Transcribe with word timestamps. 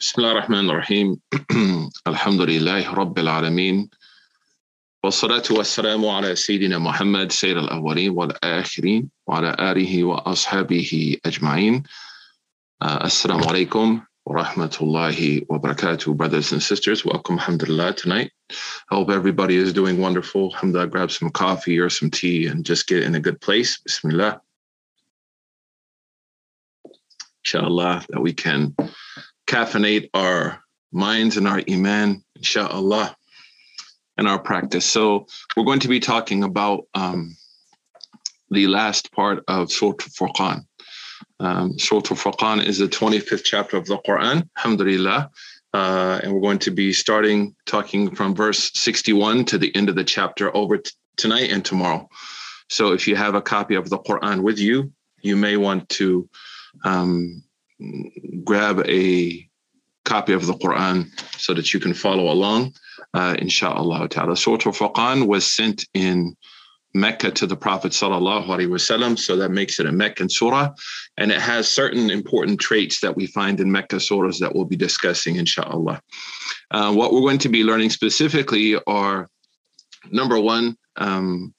بسم 0.00 0.14
الله 0.18 0.32
الرحمن 0.32 0.70
الرحيم 0.70 1.20
الحمد 2.06 2.40
لله 2.40 2.94
رب 2.94 3.18
العالمين 3.18 3.90
والصلاة 5.04 5.42
والسلام 5.50 6.06
على 6.06 6.36
سيدنا 6.36 6.78
محمد 6.78 7.32
سيد 7.32 7.56
الأولين 7.56 8.10
والآخرين 8.10 9.10
وعلى 9.26 9.56
آله 9.60 10.04
وأصحابه 10.04 11.16
أجمعين 11.26 11.82
uh, 12.80 12.98
Assalamu 13.06 13.42
alaikum 13.44 14.06
wa 14.26 14.42
rahmatullahi 14.42 15.46
wa 15.48 15.58
barakatuh, 15.58 16.16
brothers 16.16 16.52
and 16.52 16.62
sisters. 16.62 17.04
Welcome, 17.04 17.38
alhamdulillah, 17.38 17.94
tonight. 17.94 18.30
I 18.90 18.94
hope 18.96 19.10
everybody 19.10 19.56
is 19.56 19.72
doing 19.72 20.00
wonderful. 20.00 20.52
Alhamdulillah, 20.54 20.88
grab 20.88 21.10
some 21.10 21.30
coffee 21.30 21.78
or 21.78 21.88
some 21.88 22.10
tea 22.10 22.46
and 22.46 22.64
just 22.64 22.86
get 22.86 23.02
in 23.04 23.14
a 23.14 23.20
good 23.20 23.40
place. 23.40 23.78
Bismillah. 23.78 24.40
Inshallah, 27.44 28.04
that 28.10 28.20
we 28.20 28.32
can 28.34 28.74
caffeinate 29.53 30.09
our 30.15 30.63
minds 30.91 31.37
and 31.37 31.47
our 31.47 31.61
iman, 31.69 32.23
inshallah, 32.35 33.15
and 34.17 34.27
our 34.27 34.39
practice. 34.39 34.83
So 34.83 35.27
we're 35.55 35.63
going 35.63 35.81
to 35.81 35.87
be 35.87 35.99
talking 35.99 36.43
about 36.43 36.87
um, 36.95 37.37
the 38.49 38.65
last 38.65 39.11
part 39.11 39.43
of 39.47 39.71
Surah 39.71 39.93
Furqan. 39.97 40.65
Um, 41.39 41.77
Surah 41.77 42.01
Furqan 42.01 42.65
is 42.65 42.79
the 42.79 42.87
25th 42.87 43.43
chapter 43.43 43.77
of 43.77 43.85
the 43.85 43.99
Quran, 43.99 44.49
alhamdulillah. 44.57 45.29
Uh, 45.71 46.19
and 46.23 46.33
we're 46.33 46.41
going 46.41 46.59
to 46.59 46.71
be 46.71 46.91
starting 46.91 47.55
talking 47.67 48.15
from 48.15 48.35
verse 48.35 48.71
61 48.73 49.45
to 49.45 49.59
the 49.59 49.75
end 49.75 49.87
of 49.87 49.95
the 49.95 50.03
chapter 50.03 50.55
over 50.55 50.77
t- 50.77 50.91
tonight 51.15 51.51
and 51.51 51.63
tomorrow. 51.63 52.09
So 52.69 52.91
if 52.91 53.07
you 53.07 53.15
have 53.15 53.35
a 53.35 53.41
copy 53.41 53.75
of 53.75 53.89
the 53.89 53.99
Quran 53.99 54.41
with 54.41 54.57
you, 54.57 54.91
you 55.21 55.35
may 55.35 55.57
want 55.57 55.89
to 55.89 56.27
um, 56.83 57.43
grab 58.43 58.79
a 58.87 59.47
copy 60.05 60.33
of 60.33 60.45
the 60.45 60.53
Quran 60.53 61.09
so 61.39 61.53
that 61.53 61.73
you 61.73 61.79
can 61.79 61.93
follow 61.93 62.31
along, 62.31 62.73
uh, 63.13 63.35
inshallah 63.39 64.09
ta'ala. 64.09 64.35
Surah 64.35 64.57
Furqan 64.57 65.27
was 65.27 65.49
sent 65.49 65.85
in 65.93 66.35
Mecca 66.93 67.31
to 67.31 67.47
the 67.47 67.55
Prophet 67.55 67.91
sallallahu 67.91 68.45
alaihi 68.45 68.69
wasallam, 68.69 69.17
so 69.17 69.35
that 69.35 69.49
makes 69.49 69.79
it 69.79 69.87
a 69.87 69.91
Meccan 69.91 70.29
surah, 70.29 70.69
and 71.17 71.31
it 71.31 71.41
has 71.41 71.67
certain 71.67 72.11
important 72.11 72.59
traits 72.59 72.99
that 72.99 73.15
we 73.15 73.25
find 73.25 73.59
in 73.59 73.71
Mecca 73.71 73.95
surahs 73.95 74.39
that 74.39 74.53
we'll 74.53 74.65
be 74.65 74.75
discussing, 74.75 75.37
inshallah. 75.37 76.01
Uh, 76.69 76.93
what 76.93 77.11
we're 77.11 77.21
going 77.21 77.39
to 77.39 77.49
be 77.49 77.63
learning 77.63 77.89
specifically 77.89 78.77
are 78.85 79.27
number 80.11 80.39
one, 80.39 80.77
um, 80.97 81.53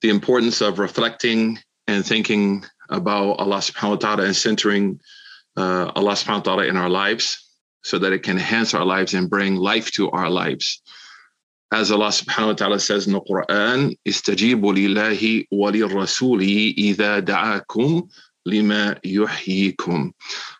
the 0.00 0.08
importance 0.08 0.62
of 0.62 0.78
reflecting 0.78 1.58
and 1.86 2.04
thinking 2.04 2.64
about 2.88 3.32
Allah 3.32 3.58
subhanahu 3.58 3.90
wa 3.90 3.96
ta'ala 3.96 4.24
and 4.24 4.36
centering 4.36 5.00
uh, 5.56 5.90
Allah 5.94 6.12
subhanahu 6.12 6.36
wa 6.36 6.40
ta'ala 6.40 6.64
in 6.64 6.76
our 6.76 6.88
lives 6.88 7.43
so 7.84 7.98
that 7.98 8.12
it 8.12 8.22
can 8.22 8.38
enhance 8.38 8.74
our 8.74 8.84
lives 8.84 9.14
and 9.14 9.30
bring 9.30 9.56
life 9.56 9.90
to 9.92 10.10
our 10.10 10.30
lives. 10.30 10.82
As 11.70 11.92
Allah 11.92 12.08
subhanahu 12.08 12.46
wa 12.46 12.52
ta'ala 12.54 12.80
says 12.80 13.06
in 13.06 13.12
the 13.12 13.20
Quran, 13.20 13.96
istajibu 14.06 14.72
lillahi 14.72 15.46
wa 15.50 15.70
lirrasuli 15.70 16.74
idha 16.76 17.20
da'akum 17.20 18.08
lima. 18.46 18.96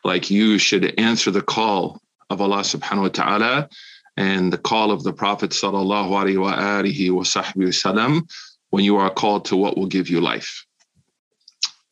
Like 0.05 0.31
you 0.31 0.59
should 0.59 0.95
answer 0.99 1.31
the 1.31 1.43
call 1.43 2.03
of 2.31 2.41
Allah 2.41 2.61
subhanahu 2.61 3.03
wa 3.03 3.09
ta'ala 3.09 3.69
and 4.17 4.53
the 4.53 4.59
call 4.59 4.91
of 4.91 5.03
the 5.03 5.13
Prophet 5.13 5.51
sallallahu 5.51 6.11
alaihi 6.11 6.41
wa 6.41 6.55
alihi 6.57 7.11
wa 7.11 7.23
wasallam 7.23 8.31
when 8.71 8.85
you 8.85 8.97
are 8.97 9.11
called 9.11 9.47
to 9.47 9.57
what 9.57 9.77
will 9.79 9.87
give 9.87 10.09
you 10.09 10.21
life. 10.21 10.67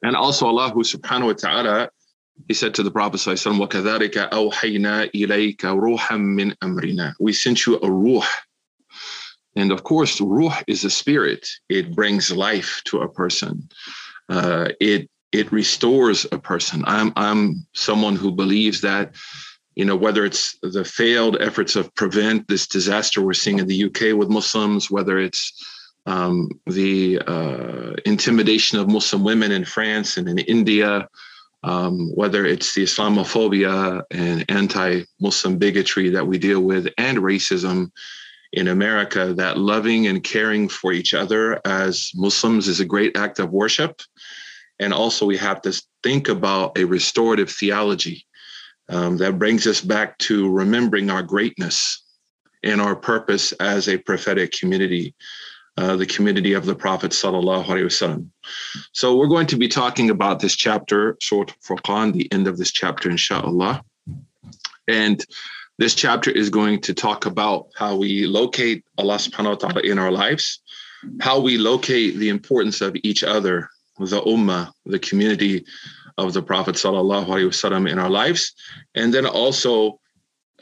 And 0.03 0.17
also 0.17 0.47
Allah 0.47 0.73
subhanahu 0.73 1.27
wa 1.27 1.33
ta'ala 1.33 1.91
he 2.48 2.54
said 2.54 2.74
to 2.76 2.84
the 2.84 2.92
Prophet 2.92 3.20
وَكَذَلِكَ 3.20 4.30
أَوْحَيْنَا 4.30 5.12
إِلَيْكَ 5.14 5.58
رُوحًا 5.58 6.18
مِّنْ 6.18 6.56
أَمْرِنَا 6.60 7.16
We 7.20 7.34
sent 7.34 7.66
you 7.66 7.80
a 7.82 7.92
ruh. 7.92 8.26
And 9.56 9.72
of 9.72 9.84
course, 9.84 10.22
ruh 10.22 10.56
is 10.68 10.84
a 10.84 10.90
spirit. 10.90 11.50
It 11.68 11.96
brings 11.96 12.32
life 12.32 12.82
to 12.86 13.00
a 13.00 13.10
person. 13.10 13.70
Uh, 14.30 14.70
it 14.80 15.10
it 15.32 15.52
restores 15.52 16.26
a 16.32 16.38
person. 16.38 16.84
I'm 16.88 17.12
I'm 17.16 17.66
someone 17.74 18.16
who 18.16 18.32
believes 18.32 18.82
that, 18.82 19.16
you 19.76 19.84
know, 19.84 19.96
whether 19.96 20.24
it's 20.24 20.58
the 20.62 20.86
failed 20.86 21.38
efforts 21.42 21.76
of 21.76 21.94
prevent 21.96 22.48
this 22.48 22.68
disaster 22.68 23.22
we're 23.22 23.34
seeing 23.34 23.60
in 23.60 23.68
the 23.68 23.84
UK 23.86 24.18
with 24.18 24.30
Muslims, 24.30 24.90
whether 24.90 25.18
it's 25.18 25.52
um, 26.06 26.50
the 26.66 27.20
uh, 27.28 27.94
intimidation 28.06 28.80
of 28.80 28.90
Muslim 28.90 29.24
women 29.24 29.52
in 29.52 29.66
France 29.66 30.16
and 30.18 30.30
in 30.30 30.38
India, 30.40 31.10
um, 31.63 32.11
whether 32.15 32.45
it's 32.45 32.75
the 32.75 32.85
Islamophobia 32.85 34.03
and 34.11 34.45
anti 34.51 35.03
Muslim 35.21 35.59
bigotry 35.59 36.11
that 36.11 36.27
we 36.27 36.39
deal 36.39 36.61
with 36.61 36.89
and 36.99 37.19
racism 37.19 37.91
in 38.53 38.69
America, 38.69 39.33
that 39.35 39.59
loving 39.59 40.07
and 40.07 40.23
caring 40.23 40.69
for 40.69 40.93
each 40.93 41.15
other 41.15 41.61
as 41.65 42.11
Muslims 42.15 42.69
is 42.69 42.81
a 42.81 42.85
great 42.85 43.17
act 43.17 43.39
of 43.39 43.51
worship. 43.51 44.03
And 44.79 44.93
also, 44.93 45.25
we 45.25 45.37
have 45.37 45.63
to 45.63 45.81
think 46.03 46.29
about 46.29 46.77
a 46.77 46.85
restorative 46.85 47.51
theology 47.51 48.27
um, 48.89 49.17
that 49.19 49.39
brings 49.39 49.67
us 49.67 49.81
back 49.81 50.19
to 50.19 50.51
remembering 50.51 51.11
our 51.11 51.23
greatness 51.23 52.03
and 52.65 52.81
our 52.81 52.97
purpose 52.97 53.53
as 53.53 53.89
a 53.89 53.99
prophetic 53.99 54.53
community 54.53 55.15
uh, 55.77 55.97
the 55.97 56.07
community 56.07 56.53
of 56.53 56.67
the 56.67 56.75
Prophet 56.75 57.13
sallallahu 57.13 57.65
alaihi 57.65 57.85
wasallam. 57.85 58.29
So 58.93 59.17
we're 59.17 59.29
going 59.29 59.47
to 59.49 59.57
be 59.57 59.69
talking 59.69 60.11
about 60.11 60.41
this 60.41 60.55
chapter, 60.55 61.17
Surah 61.21 61.53
Furqan, 61.67 62.13
the 62.13 62.31
end 62.33 62.47
of 62.47 62.59
this 62.59 62.71
chapter, 62.71 63.11
inshallah. 63.11 63.83
And 64.87 65.25
this 65.79 65.95
chapter 65.95 66.31
is 66.31 66.51
going 66.51 66.81
to 66.83 66.95
talk 66.95 67.25
about 67.27 67.69
how 67.75 67.97
we 67.97 68.27
locate 68.27 68.85
Allah 68.99 69.17
subhanahu 69.17 69.63
wa 69.63 69.69
ta'ala 69.69 69.81
in 69.81 69.99
our 69.99 70.13
lives, 70.13 70.61
how 71.21 71.41
we 71.41 71.57
locate 71.57 72.17
the 72.17 72.29
importance 72.29 72.81
of 72.81 72.95
each 73.03 73.25
other, 73.25 73.71
the 73.99 74.21
ummah, 74.21 74.73
the 74.85 74.99
community 74.99 75.65
of 76.19 76.35
the 76.35 76.43
Prophet 76.43 76.75
sallallahu 76.75 77.27
alaihi 77.27 77.49
wasallam 77.49 77.91
in 77.91 77.99
our 77.99 78.11
lives, 78.11 78.53
and 78.95 79.15
then 79.15 79.27
also 79.27 79.99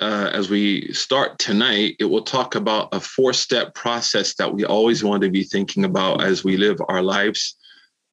uh, 0.00 0.30
as 0.32 0.48
we 0.48 0.92
start 0.92 1.38
tonight, 1.38 1.96
it 1.98 2.06
will 2.06 2.22
talk 2.22 2.54
about 2.54 2.88
a 2.92 3.00
four 3.00 3.32
step 3.32 3.74
process 3.74 4.34
that 4.34 4.52
we 4.52 4.64
always 4.64 5.04
want 5.04 5.22
to 5.22 5.30
be 5.30 5.44
thinking 5.44 5.84
about 5.84 6.22
as 6.22 6.42
we 6.42 6.56
live 6.56 6.80
our 6.88 7.02
lives 7.02 7.56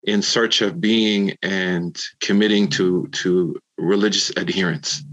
in 0.04 0.22
search 0.22 0.62
of 0.62 0.82
being 0.82 1.36
and 1.42 2.02
committing 2.20 2.68
to, 2.68 3.08
to 3.12 3.56
religious 3.78 4.30
adherence. 4.32 5.04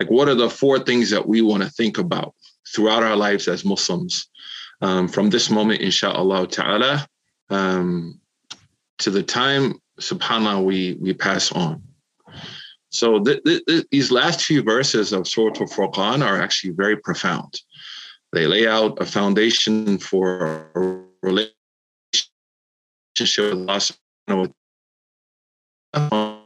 Like, 0.00 0.10
what 0.10 0.28
are 0.28 0.34
the 0.34 0.50
four 0.50 0.78
things 0.78 1.10
that 1.10 1.26
we 1.26 1.42
want 1.42 1.62
to 1.62 1.70
think 1.70 1.98
about 1.98 2.34
throughout 2.74 3.02
our 3.02 3.16
lives 3.16 3.48
as 3.48 3.64
Muslims 3.64 4.28
um, 4.80 5.08
from 5.08 5.30
this 5.30 5.50
moment, 5.50 5.80
inshallah 5.80 6.46
ta'ala, 6.48 7.06
um, 7.50 8.20
to 8.98 9.10
the 9.10 9.22
time, 9.22 9.74
subhanAllah, 10.00 10.64
we, 10.64 10.98
we 11.00 11.14
pass 11.14 11.50
on. 11.52 11.82
So 12.96 13.22
th- 13.22 13.42
th- 13.44 13.86
these 13.90 14.10
last 14.10 14.42
few 14.42 14.62
verses 14.62 15.12
of 15.12 15.28
Surah 15.28 15.60
Al-Furqan 15.60 16.24
are 16.24 16.40
actually 16.40 16.72
very 16.72 16.96
profound. 16.96 17.60
They 18.32 18.46
lay 18.46 18.66
out 18.66 19.00
a 19.00 19.04
foundation 19.04 19.98
for 19.98 20.70
a 20.74 21.02
relationship 21.22 21.52
with 24.28 24.52
Allah. 25.94 26.42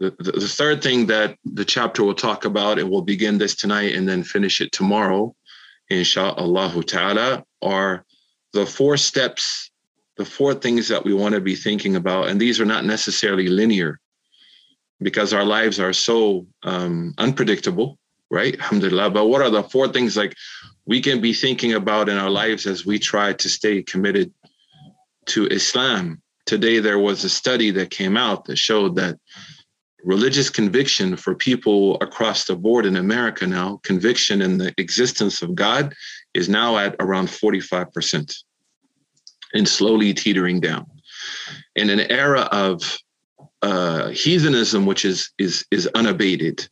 The, 0.00 0.10
the, 0.18 0.32
the 0.32 0.48
third 0.48 0.82
thing 0.82 1.06
that 1.06 1.38
the 1.44 1.64
chapter 1.64 2.02
will 2.02 2.14
talk 2.14 2.44
about, 2.44 2.78
and 2.78 2.90
we'll 2.90 3.02
begin 3.02 3.38
this 3.38 3.54
tonight 3.54 3.94
and 3.94 4.08
then 4.08 4.22
finish 4.24 4.60
it 4.60 4.72
tomorrow, 4.72 5.34
insha'Allah 5.92 6.84
ta'ala, 6.86 7.44
are 7.62 8.04
the 8.52 8.66
four 8.66 8.96
steps 8.96 9.70
the 10.16 10.24
four 10.24 10.54
things 10.54 10.88
that 10.88 11.04
we 11.04 11.12
want 11.12 11.34
to 11.34 11.40
be 11.40 11.54
thinking 11.54 11.96
about, 11.96 12.28
and 12.28 12.40
these 12.40 12.60
are 12.60 12.64
not 12.64 12.84
necessarily 12.84 13.48
linear 13.48 14.00
because 15.00 15.32
our 15.32 15.44
lives 15.44 15.80
are 15.80 15.92
so 15.92 16.46
um, 16.62 17.14
unpredictable, 17.18 17.98
right? 18.30 18.54
Alhamdulillah. 18.60 19.10
But 19.10 19.26
what 19.26 19.42
are 19.42 19.50
the 19.50 19.64
four 19.64 19.88
things 19.88 20.16
like 20.16 20.34
we 20.86 21.00
can 21.00 21.20
be 21.20 21.32
thinking 21.32 21.74
about 21.74 22.08
in 22.08 22.16
our 22.16 22.30
lives 22.30 22.66
as 22.66 22.86
we 22.86 22.98
try 22.98 23.32
to 23.32 23.48
stay 23.48 23.82
committed 23.82 24.32
to 25.26 25.46
Islam? 25.48 26.22
Today, 26.46 26.78
there 26.78 26.98
was 26.98 27.24
a 27.24 27.28
study 27.28 27.70
that 27.72 27.90
came 27.90 28.16
out 28.16 28.44
that 28.44 28.58
showed 28.58 28.96
that 28.96 29.18
religious 30.04 30.50
conviction 30.50 31.16
for 31.16 31.34
people 31.34 31.96
across 32.02 32.44
the 32.44 32.54
board 32.54 32.84
in 32.86 32.96
America 32.96 33.46
now, 33.46 33.80
conviction 33.82 34.42
in 34.42 34.58
the 34.58 34.72
existence 34.76 35.42
of 35.42 35.54
God, 35.54 35.94
is 36.34 36.48
now 36.48 36.76
at 36.76 36.94
around 37.00 37.28
45% 37.28 38.34
and 39.54 39.68
slowly 39.68 40.12
teetering 40.12 40.60
down. 40.60 40.86
In 41.76 41.90
an 41.90 42.00
era 42.10 42.42
of 42.52 42.98
uh, 43.62 44.08
heathenism, 44.08 44.84
which 44.84 45.04
is 45.04 45.30
is 45.38 45.64
is 45.70 45.86
unabated, 45.94 46.68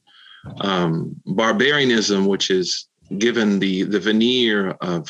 um, 0.60 1.16
barbarianism, 1.24 2.26
which 2.26 2.50
is 2.50 2.88
given 3.18 3.58
the 3.58 3.84
the 3.84 4.00
veneer 4.00 4.70
of 4.80 5.08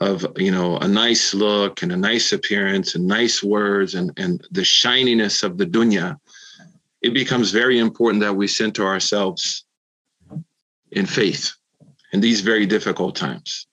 of 0.00 0.26
you 0.36 0.50
know 0.50 0.76
a 0.78 0.88
nice 0.88 1.34
look 1.34 1.82
and 1.82 1.92
a 1.92 1.96
nice 1.96 2.32
appearance 2.32 2.94
and 2.94 3.06
nice 3.06 3.42
words 3.42 3.94
and 3.94 4.12
and 4.16 4.46
the 4.50 4.64
shininess 4.64 5.42
of 5.42 5.58
the 5.58 5.66
dunya 5.66 6.16
it 7.02 7.14
becomes 7.14 7.50
very 7.50 7.78
important 7.78 8.20
that 8.20 8.34
we 8.34 8.46
center 8.46 8.86
ourselves 8.86 9.64
in 10.92 11.06
faith 11.06 11.52
in 12.12 12.20
these 12.20 12.40
very 12.40 12.66
difficult 12.66 13.16
times 13.16 13.66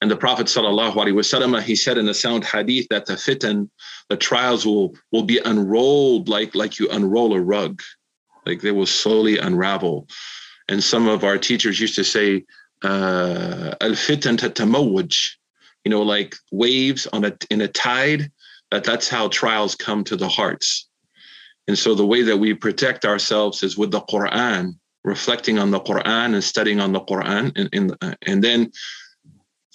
and 0.00 0.10
the 0.10 0.16
prophet 0.16 0.46
sallallahu 0.46 0.94
alaihi 0.94 1.14
wasallam 1.14 1.60
he 1.62 1.76
said 1.76 1.98
in 1.98 2.08
a 2.08 2.14
sound 2.14 2.44
hadith 2.44 2.86
that 2.90 3.06
the 3.06 3.14
fitan 3.14 3.68
the 4.08 4.16
trials 4.16 4.66
will 4.66 4.94
will 5.12 5.22
be 5.22 5.38
unrolled 5.38 6.28
like 6.28 6.54
like 6.54 6.78
you 6.78 6.88
unroll 6.90 7.34
a 7.34 7.40
rug. 7.40 7.80
Like 8.46 8.60
they 8.60 8.72
will 8.72 8.86
slowly 8.86 9.38
unravel. 9.38 10.06
And 10.68 10.82
some 10.82 11.08
of 11.08 11.24
our 11.24 11.38
teachers 11.38 11.80
used 11.80 11.94
to 11.94 12.04
say 12.04 12.44
uh, 12.82 13.74
al-fitan 13.80 14.36
tatamawwaj 14.36 15.14
you 15.84 15.90
know, 15.90 16.02
like 16.02 16.34
waves 16.50 17.06
on 17.12 17.24
a 17.24 17.36
in 17.50 17.60
a 17.60 17.68
tide, 17.68 18.30
that 18.70 18.84
that's 18.84 19.08
how 19.08 19.28
trials 19.28 19.74
come 19.74 20.02
to 20.04 20.16
the 20.16 20.28
hearts. 20.28 20.88
And 21.68 21.78
so 21.78 21.94
the 21.94 22.06
way 22.06 22.22
that 22.22 22.36
we 22.36 22.54
protect 22.54 23.04
ourselves 23.04 23.62
is 23.62 23.78
with 23.78 23.90
the 23.90 24.00
Quran, 24.02 24.72
reflecting 25.04 25.58
on 25.58 25.70
the 25.70 25.80
Quran 25.80 26.34
and 26.34 26.42
studying 26.42 26.80
on 26.80 26.92
the 26.92 27.00
Quran, 27.02 27.52
and 27.56 27.68
and, 27.72 28.16
and 28.22 28.42
then 28.42 28.72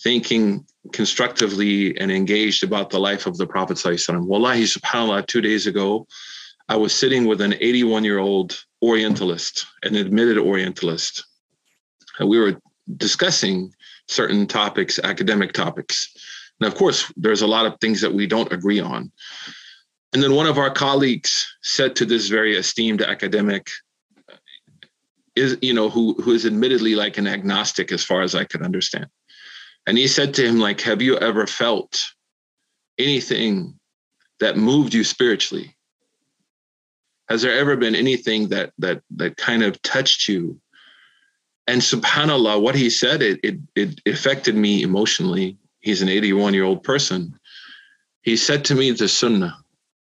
thinking 0.04 0.66
constructively 0.94 1.98
and 2.00 2.12
engaged 2.12 2.64
about 2.64 2.90
the 2.90 3.00
life 3.00 3.26
of 3.26 3.38
the 3.38 3.48
Prophet. 3.48 3.82
Wallahi, 3.84 4.64
subhanAllah, 4.64 5.28
two 5.28 5.42
days 5.42 5.68
ago, 5.68 6.08
I 6.70 6.76
was 6.76 6.94
sitting 6.94 7.26
with 7.26 7.42
an 7.42 7.56
81 7.56 8.04
year 8.04 8.20
old 8.20 8.64
Orientalist, 8.82 9.66
an 9.84 9.96
admitted 9.96 10.38
Orientalist. 10.38 11.26
And 12.20 12.30
we 12.30 12.40
were 12.40 12.60
discussing 12.98 13.74
certain 14.08 14.48
topics, 14.48 15.00
academic 15.00 15.54
topics. 15.54 16.10
And 16.60 16.72
of 16.72 16.78
course, 16.78 17.12
there's 17.18 17.42
a 17.42 17.48
lot 17.48 17.66
of 17.66 17.80
things 17.80 18.02
that 18.02 18.14
we 18.14 18.28
don't 18.28 18.52
agree 18.52 18.80
on. 18.80 19.12
And 20.14 20.24
then 20.24 20.34
one 20.34 20.48
of 20.48 20.58
our 20.58 20.72
colleagues 20.72 21.46
said 21.62 21.96
to 21.98 22.06
this 22.06 22.28
very 22.30 22.56
esteemed 22.56 23.02
academic, 23.02 23.70
is 25.36 25.58
you 25.62 25.74
know 25.74 25.90
who 25.90 26.16
who 26.16 26.32
is 26.32 26.46
admittedly 26.46 26.96
like 26.96 27.18
an 27.18 27.28
agnostic 27.28 27.92
as 27.92 28.04
far 28.04 28.22
as 28.22 28.36
I 28.36 28.44
could 28.44 28.62
understand. 28.62 29.08
And 29.90 29.98
he 29.98 30.08
said 30.08 30.36
to 30.36 30.48
him, 30.48 30.60
like, 30.60 30.82
have 30.82 31.02
you 31.02 31.18
ever 31.18 31.48
felt 31.48 32.14
anything 33.00 33.74
that 34.40 34.56
moved 34.56 34.94
you 34.94 35.04
spiritually? 35.04 35.76
Has 37.28 37.42
there 37.42 37.58
ever 37.58 37.76
been 37.76 37.96
anything 37.96 38.50
that 38.50 38.72
that 38.78 39.02
that 39.16 39.38
kind 39.38 39.64
of 39.64 39.82
touched 39.82 40.28
you? 40.28 40.62
And 41.66 41.82
subhanallah 41.82 42.62
what 42.62 42.76
he 42.76 42.92
said 42.92 43.24
it, 43.24 43.40
it 43.42 43.58
it 43.76 44.00
affected 44.06 44.56
me 44.56 44.84
emotionally. 44.84 45.58
He's 45.80 46.04
an 46.04 46.10
81 46.10 46.54
year 46.54 46.66
old 46.66 46.84
person. 46.84 47.34
He 48.22 48.38
said 48.38 48.64
to 48.66 48.76
me 48.76 48.92
the 48.92 49.08
sunnah. 49.08 49.58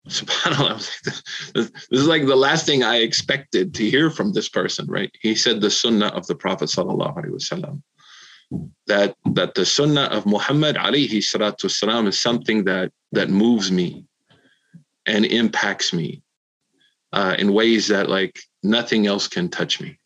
Subhanallah 0.08 1.52
this 1.52 1.72
is 1.90 2.06
like 2.06 2.24
the 2.24 2.36
last 2.36 2.64
thing 2.64 2.82
i 2.82 2.96
expected 2.96 3.74
to 3.74 3.90
hear 3.90 4.08
from 4.08 4.32
this 4.32 4.48
person 4.48 4.86
right? 4.86 5.10
He 5.20 5.34
said 5.34 5.60
the 5.60 5.70
sunnah 5.70 6.08
of 6.08 6.26
the 6.26 6.34
prophet 6.34 6.70
sallallahu 6.70 7.16
alaihi 7.18 7.36
wasallam 7.38 7.82
that 8.86 9.16
that 9.32 9.54
the 9.54 9.64
sunnah 9.64 10.08
of 10.16 10.26
muhammad 10.26 10.76
alayhi 10.76 11.18
salatu 11.18 11.64
wasalam 11.68 12.06
is 12.06 12.20
something 12.20 12.64
that 12.64 12.92
that 13.12 13.30
moves 13.30 13.70
me 13.70 14.04
and 15.06 15.24
impacts 15.24 15.92
me 15.92 16.22
uh, 17.12 17.34
in 17.38 17.52
ways 17.52 17.88
that 17.88 18.08
like 18.08 18.38
nothing 18.62 19.06
else 19.06 19.28
can 19.28 19.48
touch 19.48 19.80
me 19.80 19.98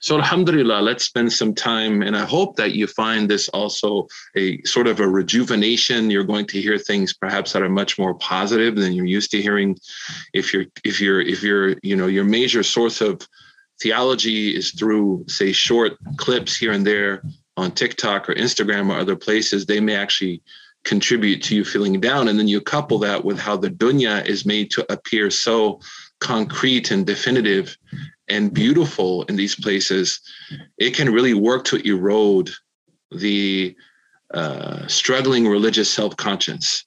so, 0.00 0.16
Alhamdulillah, 0.18 0.80
let's 0.80 1.04
spend 1.04 1.32
some 1.32 1.54
time. 1.54 2.02
And 2.02 2.16
I 2.16 2.24
hope 2.24 2.56
that 2.56 2.72
you 2.72 2.86
find 2.86 3.30
this 3.30 3.48
also 3.50 4.08
a 4.36 4.60
sort 4.62 4.88
of 4.88 4.98
a 4.98 5.08
rejuvenation. 5.08 6.10
You're 6.10 6.24
going 6.24 6.46
to 6.46 6.60
hear 6.60 6.78
things 6.78 7.14
perhaps 7.14 7.52
that 7.52 7.62
are 7.62 7.68
much 7.68 7.98
more 7.98 8.14
positive 8.14 8.74
than 8.76 8.92
you're 8.92 9.06
used 9.06 9.30
to 9.32 9.42
hearing. 9.42 9.78
If 10.34 10.52
you're, 10.52 10.66
if 10.84 11.00
you're, 11.00 11.20
if 11.20 11.42
you're, 11.42 11.76
you 11.82 11.94
know, 11.94 12.08
your 12.08 12.24
major 12.24 12.62
source 12.62 13.00
of 13.00 13.26
theology 13.80 14.56
is 14.56 14.72
through, 14.72 15.24
say, 15.28 15.52
short 15.52 15.92
clips 16.16 16.56
here 16.56 16.72
and 16.72 16.86
there 16.86 17.22
on 17.56 17.72
TikTok 17.72 18.28
or 18.28 18.34
Instagram 18.34 18.90
or 18.90 18.98
other 18.98 19.16
places, 19.16 19.66
they 19.66 19.80
may 19.80 19.94
actually 19.94 20.42
contribute 20.84 21.42
to 21.44 21.54
you 21.54 21.64
feeling 21.64 22.00
down. 22.00 22.28
And 22.28 22.38
then 22.38 22.48
you 22.48 22.60
couple 22.60 22.98
that 23.00 23.24
with 23.24 23.38
how 23.38 23.56
the 23.56 23.70
dunya 23.70 24.24
is 24.26 24.44
made 24.44 24.70
to 24.72 24.92
appear 24.92 25.30
so 25.30 25.80
concrete 26.20 26.90
and 26.90 27.06
definitive 27.06 27.76
and 28.28 28.52
beautiful 28.52 29.24
in 29.24 29.36
these 29.36 29.54
places, 29.54 30.20
it 30.78 30.94
can 30.94 31.12
really 31.12 31.34
work 31.34 31.64
to 31.64 31.76
erode 31.86 32.50
the 33.10 33.76
uh, 34.32 34.86
struggling 34.86 35.46
religious 35.46 35.90
self 35.90 36.16
conscience 36.16 36.84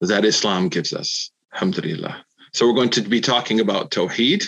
that 0.00 0.24
Islam 0.24 0.68
gives 0.68 0.92
us. 0.92 1.30
Alhamdulillah. 1.52 2.24
So, 2.54 2.66
we're 2.66 2.74
going 2.74 2.90
to 2.90 3.02
be 3.02 3.20
talking 3.20 3.60
about 3.60 3.90
Tawheed, 3.90 4.44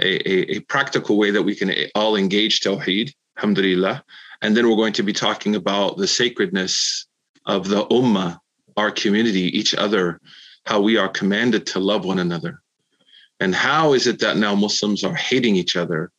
a, 0.00 0.30
a, 0.30 0.56
a 0.56 0.60
practical 0.60 1.18
way 1.18 1.30
that 1.30 1.42
we 1.42 1.54
can 1.54 1.72
all 1.94 2.16
engage 2.16 2.60
Tawheed. 2.60 3.12
Alhamdulillah. 3.36 4.04
And 4.42 4.56
then 4.56 4.68
we're 4.68 4.76
going 4.76 4.92
to 4.94 5.02
be 5.02 5.12
talking 5.12 5.56
about 5.56 5.96
the 5.96 6.06
sacredness 6.06 7.06
of 7.46 7.68
the 7.68 7.86
Ummah, 7.86 8.38
our 8.76 8.90
community, 8.90 9.56
each 9.56 9.74
other, 9.74 10.20
how 10.66 10.80
we 10.80 10.96
are 10.96 11.08
commanded 11.08 11.66
to 11.66 11.80
love 11.80 12.04
one 12.04 12.18
another 12.18 12.62
and 13.40 13.54
how 13.54 13.92
is 13.92 14.06
it 14.06 14.20
that 14.20 14.36
now 14.36 14.54
Muslims 14.54 15.04
are 15.04 15.14
hating 15.14 15.56
each 15.56 15.76
other? 15.76 16.10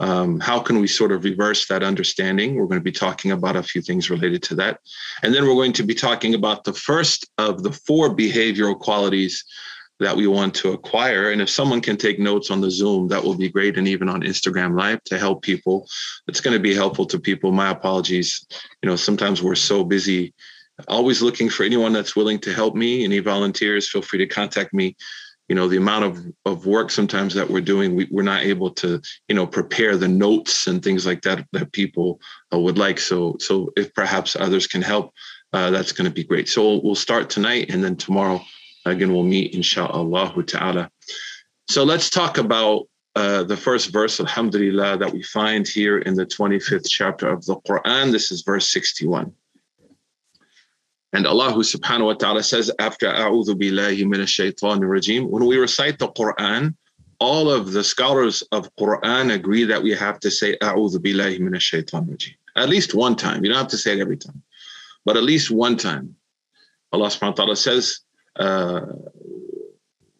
Um, 0.00 0.40
how 0.40 0.58
can 0.58 0.80
we 0.80 0.88
sort 0.88 1.12
of 1.12 1.22
reverse 1.22 1.68
that 1.68 1.84
understanding? 1.84 2.56
We're 2.56 2.66
going 2.66 2.80
to 2.80 2.84
be 2.84 2.90
talking 2.90 3.30
about 3.30 3.54
a 3.54 3.62
few 3.62 3.80
things 3.80 4.10
related 4.10 4.42
to 4.44 4.56
that. 4.56 4.80
And 5.22 5.32
then 5.32 5.44
we're 5.44 5.54
going 5.54 5.72
to 5.74 5.84
be 5.84 5.94
talking 5.94 6.34
about 6.34 6.64
the 6.64 6.72
first 6.72 7.30
of 7.38 7.62
the 7.62 7.70
four 7.70 8.14
behavioral 8.14 8.78
qualities 8.78 9.44
that 10.00 10.16
we 10.16 10.26
want 10.26 10.54
to 10.56 10.72
acquire. 10.72 11.30
And 11.30 11.40
if 11.40 11.48
someone 11.48 11.80
can 11.80 11.96
take 11.96 12.18
notes 12.18 12.50
on 12.50 12.60
the 12.60 12.70
Zoom, 12.70 13.08
that 13.08 13.22
will 13.22 13.36
be 13.36 13.48
great. 13.48 13.78
And 13.78 13.86
even 13.86 14.08
on 14.08 14.22
Instagram 14.22 14.76
Live 14.78 15.02
to 15.04 15.18
help 15.18 15.42
people, 15.42 15.86
it's 16.26 16.40
going 16.40 16.56
to 16.56 16.62
be 16.62 16.74
helpful 16.74 17.06
to 17.06 17.18
people. 17.18 17.52
My 17.52 17.70
apologies. 17.70 18.46
You 18.82 18.88
know, 18.88 18.96
sometimes 18.96 19.42
we're 19.42 19.54
so 19.54 19.84
busy. 19.84 20.34
Always 20.88 21.22
looking 21.22 21.48
for 21.48 21.62
anyone 21.62 21.92
that's 21.92 22.16
willing 22.16 22.40
to 22.40 22.52
help 22.52 22.74
me. 22.74 23.04
Any 23.04 23.20
volunteers, 23.20 23.88
feel 23.88 24.02
free 24.02 24.18
to 24.18 24.26
contact 24.26 24.74
me 24.74 24.96
you 25.48 25.54
know 25.54 25.68
the 25.68 25.76
amount 25.76 26.04
of, 26.04 26.26
of 26.46 26.66
work 26.66 26.90
sometimes 26.90 27.34
that 27.34 27.48
we're 27.48 27.60
doing 27.60 27.94
we, 27.94 28.08
we're 28.10 28.22
not 28.22 28.42
able 28.42 28.70
to 28.70 29.00
you 29.28 29.34
know 29.34 29.46
prepare 29.46 29.96
the 29.96 30.08
notes 30.08 30.66
and 30.66 30.82
things 30.82 31.04
like 31.04 31.22
that 31.22 31.46
that 31.52 31.72
people 31.72 32.20
uh, 32.52 32.58
would 32.58 32.78
like 32.78 32.98
so 32.98 33.36
so 33.38 33.72
if 33.76 33.92
perhaps 33.94 34.36
others 34.36 34.66
can 34.66 34.82
help 34.82 35.12
uh, 35.52 35.70
that's 35.70 35.92
going 35.92 36.08
to 36.08 36.14
be 36.14 36.24
great 36.24 36.48
so 36.48 36.80
we'll 36.82 36.94
start 36.94 37.28
tonight 37.28 37.70
and 37.70 37.84
then 37.84 37.96
tomorrow 37.96 38.40
again 38.84 39.12
we'll 39.12 39.22
meet 39.22 39.54
inshallah 39.54 40.42
ta'ala 40.44 40.90
so 41.68 41.84
let's 41.84 42.10
talk 42.10 42.38
about 42.38 42.86
uh, 43.16 43.42
the 43.44 43.56
first 43.56 43.92
verse 43.92 44.20
alhamdulillah 44.20 44.98
that 44.98 45.12
we 45.12 45.22
find 45.22 45.66
here 45.68 45.98
in 45.98 46.14
the 46.14 46.26
25th 46.26 46.88
chapter 46.88 47.28
of 47.28 47.44
the 47.46 47.56
quran 47.60 48.12
this 48.12 48.30
is 48.30 48.42
verse 48.42 48.72
61 48.72 49.32
and 51.14 51.28
Allah 51.28 51.52
subhanahu 51.52 52.06
wa 52.06 52.14
ta'ala 52.14 52.42
says 52.42 52.72
after 52.80 53.06
A'udhu 53.06 53.54
billahi 53.54 54.02
minash 54.02 54.40
rajim, 54.52 55.28
when 55.28 55.46
we 55.46 55.56
recite 55.56 56.00
the 56.00 56.08
Quran, 56.08 56.74
all 57.20 57.48
of 57.52 57.70
the 57.70 57.84
scholars 57.84 58.42
of 58.50 58.68
Quran 58.74 59.32
agree 59.32 59.62
that 59.62 59.80
we 59.80 59.92
have 59.92 60.18
to 60.18 60.30
say 60.30 60.56
A'udhu 60.60 60.96
billahi 60.96 61.38
minash 61.38 61.72
rajim. 61.72 62.34
At 62.56 62.68
least 62.68 62.94
one 62.94 63.14
time. 63.14 63.44
You 63.44 63.50
don't 63.50 63.60
have 63.60 63.68
to 63.68 63.78
say 63.78 63.92
it 63.92 64.00
every 64.00 64.16
time. 64.16 64.42
But 65.04 65.16
at 65.16 65.22
least 65.22 65.52
one 65.52 65.76
time. 65.76 66.16
Allah 66.90 67.06
subhanahu 67.06 67.38
wa 67.38 67.44
ta'ala 67.44 67.56
says, 67.56 68.00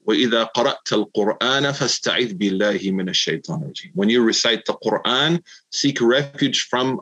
وإذا 0.05 0.43
قرأت 0.43 0.93
القرآن 0.93 1.71
فاستعذ 1.71 2.33
بالله 2.33 2.91
من 2.91 3.09
الشيطان 3.09 3.61
الرجيم. 3.61 3.91
When 3.93 4.09
you 4.09 4.23
recite 4.23 4.65
the 4.65 4.73
Quran, 4.73 5.43
seek 5.71 6.01
refuge 6.01 6.63
from 6.63 7.01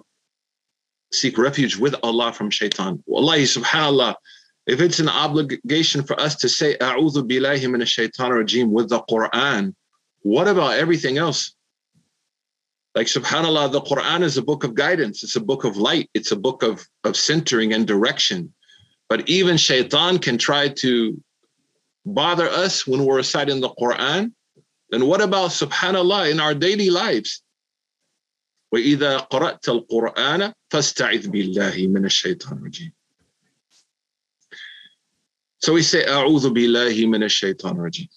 seek 1.13 1.37
refuge 1.37 1.77
with 1.77 1.95
Allah 2.03 2.33
from 2.33 2.49
shaitan. 2.49 3.01
Wallahi, 3.05 3.43
subhanAllah, 3.43 4.15
if 4.65 4.81
it's 4.81 4.99
an 4.99 5.07
obligation 5.07 6.03
for 6.03 6.19
us 6.19 6.35
to 6.35 6.49
say, 6.49 6.75
A'udhu 6.77 7.23
billahi 7.29 7.71
min 7.71 7.85
shaitan 7.85 8.31
rajim 8.31 8.69
with 8.69 8.89
the 8.89 8.99
Quran, 9.09 9.73
what 10.23 10.49
about 10.49 10.73
everything 10.73 11.17
else? 11.17 11.55
Like, 12.93 13.07
subhanAllah, 13.07 13.71
the 13.71 13.81
Quran 13.81 14.23
is 14.23 14.37
a 14.37 14.41
book 14.41 14.63
of 14.65 14.75
guidance, 14.75 15.23
it's 15.23 15.37
a 15.37 15.41
book 15.41 15.63
of 15.63 15.77
light, 15.77 16.09
it's 16.13 16.33
a 16.33 16.35
book 16.35 16.63
of, 16.63 16.85
of 17.05 17.15
centering 17.15 17.71
and 17.73 17.87
direction. 17.87 18.53
But 19.12 19.28
even 19.28 19.58
shaitan 19.58 20.20
can 20.20 20.38
try 20.38 20.68
to 20.68 21.20
bother 22.06 22.48
us 22.48 22.86
when 22.86 23.04
we're 23.04 23.16
reciting 23.16 23.60
the 23.60 23.68
Quran. 23.68 24.32
Then 24.88 25.04
what 25.04 25.20
about 25.20 25.50
subhanAllah 25.50 26.30
in 26.30 26.40
our 26.40 26.54
daily 26.54 26.88
lives? 26.88 27.42
وَإِذَا 28.74 29.28
قَرَأْتَ 29.28 29.68
الْقُرْآنَ 29.68 30.54
فَاسْتَعِذْ 30.70 31.28
بِاللَّهِ 31.28 31.88
مِنَ 31.88 32.06
الشَّيْطَانِ 32.06 32.56
الرَّجِيمِ 32.56 32.92
So 35.58 35.74
we 35.74 35.82
say, 35.82 36.06
أَعُوذُ 36.06 36.48
بِاللَّهِ 36.54 37.04
مِنَ 37.04 37.22
الشَّيْطَانِ 37.22 37.76
الرَّجِيمِ 37.76 38.08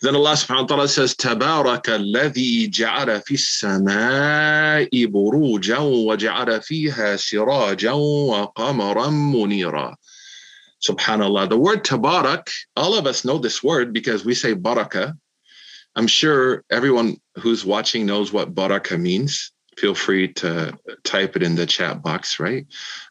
Then 0.00 0.14
Allah 0.14 0.32
subhanahu 0.32 0.62
wa 0.62 0.66
ta'ala 0.66 0.88
says, 0.88 1.14
تَبَارَكَ 1.14 1.90
الَّذِي 1.90 2.70
جَعَلَ 2.70 3.20
فِي 3.20 3.34
السَّمَاءِ 3.34 5.06
بُرُوجًا 5.06 5.78
وَجَعَلَ 5.78 6.62
فِيهَا 6.62 7.16
سِرَاجًا 7.16 7.92
وَقَمَرًا 7.92 9.10
مُنِيرًا 9.10 9.96
Subhanallah. 10.82 11.48
The 11.48 11.58
word 11.58 11.84
tabarak, 11.84 12.50
all 12.76 12.94
of 12.94 13.06
us 13.06 13.24
know 13.24 13.38
this 13.38 13.62
word 13.62 13.92
because 13.92 14.24
we 14.24 14.34
say 14.34 14.54
baraka. 14.54 15.16
I'm 15.94 16.06
sure 16.06 16.64
everyone 16.70 17.18
who's 17.36 17.64
watching 17.64 18.06
knows 18.06 18.32
what 18.32 18.54
baraka 18.54 18.98
means. 18.98 19.52
Feel 19.76 19.94
free 19.94 20.32
to 20.34 20.76
type 21.04 21.36
it 21.36 21.42
in 21.42 21.54
the 21.54 21.66
chat 21.66 22.02
box, 22.02 22.40
right? 22.40 22.66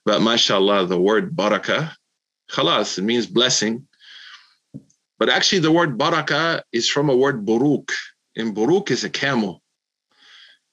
But 0.06 0.22
mashallah, 0.22 0.86
the 0.88 1.00
word 1.00 1.36
baraka, 1.36 1.96
khalas, 2.52 2.98
it 2.98 3.04
means 3.04 3.26
blessing. 3.26 3.88
But 5.18 5.30
actually, 5.30 5.60
the 5.60 5.72
word 5.72 5.98
baraka 5.98 6.64
is 6.72 6.90
from 6.90 7.10
a 7.10 7.16
word 7.16 7.46
buruk, 7.46 7.92
and 8.36 8.56
buruk 8.56 8.92
is 8.92 9.04
a 9.04 9.10
camel. 9.10 9.62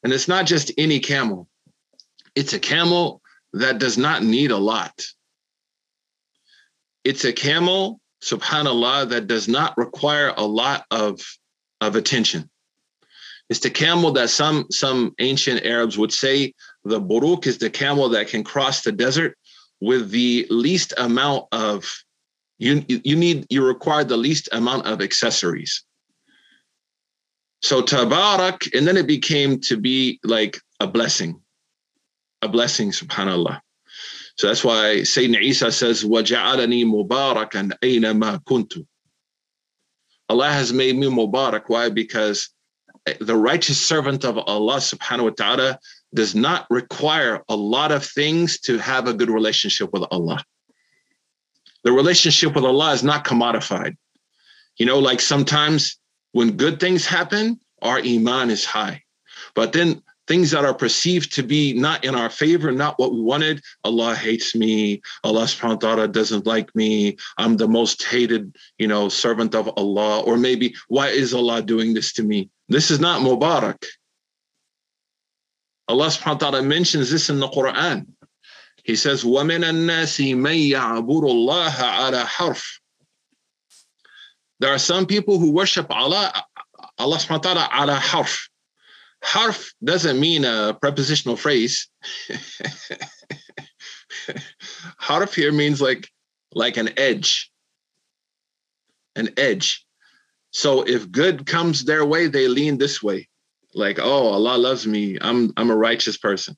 And 0.03 0.13
it's 0.13 0.29
not 0.29 0.47
just 0.47 0.73
any 0.79 1.01
camel, 1.01 1.49
it's 2.35 2.55
a 2.55 2.59
camel 2.59 3.21
that 3.53 3.79
does 3.79 3.99
not 3.99 4.23
need 4.23 4.51
a 4.51 4.57
lot. 4.57 5.05
It's 7.09 7.25
a 7.25 7.33
camel, 7.33 8.01
subhanAllah, 8.23 9.09
that 9.09 9.29
does 9.29 9.49
not 9.49 9.75
require 9.79 10.35
a 10.37 10.45
lot 10.45 10.85
of, 10.91 11.19
of 11.81 11.97
attention. 11.97 12.51
It's 13.49 13.61
the 13.61 13.71
camel 13.71 14.13
that 14.13 14.29
some, 14.29 14.67
some 14.71 15.15
ancient 15.19 15.65
Arabs 15.65 15.97
would 15.97 16.13
say 16.13 16.53
the 16.85 17.01
buruk 17.01 17.47
is 17.47 17.57
the 17.57 17.71
camel 17.71 18.11
that 18.11 18.29
can 18.29 18.45
cross 18.45 18.83
the 18.83 18.93
desert 18.93 19.39
with 19.81 20.11
the 20.11 20.47
least 20.51 20.93
amount 20.99 21.47
of 21.51 21.91
you 22.59 22.85
you 22.89 23.17
need 23.17 23.47
you 23.49 23.65
require 23.65 24.05
the 24.05 24.19
least 24.19 24.51
amount 24.53 24.85
of 24.87 25.01
accessories. 25.01 25.85
So 27.63 27.81
tabarak 27.81 28.69
and 28.77 28.87
then 28.87 28.99
it 28.99 29.07
became 29.07 29.61
to 29.61 29.79
be 29.79 30.21
like 30.25 30.61
a 30.79 30.87
blessing. 30.87 31.41
A 32.43 32.49
blessing 32.49 32.91
subhanallah 32.91 33.61
so 34.38 34.48
that's 34.48 34.64
why 34.64 34.98
Sayyidina 35.02 35.42
Isa 35.42 35.72
says 35.72 36.04
وَجَعَلَنِي 36.04 36.86
مُبَارَكًا 36.86 37.80
أَيْنَمَا 37.82 38.44
كُنْتُ 38.44 38.86
Allah 40.30 40.52
has 40.52 40.74
made 40.74 40.96
me 40.96 41.08
mubarak 41.08 41.64
why 41.68 41.90
because 41.90 42.50
the 43.20 43.36
righteous 43.36 43.80
servant 43.80 44.24
of 44.24 44.38
Allah 44.38 44.78
subhanahu 44.78 45.24
wa 45.24 45.30
ta'ala 45.32 45.80
does 46.14 46.34
not 46.34 46.66
require 46.70 47.44
a 47.50 47.56
lot 47.56 47.92
of 47.92 48.06
things 48.06 48.60
to 48.62 48.78
have 48.78 49.08
a 49.08 49.14
good 49.14 49.30
relationship 49.30 49.92
with 49.92 50.04
Allah 50.12 50.44
the 51.84 51.92
relationship 51.92 52.56
with 52.56 52.64
Allah 52.64 52.94
is 52.94 53.04
not 53.04 53.26
commodified. 53.26 53.96
You 54.78 54.86
know, 54.86 55.00
like 55.00 55.20
sometimes 55.20 56.00
when 56.32 56.58
good 56.58 56.80
things 56.80 57.06
happen, 57.06 57.60
our 57.82 58.00
iman 58.00 58.50
is 58.50 58.66
high. 58.66 59.04
But 59.54 59.74
then 59.74 60.02
things 60.28 60.52
that 60.52 60.66
are 60.66 60.74
perceived 60.74 61.34
to 61.36 61.44
be 61.44 61.74
not 61.74 62.04
in 62.06 62.16
our 62.16 62.30
favor, 62.30 62.72
not 62.72 62.98
what 62.98 63.14
we 63.14 63.22
wanted, 63.22 63.62
Allah 63.84 64.16
hates 64.16 64.56
me, 64.56 65.02
Allah 65.24 65.44
subhanahu 65.44 65.70
wa 65.70 65.76
ta'ala 65.76 66.08
doesn't 66.08 66.46
like 66.46 66.74
me, 66.76 67.18
I'm 67.38 67.58
the 67.58 67.68
most 67.68 68.04
hated, 68.04 68.56
you 68.78 68.88
know, 68.88 69.10
servant 69.10 69.54
of 69.54 69.70
Allah, 69.78 70.22
or 70.22 70.38
maybe 70.38 70.76
why 70.88 71.10
is 71.10 71.34
Allah 71.34 71.62
doing 71.62 71.94
this 71.94 72.14
to 72.14 72.24
me? 72.24 72.50
This 72.70 72.90
is 72.90 73.00
not 73.00 73.22
Mubarak. 73.22 73.84
Allah 75.88 76.08
subhanahu 76.08 76.42
wa 76.42 76.50
ta'ala 76.50 76.64
mentions 76.64 77.12
this 77.12 77.30
in 77.30 77.40
the 77.40 77.50
Quran. 77.50 78.08
He 78.84 78.96
says, 78.96 79.24
وَمِنَ 79.24 79.64
النَّاسِ 79.64 80.36
مَن 80.36 80.72
يَعْبُرُ 80.72 81.24
اللَّهَ 81.24 81.72
عَلَى 81.72 82.24
حَرْفٍ 82.26 82.64
There 84.60 84.74
are 84.74 84.80
some 84.80 85.06
people 85.06 85.40
who 85.40 85.52
worship 85.52 85.88
Allah, 85.90 86.32
Allah 86.98 87.18
subhanahu 87.18 87.30
wa 87.30 87.68
ta'ala, 87.68 87.70
ala 87.74 87.96
harf. 87.96 88.48
Harf 89.23 89.73
doesn't 89.83 90.19
mean 90.19 90.45
a 90.45 90.77
prepositional 90.81 91.37
phrase. 91.37 91.89
harf 94.99 95.35
here 95.35 95.53
means 95.53 95.81
like, 95.81 96.09
like 96.53 96.77
an 96.77 96.91
edge. 96.99 97.51
An 99.17 99.31
edge. 99.37 99.85
So 100.51 100.83
if 100.83 101.11
good 101.11 101.47
comes 101.47 101.85
their 101.85 102.05
way, 102.05 102.29
they 102.29 102.49
lean 102.49 102.79
this 102.79 103.03
way. 103.03 103.29
Like, 103.75 103.99
oh, 103.99 104.29
Allah 104.29 104.57
loves 104.57 104.87
me. 104.87 105.19
I'm 105.21 105.53
I'm 105.57 105.71
a 105.71 105.77
righteous 105.77 106.17
person. 106.17 106.57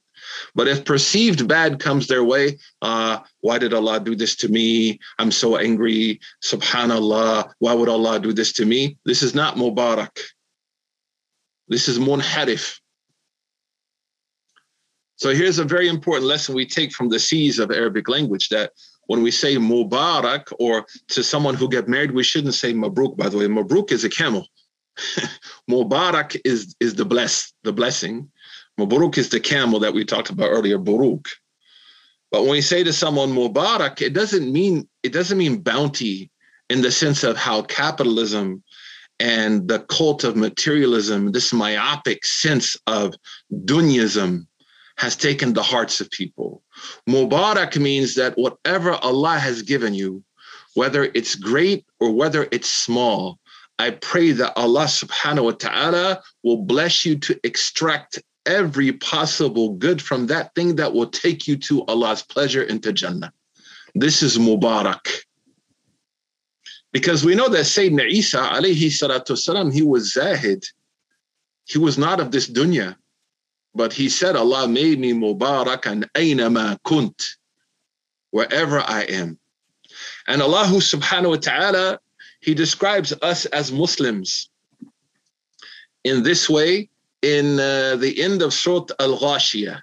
But 0.54 0.68
if 0.68 0.84
perceived 0.84 1.48
bad 1.48 1.80
comes 1.80 2.06
their 2.06 2.22
way, 2.22 2.58
uh, 2.82 3.18
why 3.40 3.58
did 3.58 3.74
Allah 3.74 4.00
do 4.00 4.14
this 4.14 4.36
to 4.36 4.48
me? 4.48 5.00
I'm 5.18 5.32
so 5.32 5.56
angry. 5.56 6.20
Subhanallah. 6.42 7.50
Why 7.58 7.74
would 7.74 7.88
Allah 7.88 8.20
do 8.20 8.32
this 8.32 8.52
to 8.54 8.64
me? 8.64 8.96
This 9.04 9.22
is 9.22 9.34
not 9.34 9.56
Mubarak. 9.56 10.16
This 11.70 11.88
is 11.88 12.00
Munharif. 12.00 12.80
So 15.14 15.32
here's 15.32 15.60
a 15.60 15.64
very 15.64 15.88
important 15.88 16.26
lesson 16.26 16.54
we 16.54 16.66
take 16.66 16.92
from 16.92 17.08
the 17.08 17.20
seas 17.20 17.60
of 17.60 17.70
Arabic 17.70 18.08
language 18.08 18.48
that 18.48 18.72
when 19.06 19.22
we 19.22 19.30
say 19.30 19.54
Mubarak 19.56 20.52
or 20.58 20.84
to 21.08 21.22
someone 21.22 21.54
who 21.54 21.68
get 21.68 21.88
married, 21.88 22.10
we 22.10 22.24
shouldn't 22.24 22.54
say 22.54 22.74
Mabruk, 22.74 23.16
by 23.16 23.28
the 23.28 23.38
way. 23.38 23.46
Mabruk 23.46 23.92
is 23.92 24.02
a 24.02 24.08
camel. 24.08 24.46
Mubarak 25.70 26.40
is, 26.44 26.74
is 26.80 26.96
the 26.96 27.04
bless, 27.04 27.52
the 27.62 27.72
blessing. 27.72 28.28
Mubarak 28.78 29.16
is 29.16 29.28
the 29.28 29.38
camel 29.38 29.78
that 29.78 29.94
we 29.94 30.04
talked 30.04 30.30
about 30.30 30.50
earlier, 30.50 30.78
Buruk. 30.78 31.28
But 32.32 32.42
when 32.42 32.52
we 32.52 32.62
say 32.62 32.82
to 32.82 32.92
someone 32.92 33.30
Mubarak, 33.30 34.02
it 34.02 34.12
doesn't 34.12 34.52
mean 34.52 34.88
it 35.04 35.12
doesn't 35.12 35.38
mean 35.38 35.58
bounty 35.58 36.30
in 36.68 36.82
the 36.82 36.90
sense 36.90 37.22
of 37.22 37.36
how 37.36 37.62
capitalism 37.62 38.62
and 39.20 39.68
the 39.68 39.80
cult 39.80 40.24
of 40.24 40.34
materialism, 40.34 41.32
this 41.32 41.52
myopic 41.52 42.24
sense 42.24 42.76
of 42.86 43.14
dunyism, 43.52 44.46
has 44.96 45.14
taken 45.14 45.52
the 45.52 45.62
hearts 45.62 46.00
of 46.00 46.10
people. 46.10 46.62
Mubarak 47.08 47.80
means 47.80 48.14
that 48.16 48.36
whatever 48.36 48.92
Allah 48.92 49.38
has 49.38 49.62
given 49.62 49.94
you, 49.94 50.22
whether 50.74 51.04
it's 51.14 51.34
great 51.34 51.84
or 52.00 52.10
whether 52.12 52.48
it's 52.50 52.70
small, 52.70 53.38
I 53.78 53.90
pray 53.90 54.32
that 54.32 54.52
Allah 54.56 54.84
subhanahu 54.84 55.44
wa 55.44 55.50
ta'ala 55.52 56.22
will 56.42 56.62
bless 56.62 57.04
you 57.06 57.16
to 57.18 57.38
extract 57.44 58.18
every 58.46 58.92
possible 58.92 59.74
good 59.74 60.02
from 60.02 60.26
that 60.26 60.54
thing 60.54 60.76
that 60.76 60.92
will 60.92 61.06
take 61.06 61.46
you 61.46 61.56
to 61.56 61.84
Allah's 61.86 62.22
pleasure 62.22 62.62
into 62.62 62.92
Jannah. 62.92 63.32
This 63.94 64.22
is 64.22 64.38
Mubarak. 64.38 65.22
Because 66.92 67.24
we 67.24 67.34
know 67.34 67.48
that 67.48 67.66
Sayyidina 67.66 68.08
Isa 68.08 68.38
alayhi 68.38 68.86
salatu 68.86 69.32
wasalam, 69.32 69.72
he 69.72 69.82
was 69.82 70.12
Zahid. 70.12 70.64
He 71.64 71.78
was 71.78 71.96
not 71.96 72.20
of 72.20 72.32
this 72.32 72.50
dunya. 72.50 72.96
But 73.74 73.92
he 73.92 74.08
said, 74.08 74.34
Allah 74.34 74.66
made 74.66 74.98
me 74.98 75.12
Mubarak 75.12 75.86
and 75.86 76.12
aynama 76.14 76.78
kunt, 76.84 77.36
wherever 78.30 78.80
I 78.80 79.02
am. 79.02 79.38
And 80.26 80.42
Allah 80.42 80.64
subhanahu 80.64 81.30
wa 81.30 81.36
ta'ala, 81.36 82.00
he 82.40 82.54
describes 82.54 83.12
us 83.22 83.46
as 83.46 83.70
Muslims 83.70 84.50
in 86.04 86.22
this 86.22 86.48
way 86.48 86.88
in 87.22 87.60
uh, 87.60 87.96
the 87.96 88.20
end 88.20 88.42
of 88.42 88.52
Surah 88.52 88.86
Al-Ghashiyah. 88.98 89.80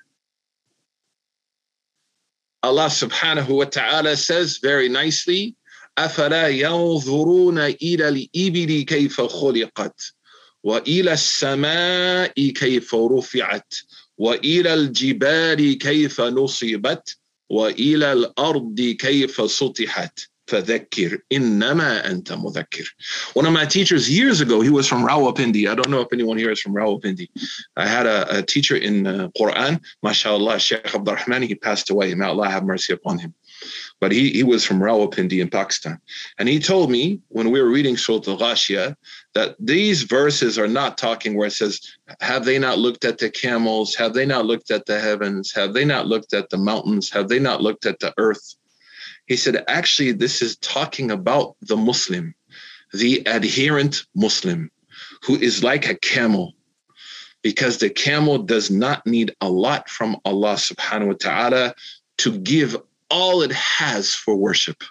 Allah 2.64 2.88
subhanahu 2.88 3.50
wa 3.50 3.66
ta'ala 3.66 4.18
says 4.18 4.58
very 4.58 4.90
nicely, 4.90 5.56
أَفَلَا 5.98 6.48
يَنظُرُونَ 6.48 7.60
إِلَى 7.60 8.08
الْإِبِلِ 8.10 8.86
كَيْفَ 8.86 9.22
خُلِقَتْ 9.22 10.18
وإلى 10.64 11.14
السماء 11.14 12.50
كيف 12.50 12.96
رفعت 12.96 13.74
وإلى 14.18 14.74
الجبال 14.74 15.78
كيف 15.78 16.22
نصبت 16.22 17.18
وإلى 17.50 18.14
الأرض 18.14 18.96
كيف 19.00 19.52
سطحت 19.52 20.20
فذكر 20.48 21.20
إنما 21.32 22.12
أنت 22.12 22.34
مذكر. 22.34 22.96
One 23.34 23.46
of 23.46 23.54
my 23.54 23.66
teachers 23.66 24.10
years 24.10 24.42
ago, 24.42 24.62
he 24.62 24.70
was 24.70 24.88
from 24.88 25.06
Rawalpindi. 25.06 25.70
I 25.70 25.76
don't 25.76 25.90
know 25.90 26.02
if 26.02 26.08
anyone 26.14 26.38
here 26.38 26.52
is 26.52 26.62
from 26.62 26.74
Rawalpindi. 26.74 27.28
I 27.76 27.86
had 27.88 28.06
a, 28.06 28.40
a 28.40 28.42
teacher 28.42 28.78
in 28.78 29.08
uh, 29.08 29.28
Quran, 29.40 29.82
mashallah, 30.04 30.60
Sheikh 30.60 30.96
Abdul 30.96 31.16
Rahman, 31.16 31.44
he 31.44 31.56
passed 31.56 31.90
away. 31.90 32.14
May 32.16 32.26
Allah 32.26 32.50
have 32.50 32.64
mercy 32.64 32.94
upon 32.94 33.20
him. 33.20 33.34
But 34.00 34.12
he, 34.12 34.32
he 34.32 34.44
was 34.44 34.64
from 34.64 34.80
Rawalpindi 34.80 35.42
in 35.42 35.50
Pakistan. 35.50 36.00
And 36.38 36.48
he 36.48 36.60
told 36.60 36.92
me 36.92 37.20
when 37.30 37.50
we 37.50 37.60
were 37.60 37.70
reading 37.70 37.98
Surah 37.98 38.22
Al-Ghashiyah 38.28 38.96
that 39.34 39.56
these 39.60 40.04
verses 40.04 40.60
are 40.60 40.68
not 40.68 41.00
talking 41.00 41.36
where 41.36 41.48
it 41.48 41.54
says, 41.54 41.82
have 42.20 42.46
they 42.46 42.60
not 42.60 42.78
looked 42.78 43.06
at 43.06 43.18
the 43.18 43.32
camels? 43.32 43.96
Have 43.96 44.14
they 44.14 44.26
not 44.26 44.46
looked 44.46 44.70
at 44.70 44.86
the 44.86 45.00
heavens? 45.00 45.52
Have 45.54 45.74
they 45.74 45.84
not 45.84 46.06
looked 46.06 46.34
at 46.34 46.50
the 46.52 46.58
mountains? 46.58 47.10
Have 47.10 47.28
they 47.28 47.40
not 47.40 47.64
looked 47.64 47.88
at 47.88 48.00
the 48.00 48.14
earth? 48.18 48.56
He 49.26 49.36
said, 49.36 49.64
actually, 49.68 50.14
this 50.14 50.42
is 50.42 50.58
talking 50.58 51.12
about 51.12 51.56
the 51.62 51.76
Muslim, 51.76 52.34
the 52.94 53.24
adherent 53.26 54.04
Muslim, 54.16 54.72
who 55.24 55.36
is 55.36 55.64
like 55.64 55.90
a 55.90 55.96
camel, 55.96 56.54
because 57.42 57.78
the 57.78 57.90
camel 57.90 58.38
does 58.40 58.72
not 58.72 59.06
need 59.06 59.36
a 59.42 59.50
lot 59.50 59.90
from 59.90 60.18
Allah 60.24 60.54
subhanahu 60.54 61.08
wa 61.08 61.14
ta'ala 61.20 61.76
to 62.20 62.38
give 62.40 62.78
all 63.10 63.42
it 63.42 63.52
has 63.52 64.14
for 64.14 64.36
worship. 64.36 64.84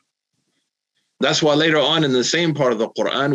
That's 1.20 1.42
why 1.42 1.54
later 1.54 1.78
on 1.78 2.04
in 2.04 2.12
the 2.12 2.24
same 2.24 2.54
part 2.54 2.72
of 2.72 2.78
the 2.78 2.90
Quran, 2.90 3.34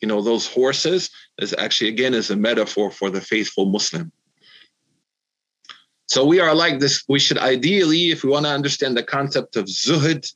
you 0.00 0.08
know, 0.08 0.22
those 0.22 0.46
horses 0.46 1.10
is 1.38 1.54
actually 1.58 1.88
again 1.90 2.14
is 2.14 2.30
a 2.30 2.36
metaphor 2.36 2.90
for 2.90 3.10
the 3.10 3.20
faithful 3.20 3.66
Muslim. 3.66 4.12
So 6.08 6.24
we 6.24 6.40
are 6.40 6.54
like 6.54 6.80
this. 6.80 7.04
We 7.08 7.20
should 7.20 7.38
ideally, 7.38 8.10
if 8.10 8.24
we 8.24 8.30
want 8.30 8.46
to 8.46 8.50
understand 8.50 8.96
the 8.96 9.02
concept 9.02 9.56
of 9.56 9.66
zuhud, 9.66 10.26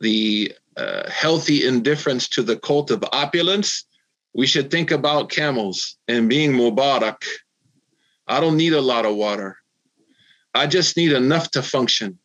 the 0.00 0.52
uh, 0.76 1.08
healthy 1.10 1.66
indifference 1.66 2.28
to 2.28 2.42
the 2.42 2.56
cult 2.56 2.90
of 2.90 3.04
opulence, 3.12 3.86
we 4.34 4.46
should 4.46 4.70
think 4.70 4.90
about 4.90 5.30
camels 5.30 5.96
and 6.06 6.28
being 6.28 6.52
mubarak. 6.52 7.24
I 8.26 8.40
don't 8.40 8.56
need 8.56 8.72
a 8.72 8.80
lot 8.80 9.06
of 9.06 9.16
water. 9.16 9.56
I 10.53 10.67
just 10.67 10.97
need 10.97 11.11
enough 11.11 11.51
to 11.51 11.61
function. 11.61 12.17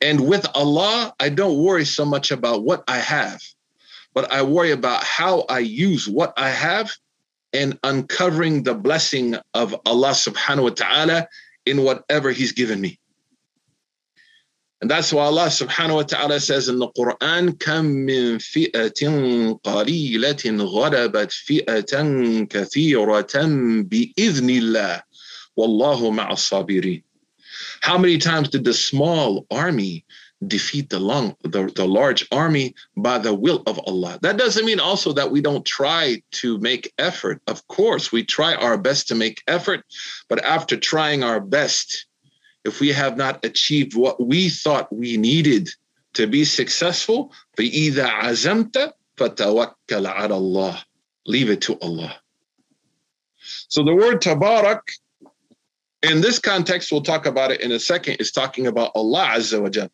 And 0.00 0.26
with 0.26 0.46
Allah, 0.54 1.14
I 1.20 1.28
don't 1.28 1.58
worry 1.58 1.84
so 1.84 2.04
much 2.04 2.30
about 2.30 2.64
what 2.64 2.84
I 2.88 2.98
have, 2.98 3.40
but 4.12 4.30
I 4.30 4.42
worry 4.42 4.72
about 4.72 5.02
how 5.02 5.46
I 5.48 5.60
use 5.60 6.08
what 6.08 6.32
I 6.36 6.50
have 6.50 6.90
and 7.52 7.78
uncovering 7.84 8.64
the 8.64 8.74
blessing 8.74 9.36
of 9.54 9.74
Allah 9.86 10.10
subhanahu 10.10 10.64
wa 10.64 10.70
ta'ala 10.70 11.28
in 11.64 11.84
whatever 11.84 12.30
He's 12.30 12.52
given 12.52 12.80
me. 12.80 12.98
And 14.80 14.90
that's 14.90 15.12
why 15.14 15.24
Allah 15.24 15.46
subhanahu 15.46 15.94
wa 15.94 16.02
ta'ala 16.02 16.40
says 16.40 16.68
in 16.68 16.78
the 16.78 16.88
Quran, 16.88 17.56
كَم 17.56 18.04
مِّن 18.04 18.36
فِئَةٍ 18.36 19.60
قَلِيلَةٍ 19.64 20.44
غَلَبَتْ 20.60 21.32
فِئَةً 21.32 21.94
كَثِيرَةً 22.50 23.34
بِإِذْنِ 23.88 24.48
اللَّهِ 24.60 25.02
وَاللَّهُ 25.56 26.10
مَعَ 26.10 26.32
الصَّابِرِينَ 26.32 27.02
How 27.80 27.98
many 27.98 28.18
times 28.18 28.48
did 28.48 28.64
the 28.64 28.74
small 28.74 29.46
army 29.50 30.04
defeat 30.46 30.90
the 30.90 30.98
long 30.98 31.36
the, 31.42 31.70
the 31.74 31.86
large 31.86 32.26
army 32.30 32.74
by 32.96 33.18
the 33.18 33.34
will 33.34 33.62
of 33.66 33.78
Allah. 33.86 34.18
That 34.22 34.36
doesn't 34.36 34.64
mean 34.64 34.80
also 34.80 35.12
that 35.12 35.30
we 35.30 35.40
don't 35.40 35.64
try 35.64 36.22
to 36.32 36.58
make 36.58 36.92
effort. 36.98 37.40
Of 37.46 37.66
course, 37.68 38.12
we 38.12 38.24
try 38.24 38.54
our 38.54 38.76
best 38.76 39.08
to 39.08 39.14
make 39.14 39.42
effort, 39.46 39.84
but 40.28 40.44
after 40.44 40.76
trying 40.76 41.22
our 41.22 41.40
best, 41.40 42.06
if 42.64 42.80
we 42.80 42.92
have 42.92 43.16
not 43.16 43.44
achieved 43.44 43.94
what 43.94 44.24
we 44.24 44.48
thought 44.48 44.92
we 44.92 45.16
needed 45.16 45.68
to 46.14 46.26
be 46.26 46.44
successful, 46.44 47.32
فَإِذَا 47.56 48.06
عَزَمْتَ 48.06 48.92
فَتَوَكَّلْ 49.16 49.74
عَلَى 49.88 50.30
اللَّهِ 50.30 50.82
Leave 51.26 51.50
it 51.50 51.62
to 51.62 51.78
Allah. 51.80 52.14
So 53.68 53.82
the 53.82 53.94
word 53.94 54.20
tabarak, 54.20 54.80
in 56.03 56.21
this 56.21 56.39
context, 56.39 56.91
we'll 56.91 57.01
talk 57.01 57.25
about 57.25 57.51
it 57.51 57.61
in 57.61 57.71
a 57.71 57.79
second, 57.79 58.15
is 58.15 58.31
talking 58.31 58.67
about 58.67 58.91
Allah 58.95 59.33
Azza 59.35 59.61
wa 59.61 59.69
Jal. 59.69 59.89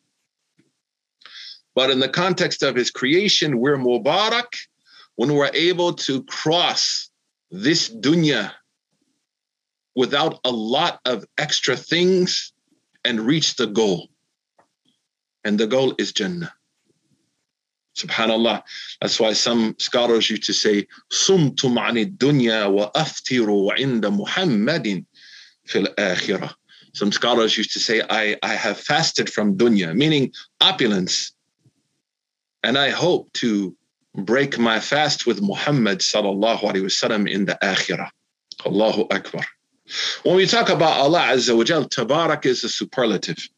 But 1.74 1.90
in 1.90 1.98
the 1.98 2.08
context 2.08 2.62
of 2.62 2.74
his 2.74 2.90
creation, 2.90 3.58
we're 3.58 3.76
Mubarak 3.76 4.46
when 5.16 5.34
we're 5.34 5.50
able 5.52 5.92
to 5.94 6.22
cross 6.24 7.10
this 7.50 7.92
dunya 7.94 8.52
without 9.94 10.40
a 10.44 10.50
lot 10.50 11.00
of 11.04 11.24
extra 11.38 11.76
things 11.76 12.52
and 13.04 13.20
reach 13.20 13.56
the 13.56 13.66
goal. 13.66 14.08
And 15.44 15.58
the 15.58 15.66
goal 15.66 15.94
is 15.98 16.12
Jannah. 16.12 16.52
Subhanallah. 17.96 18.62
That's 19.00 19.18
why 19.18 19.32
some 19.32 19.74
scholars 19.78 20.28
used 20.28 20.44
to 20.44 20.52
say, 20.52 20.86
Sumtum 21.10 21.78
ani 21.78 22.06
dunya 22.06 22.70
wa 22.70 22.90
aftiru 22.92 23.70
inda 23.78 24.14
Muhammadin 24.14 25.06
Some 26.94 27.12
scholars 27.12 27.58
used 27.58 27.72
to 27.74 27.80
say, 27.80 28.02
I, 28.08 28.36
I 28.42 28.54
have 28.54 28.80
fasted 28.80 29.30
from 29.30 29.56
dunya, 29.56 29.94
meaning 29.94 30.32
opulence, 30.60 31.32
and 32.62 32.78
I 32.78 32.90
hope 32.90 33.32
to 33.34 33.76
break 34.14 34.58
my 34.58 34.80
fast 34.80 35.26
with 35.26 35.42
Muhammad 35.42 35.98
sallallahu 35.98 36.60
wasallam 36.62 37.30
in 37.30 37.44
the 37.44 37.58
akhirah. 37.62 38.08
Allahu 38.64 39.06
Akbar. 39.10 39.44
When 40.22 40.36
we 40.36 40.46
talk 40.46 40.68
about 40.68 40.98
Allah 40.98 41.20
Azza 41.32 41.56
wa 41.56 41.64
Jal, 41.64 41.84
Tabarak 41.84 42.46
is 42.46 42.64
a 42.64 42.68
superlative. 42.68 43.48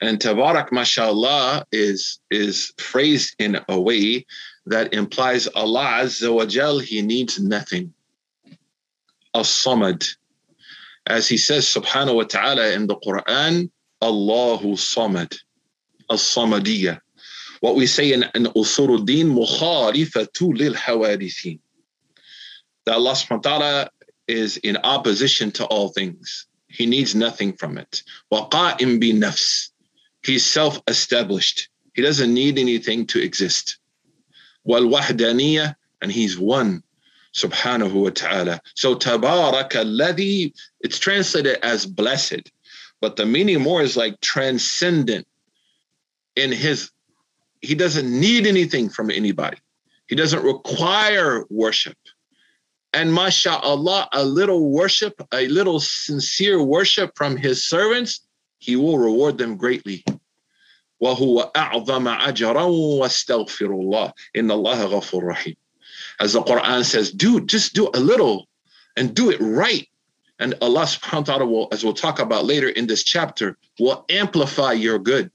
And 0.00 0.18
Tabarak, 0.18 0.70
mashallah, 0.70 1.64
is, 1.72 2.20
is 2.30 2.72
phrased 2.78 3.34
in 3.38 3.58
a 3.68 3.80
way 3.80 4.26
that 4.66 4.94
implies 4.94 5.46
Allah 5.48 6.02
Azza 6.02 6.32
wa 6.32 6.44
Jal, 6.44 6.78
He 6.78 7.02
needs 7.02 7.40
nothing. 7.40 7.92
As-Samad. 9.34 10.06
As 11.06 11.28
He 11.28 11.36
says, 11.36 11.66
subhanahu 11.66 12.16
wa 12.16 12.24
ta'ala 12.24 12.72
in 12.72 12.86
the 12.86 12.96
Quran, 12.96 13.70
Allahu 14.02 14.74
Samad. 14.74 15.36
As-Samadiyah 16.10 17.00
what 17.64 17.76
we 17.76 17.86
say 17.86 18.12
in, 18.12 18.24
in 18.34 18.44
Usuluddin, 18.44 19.32
mukhalifatu 19.32 20.54
lil 20.54 20.74
hawadithin. 20.74 21.58
That 22.84 22.96
Allah 22.96 23.12
subhanahu 23.12 23.30
wa 23.30 23.38
ta'ala 23.38 23.90
is 24.28 24.58
in 24.58 24.76
opposition 24.76 25.50
to 25.52 25.64
all 25.64 25.88
things. 25.88 26.46
He 26.68 26.84
needs 26.84 27.14
nothing 27.14 27.54
from 27.54 27.78
it. 27.78 28.02
Waqa'im 28.30 29.00
bi 29.00 29.16
nafs. 29.16 29.70
He's 30.22 30.44
self-established. 30.44 31.70
He 31.94 32.02
doesn't 32.02 32.34
need 32.34 32.58
anything 32.58 33.06
to 33.06 33.22
exist. 33.22 33.78
Wahdaniyah, 34.68 35.74
and 36.02 36.12
he's 36.12 36.38
one 36.38 36.82
Subhanahu 37.33 37.93
wa 37.93 38.09
ta'ala. 38.09 38.61
So 38.75 38.95
tabaraka 38.95 39.83
alladhi, 39.83 40.53
it's 40.81 40.99
translated 40.99 41.57
as 41.63 41.85
blessed, 41.85 42.51
but 43.01 43.15
the 43.15 43.25
meaning 43.25 43.61
more 43.61 43.81
is 43.81 43.95
like 43.95 44.19
transcendent 44.21 45.27
in 46.35 46.51
his 46.51 46.91
he 47.61 47.75
doesn't 47.75 48.09
need 48.09 48.47
anything 48.47 48.89
from 48.89 49.11
anybody. 49.11 49.57
He 50.07 50.15
doesn't 50.15 50.43
require 50.43 51.45
worship. 51.49 51.97
And 52.93 53.13
mashallah, 53.13 54.09
a 54.13 54.23
little 54.23 54.71
worship, 54.71 55.21
a 55.33 55.47
little 55.47 55.79
sincere 55.79 56.63
worship 56.63 57.11
from 57.15 57.37
his 57.37 57.67
servants, 57.67 58.21
he 58.57 58.75
will 58.75 58.97
reward 58.97 59.37
them 59.37 59.57
greatly. 59.57 60.03
وهو 61.01 61.51
أعظم 61.55 62.07
أجرا 62.07 62.63
واستغفر 62.99 63.71
الله 63.71 64.13
إن 64.35 64.51
الله 64.51 64.85
غفور 64.85 65.25
رحيم. 65.25 65.55
as 66.20 66.32
the 66.32 66.42
Quran 66.42 66.84
says, 66.84 67.10
do 67.10 67.40
just 67.40 67.74
do 67.74 67.90
a 67.94 68.00
little 68.00 68.48
and 68.96 69.14
do 69.14 69.30
it 69.30 69.40
right. 69.40 69.88
And 70.38 70.54
Allah 70.60 70.82
subhanahu 70.82 71.12
wa 71.12 71.22
ta'ala 71.22 71.46
will, 71.46 71.68
as 71.72 71.84
we'll 71.84 71.94
talk 71.94 72.18
about 72.18 72.44
later 72.44 72.68
in 72.68 72.86
this 72.86 73.04
chapter, 73.04 73.56
will 73.78 74.04
amplify 74.08 74.72
your 74.72 74.98
good. 74.98 75.30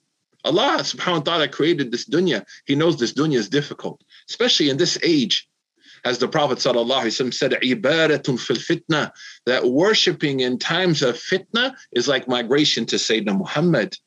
Allah 0.45 0.79
subhanahu 0.79 1.17
wa 1.17 1.19
ta'ala 1.19 1.47
created 1.47 1.91
this 1.91 2.05
dunya. 2.07 2.45
He 2.65 2.75
knows 2.75 2.97
this 2.97 3.13
dunya 3.13 3.37
is 3.37 3.49
difficult, 3.49 4.01
especially 4.29 4.69
in 4.69 4.77
this 4.77 4.97
age. 5.03 5.47
As 6.05 6.17
the 6.17 6.29
Prophet 6.29 6.59
ﷺ 6.59 7.33
said, 7.33 7.51
ibadatun 7.51 8.39
fil 8.39 8.55
fitna, 8.55 9.11
that 9.45 9.65
worshiping 9.65 10.39
in 10.39 10.57
times 10.57 11.01
of 11.01 11.15
fitna 11.15 11.75
is 11.91 12.07
like 12.07 12.27
migration 12.27 12.85
to 12.85 12.95
Sayyidina 12.95 13.37
Muhammad 13.37 13.97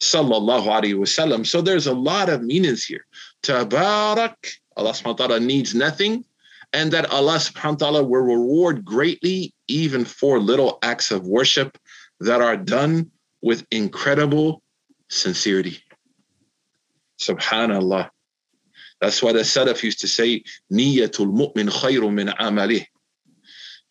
sallallahu 0.00 0.66
alaihi 0.66 0.94
wasallam. 0.94 1.46
So 1.46 1.62
there's 1.62 1.86
a 1.86 1.94
lot 1.94 2.28
of 2.28 2.42
meanings 2.42 2.84
here. 2.84 3.06
Tabarak, 3.42 4.36
Allah 4.78 4.92
subhanahu 4.92 5.18
wa 5.18 5.26
ta'ala 5.26 5.40
needs 5.40 5.74
nothing, 5.74 6.24
and 6.72 6.92
that 6.92 7.10
Allah 7.10 7.36
subhanahu 7.36 7.72
wa 7.72 7.76
ta'ala 7.76 8.02
will 8.04 8.22
reward 8.22 8.84
greatly 8.84 9.52
even 9.66 10.04
for 10.04 10.38
little 10.38 10.78
acts 10.82 11.10
of 11.10 11.26
worship 11.26 11.76
that 12.20 12.40
are 12.40 12.56
done 12.56 13.10
with 13.42 13.66
incredible 13.70 14.62
sincerity. 15.08 15.82
Subhanallah. 17.20 18.10
That's 19.00 19.22
why 19.22 19.32
the 19.32 19.40
Salaf 19.40 19.82
used 19.82 20.00
to 20.00 20.08
say, 20.08 20.42
Niyatul 20.72 21.32
mu'min 21.32 21.68
khayru 21.70 22.12
min 22.12 22.28
amalih. 22.28 22.86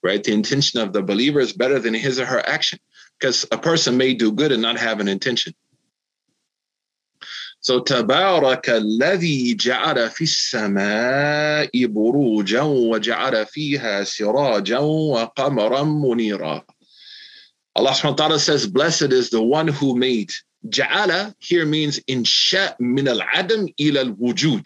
Right? 0.03 0.23
The 0.23 0.33
intention 0.33 0.79
of 0.79 0.93
the 0.93 1.01
believer 1.01 1.39
is 1.39 1.53
better 1.53 1.79
than 1.79 1.93
his 1.93 2.19
or 2.19 2.25
her 2.25 2.47
action. 2.47 2.79
Because 3.19 3.45
a 3.51 3.57
person 3.57 3.97
may 3.97 4.13
do 4.13 4.31
good 4.31 4.51
and 4.51 4.61
not 4.61 4.77
have 4.77 4.99
an 4.99 5.07
intention. 5.07 5.53
So 7.67 7.79
تبارك 7.79 8.69
الذي 8.69 9.53
جعل 9.55 10.09
في 10.09 10.23
السماء 10.23 11.85
بروجا 11.85 12.61
وجعل 12.61 13.45
فيها 13.45 14.03
سراجا 14.03 14.79
وقمرا 14.79 15.83
منيرا. 15.83 16.63
Allah 17.75 17.91
subhanahu 17.91 18.11
wa 18.11 18.15
ta'ala 18.15 18.39
says, 18.39 18.67
Blessed 18.67 19.11
is 19.11 19.29
the 19.31 19.43
one 19.43 19.67
who 19.67 19.97
made 19.97 20.31
Ja'ala 20.65 21.35
here 21.39 21.65
means 21.65 21.99
insha 22.07 22.73
min 22.79 23.05
al-adam 23.05 23.67
ila 23.77 23.99
al-wujud. 23.99 24.65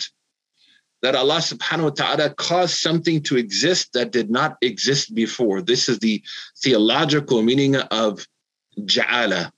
That 1.02 1.16
Allah 1.16 1.38
subhanahu 1.42 1.84
wa 1.84 1.90
ta'ala 1.90 2.36
caused 2.36 2.78
something 2.78 3.24
to 3.24 3.36
exist 3.36 3.94
that 3.94 4.12
did 4.12 4.30
not 4.30 4.58
exist 4.62 5.16
before. 5.16 5.64
This 5.64 5.90
is 5.90 5.98
the 5.98 6.22
theological 6.64 7.42
meaning 7.42 7.78
of 7.78 8.28
ja'ala. 8.80 9.50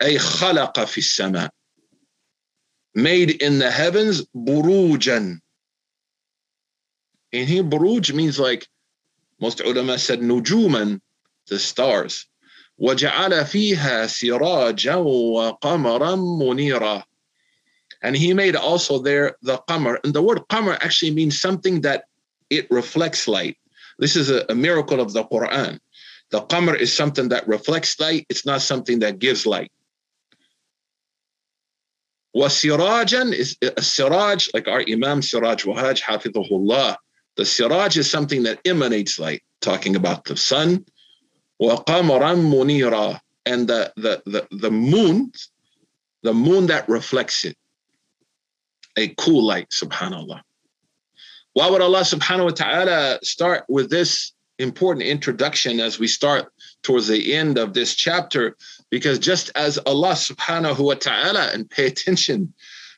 Ay 0.00 0.14
khalaqa 0.16 0.88
fi 0.88 1.02
sama. 1.02 1.50
Made 2.95 3.41
in 3.41 3.59
the 3.59 3.69
heavens, 3.69 4.25
burujan. 4.35 5.39
And 7.33 7.47
here 7.47 7.63
buruj 7.63 8.13
means 8.13 8.39
like 8.39 8.67
most 9.39 9.61
ulama 9.61 9.97
said 9.99 10.19
nujuman, 10.19 11.01
the 11.47 11.59
stars. 11.59 12.25
وَجَعَلَ 12.81 13.33
فِيهَا 13.43 14.05
سِرَاجًا 14.05 14.97
وَقَمَرًا 15.03 16.15
مُنِيرًا 16.15 17.03
And 18.03 18.15
he 18.15 18.33
made 18.33 18.55
also 18.55 18.99
there 18.99 19.35
the 19.41 19.57
qamar. 19.67 19.97
And 20.03 20.13
the 20.13 20.21
word 20.21 20.41
qamar 20.49 20.77
actually 20.81 21.11
means 21.11 21.41
something 21.41 21.81
that 21.81 22.05
it 22.49 22.69
reflects 22.69 23.27
light. 23.27 23.57
This 23.97 24.15
is 24.15 24.29
a, 24.29 24.45
a 24.49 24.55
miracle 24.55 25.01
of 25.01 25.13
the 25.13 25.23
Quran. 25.23 25.79
The 26.29 26.41
qamar 26.41 26.77
is 26.77 26.93
something 26.93 27.29
that 27.29 27.47
reflects 27.47 27.99
light. 27.99 28.25
It's 28.29 28.45
not 28.45 28.61
something 28.61 28.99
that 28.99 29.19
gives 29.19 29.45
light. 29.45 29.71
Wasirajan 32.34 33.32
is 33.34 33.56
a 33.62 33.82
siraj, 33.82 34.48
like 34.54 34.66
our 34.66 34.82
Imam 34.88 35.20
Siraj 35.20 35.64
Wahhaj, 35.64 36.00
Hafidhullah. 36.00 36.96
The 37.36 37.44
siraj 37.44 37.96
is 37.96 38.10
something 38.10 38.42
that 38.44 38.60
emanates 38.64 39.18
light, 39.18 39.42
talking 39.60 39.96
about 39.96 40.24
the 40.24 40.36
sun. 40.36 40.84
وَقَمَرًا 41.60 42.36
munira, 42.36 43.20
And 43.44 43.68
the, 43.68 43.92
the, 43.96 44.22
the, 44.24 44.46
the 44.50 44.70
moon, 44.70 45.32
the 46.22 46.32
moon 46.32 46.66
that 46.66 46.88
reflects 46.88 47.44
it. 47.44 47.56
A 48.96 49.08
cool 49.08 49.44
light, 49.44 49.68
subhanAllah. 49.70 50.40
Why 51.54 51.68
would 51.68 51.82
Allah 51.82 52.00
subhanahu 52.00 52.44
wa 52.44 52.50
ta'ala 52.50 53.18
start 53.22 53.64
with 53.68 53.90
this 53.90 54.32
important 54.58 55.06
introduction 55.06 55.80
as 55.80 55.98
we 55.98 56.06
start 56.06 56.50
towards 56.82 57.08
the 57.08 57.34
end 57.34 57.58
of 57.58 57.74
this 57.74 57.94
chapter 57.94 58.56
because 58.92 59.18
just 59.18 59.50
as 59.54 59.78
Allah 59.86 60.12
subhanahu 60.12 60.78
wa 60.78 60.92
ta'ala, 60.92 61.48
and 61.54 61.68
pay 61.68 61.86
attention, 61.86 62.52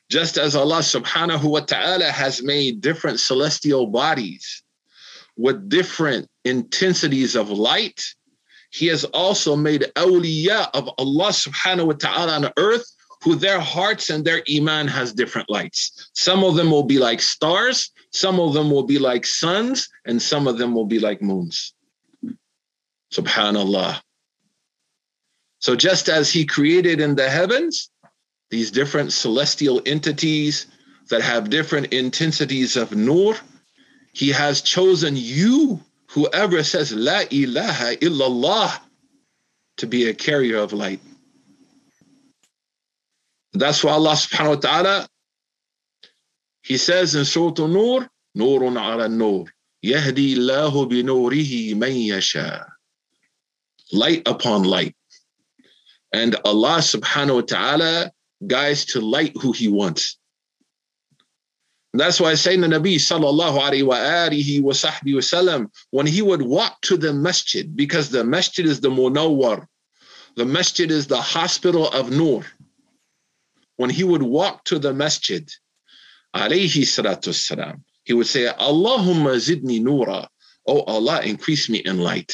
just 0.09 0.37
as 0.37 0.53
Allah 0.53 0.79
subhanahu 0.79 1.45
wa 1.45 1.61
ta'ala 1.61 2.11
has 2.11 2.43
made 2.43 2.81
different 2.81 3.21
celestial 3.21 3.87
bodies 3.87 4.61
with 5.37 5.69
different 5.69 6.27
intensities 6.43 7.37
of 7.37 7.49
light, 7.49 8.03
He 8.71 8.87
has 8.87 9.05
also 9.05 9.55
made 9.55 9.83
awliya 9.95 10.67
of 10.73 10.89
Allah 10.97 11.29
subhanahu 11.31 11.87
wa 11.87 11.93
ta'ala 11.93 12.33
on 12.43 12.51
earth 12.57 12.91
who 13.23 13.35
their 13.35 13.61
hearts 13.61 14.09
and 14.09 14.25
their 14.25 14.43
iman 14.53 14.89
has 14.89 15.13
different 15.13 15.49
lights. 15.49 16.09
Some 16.13 16.43
of 16.43 16.55
them 16.55 16.71
will 16.71 16.83
be 16.83 16.99
like 16.99 17.21
stars, 17.21 17.89
some 18.11 18.41
of 18.41 18.53
them 18.53 18.69
will 18.69 18.83
be 18.83 18.99
like 18.99 19.25
suns, 19.25 19.87
and 20.03 20.21
some 20.21 20.45
of 20.45 20.57
them 20.57 20.75
will 20.75 20.85
be 20.85 20.99
like 20.99 21.21
moons. 21.21 21.73
Subhanallah. 23.13 24.01
So 25.65 25.75
just 25.75 26.09
as 26.09 26.31
he 26.31 26.45
created 26.45 27.01
in 27.01 27.15
the 27.15 27.27
heavens 27.27 27.89
these 28.51 28.69
different 28.69 29.11
celestial 29.11 29.81
entities 29.87 30.67
that 31.09 31.23
have 31.23 31.49
different 31.49 31.87
intensities 31.91 32.77
of 32.77 32.95
nur, 32.95 33.35
he 34.13 34.29
has 34.29 34.61
chosen 34.61 35.15
you, 35.17 35.79
whoever 36.11 36.61
says 36.63 36.91
La 36.91 37.21
ilaha 37.31 37.95
illallah, 37.97 38.79
to 39.77 39.87
be 39.87 40.07
a 40.07 40.13
carrier 40.13 40.59
of 40.59 40.71
light. 40.71 40.99
That's 43.53 43.83
why 43.83 43.93
Allah 43.93 44.13
subhanahu 44.13 44.55
wa 44.57 44.61
ta'ala, 44.67 45.07
He 46.61 46.77
says 46.77 47.15
in 47.15 47.25
Surah 47.25 47.65
An-Nur, 47.65 48.07
Nurun 48.37 48.77
ala 48.79 49.09
nur, 49.09 49.47
Yahdi 49.83 50.37
Allahu 50.37 50.85
bi 50.85 51.01
nurihi 51.01 51.75
man 51.75 51.95
yasha. 51.95 52.67
Light 53.91 54.21
upon 54.27 54.63
light. 54.63 54.95
And 56.21 56.35
Allah 56.45 56.77
subhanahu 56.93 57.35
wa 57.35 57.41
ta'ala 57.41 58.11
guides 58.47 58.85
to 58.91 59.01
light 59.01 59.33
who 59.41 59.51
He 59.51 59.67
wants. 59.67 60.17
And 61.91 61.99
that's 61.99 62.19
why 62.19 62.33
Sayyidina 62.33 62.69
Nabi 62.77 62.95
sallallahu 62.95 63.57
alayhi 63.67 64.61
wa 64.61 64.73
sallam, 64.73 65.69
when 65.91 66.05
he 66.05 66.21
would 66.21 66.41
walk 66.41 66.81
to 66.81 66.97
the 66.97 67.13
masjid, 67.13 67.65
because 67.75 68.09
the 68.09 68.23
masjid 68.23 68.65
is 68.65 68.81
the 68.81 68.89
munawwar, 68.89 69.65
the 70.35 70.45
masjid 70.45 70.91
is 70.91 71.07
the 71.07 71.21
hospital 71.21 71.89
of 71.89 72.11
nur 72.11 72.43
when 73.77 73.89
he 73.89 74.03
would 74.03 74.23
walk 74.23 74.63
to 74.65 74.79
the 74.79 74.93
masjid, 74.93 75.49
alayhi 76.35 76.83
salatu 76.83 77.33
salam, 77.33 77.83
he 78.03 78.13
would 78.13 78.27
say, 78.27 78.45
Allahumma 78.59 79.35
zidni 79.35 79.81
nura. 79.81 80.27
Oh 80.67 80.81
Allah, 80.81 81.21
increase 81.21 81.69
me 81.69 81.79
in 81.79 81.99
light. 81.99 82.33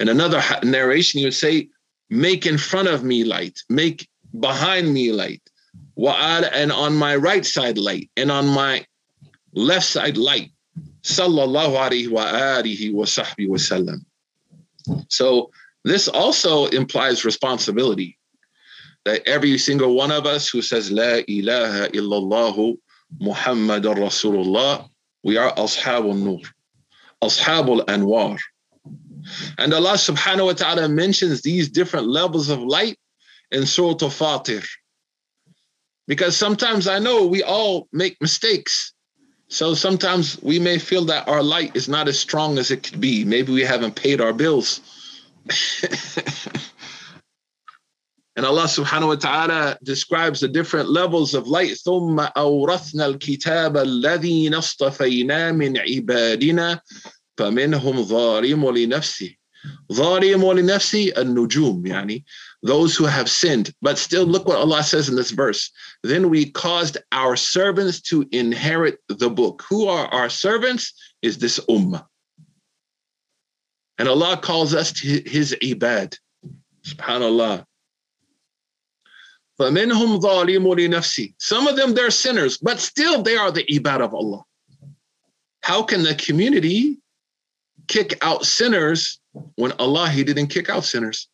In 0.00 0.08
another 0.08 0.42
narration, 0.62 1.18
he 1.20 1.26
would 1.26 1.34
say, 1.34 1.68
make 2.12 2.44
in 2.44 2.58
front 2.58 2.88
of 2.88 3.02
me 3.02 3.24
light, 3.24 3.58
make 3.70 4.06
behind 4.38 4.92
me 4.92 5.12
light, 5.12 5.42
and 5.96 6.70
on 6.70 6.94
my 6.94 7.16
right 7.16 7.46
side 7.46 7.78
light, 7.78 8.10
and 8.18 8.30
on 8.30 8.46
my 8.46 8.84
left 9.54 9.86
side 9.86 10.18
light. 10.18 10.50
Sallallahu 11.02 11.74
alayhi 11.74 12.10
wa 12.10 12.22
wa 12.94 13.04
sahbihi 13.04 13.48
wa 13.48 13.56
sallam. 13.56 14.04
So 15.08 15.50
this 15.84 16.06
also 16.06 16.66
implies 16.66 17.24
responsibility 17.24 18.18
that 19.04 19.26
every 19.26 19.56
single 19.56 19.94
one 19.94 20.12
of 20.12 20.26
us 20.26 20.48
who 20.48 20.60
says 20.60 20.92
La 20.92 21.20
ilaha 21.26 21.88
illallah 21.88 22.76
Muhammad 23.20 23.84
Rasulullah, 23.84 24.88
we 25.24 25.38
are 25.38 25.52
Ashabul 25.54 26.18
Nur, 26.18 26.40
Ashabul 27.22 27.84
Anwar. 27.86 28.38
And 29.57 29.73
Allah 29.73 29.93
subhanahu 29.93 30.45
wa 30.45 30.53
ta'ala 30.53 30.87
mentions 30.89 31.41
these 31.41 31.69
different 31.69 32.07
levels 32.07 32.49
of 32.49 32.59
light 32.59 32.97
in 33.51 33.65
Surah 33.65 33.95
Fatir. 33.95 34.65
Because 36.07 36.37
sometimes 36.37 36.87
I 36.87 36.99
know 36.99 37.25
we 37.27 37.43
all 37.43 37.87
make 37.91 38.21
mistakes. 38.21 38.93
So 39.49 39.73
sometimes 39.73 40.41
we 40.41 40.59
may 40.59 40.77
feel 40.77 41.05
that 41.05 41.27
our 41.27 41.43
light 41.43 41.75
is 41.75 41.89
not 41.89 42.07
as 42.07 42.19
strong 42.19 42.57
as 42.57 42.71
it 42.71 42.83
could 42.83 43.01
be. 43.01 43.25
Maybe 43.25 43.51
we 43.51 43.61
haven't 43.61 43.95
paid 43.95 44.21
our 44.21 44.33
bills. 44.33 44.81
And 48.37 48.45
Allah 48.45 48.65
subhanahu 48.65 49.07
wa 49.07 49.15
ta'ala 49.15 49.79
describes 49.83 50.39
the 50.41 50.47
different 50.47 50.89
levels 50.89 51.33
of 51.33 51.47
light. 51.47 51.71
ثُمَّ 51.71 52.33
أَوْرَثْنَا 52.33 53.17
الْكِتَابَ 53.17 53.77
الَّذِينَ 53.77 54.53
اصْطَفَيْنَا 54.53 55.51
مِنْ 55.57 55.75
عِبَادِنَا 55.75 56.79
فَمِنْهُمْ 57.41 58.03
ظَالِمٌ 58.03 58.61
لِنَفْسِهِ 58.65 59.35
ظَالِمٌ 59.91 60.41
لِنَفْسِهِ 60.41 61.13
النُّجُوم 61.13 61.85
يعني 61.85 62.23
those 62.63 62.95
who 62.95 63.05
have 63.05 63.29
sinned. 63.29 63.73
But 63.81 63.97
still 63.97 64.25
look 64.25 64.47
what 64.47 64.57
Allah 64.57 64.83
says 64.83 65.09
in 65.09 65.15
this 65.15 65.31
verse. 65.31 65.71
Then 66.03 66.29
we 66.29 66.49
caused 66.51 66.97
our 67.11 67.35
servants 67.35 68.01
to 68.01 68.27
inherit 68.31 68.99
the 69.07 69.29
book. 69.29 69.63
Who 69.69 69.87
are 69.87 70.07
our 70.07 70.29
servants? 70.29 70.93
Is 71.21 71.37
this 71.37 71.59
ummah. 71.69 72.05
And 73.97 74.07
Allah 74.07 74.37
calls 74.37 74.73
us 74.73 74.91
to 74.93 75.21
his 75.25 75.55
ibad. 75.61 76.17
Subhanallah. 76.83 77.65
فَمِنْهُمْ 79.59 80.21
ظَالِمٌ 80.21 80.63
لِنَفْسِهِ 80.63 81.33
Some 81.39 81.67
of 81.67 81.75
them, 81.75 81.95
they're 81.95 82.11
sinners, 82.11 82.59
but 82.59 82.79
still 82.79 83.23
they 83.23 83.35
are 83.35 83.51
the 83.51 83.63
ibad 83.63 84.01
of 84.01 84.13
Allah. 84.13 84.43
How 85.63 85.81
can 85.81 86.03
the 86.03 86.13
community 86.13 86.97
kick 87.91 88.17
out 88.21 88.45
sinners 88.45 89.19
when 89.55 89.71
Allah, 89.73 90.09
He 90.09 90.23
didn't 90.23 90.47
kick 90.47 90.69
out 90.69 90.83
sinners? 90.83 91.27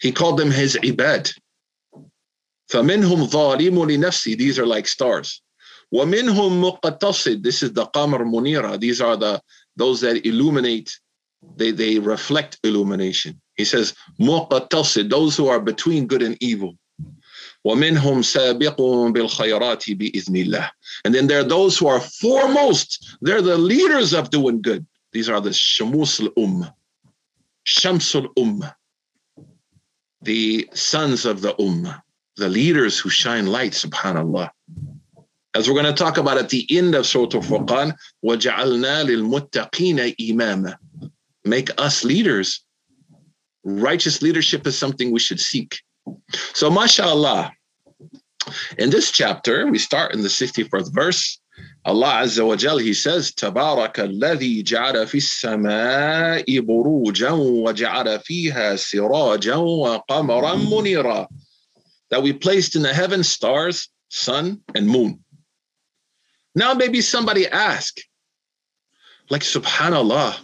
He 0.00 0.12
called 0.12 0.38
them 0.38 0.50
His 0.50 0.76
ibad. 0.76 1.32
فَمِنْهُمْ 2.70 3.30
ظَالِمٌ 3.30 3.70
لِنَفْسِهِ 3.72 4.36
These 4.36 4.58
are 4.58 4.66
like 4.66 4.88
stars. 4.88 5.42
وَمِنْهُمْ 5.92 6.80
مُقَتَّصِد 6.80 7.42
This 7.42 7.62
is 7.62 7.72
the 7.72 7.86
qamar 7.86 8.22
munira. 8.22 8.78
These 8.80 9.00
are 9.00 9.16
the 9.16 9.40
those 9.76 10.00
that 10.00 10.26
illuminate, 10.26 10.98
they, 11.56 11.70
they 11.70 11.98
reflect 11.98 12.58
illumination. 12.64 13.40
He 13.56 13.64
says, 13.64 13.94
مُقَتَّصِد 14.20 15.10
Those 15.10 15.36
who 15.36 15.48
are 15.48 15.60
between 15.60 16.06
good 16.06 16.22
and 16.22 16.36
evil. 16.40 16.76
ومنهم 17.66 18.22
سابق 18.22 18.76
بالخيرات 19.12 19.90
بإذن 19.90 20.36
الله. 20.36 20.70
And 21.04 21.14
then 21.14 21.26
there 21.26 21.40
are 21.40 21.44
those 21.44 21.78
who 21.78 21.86
are 21.86 22.00
foremost. 22.00 23.16
They're 23.22 23.42
the 23.42 23.56
leaders 23.56 24.12
of 24.12 24.30
doing 24.30 24.60
good. 24.60 24.86
These 25.12 25.28
are 25.28 25.40
the 25.40 25.50
Shamus 25.50 26.20
al-Ummah. 26.20 26.74
Shams 27.64 28.14
al-Ummah. 28.14 28.74
The 30.22 30.68
sons 30.74 31.24
of 31.24 31.40
the 31.40 31.54
Ummah. 31.54 32.02
The 32.36 32.48
leaders 32.48 32.98
who 32.98 33.10
shine 33.10 33.46
light, 33.46 33.72
subhanallah. 33.72 34.50
As 35.54 35.68
we're 35.68 35.80
going 35.80 35.94
to 35.94 36.04
talk 36.04 36.16
about 36.16 36.36
at 36.36 36.48
the 36.48 36.66
end 36.76 36.96
of 36.96 37.06
Surah 37.06 37.28
Al-Furqan, 37.34 37.94
وَجَعَلْنَا 38.24 39.04
لِلْمُتَّقِينَ 39.06 40.16
إِمَامًا 40.16 40.76
Make 41.44 41.70
us 41.78 42.02
leaders. 42.02 42.64
Righteous 43.62 44.20
leadership 44.20 44.66
is 44.66 44.76
something 44.76 45.12
we 45.12 45.20
should 45.20 45.40
seek. 45.40 45.78
So, 46.54 46.70
mashallah, 46.70 47.52
in 48.78 48.90
this 48.90 49.10
chapter, 49.10 49.66
we 49.68 49.78
start 49.78 50.12
in 50.12 50.22
the 50.22 50.28
64th 50.28 50.92
verse. 50.92 51.37
Allah 51.89 52.21
Azza 52.21 52.45
wa 52.45 52.55
Jal, 52.55 52.77
He 52.77 52.93
says, 52.93 53.31
تَبَارَكَ 53.31 53.95
الَّذِي 53.95 54.63
جَعَلَ 54.63 55.07
فِي 55.07 55.17
السَّمَاءِ 55.17 56.59
بُرُوجًا 56.59 57.31
وَجَعَلَ 57.31 58.19
فِيهَا 58.19 58.75
سِرَاجًا 58.75 59.55
وَقَمَرًا 59.55 60.55
مُنِيرًا 60.69 61.27
That 62.11 62.21
we 62.21 62.31
placed 62.31 62.75
in 62.75 62.83
the 62.83 62.93
heaven 62.93 63.23
stars, 63.23 63.89
sun, 64.09 64.61
and 64.75 64.87
moon. 64.87 65.23
Now 66.53 66.75
maybe 66.75 67.01
somebody 67.01 67.47
ask, 67.47 67.97
like 69.31 69.41
subhanallah, 69.41 70.37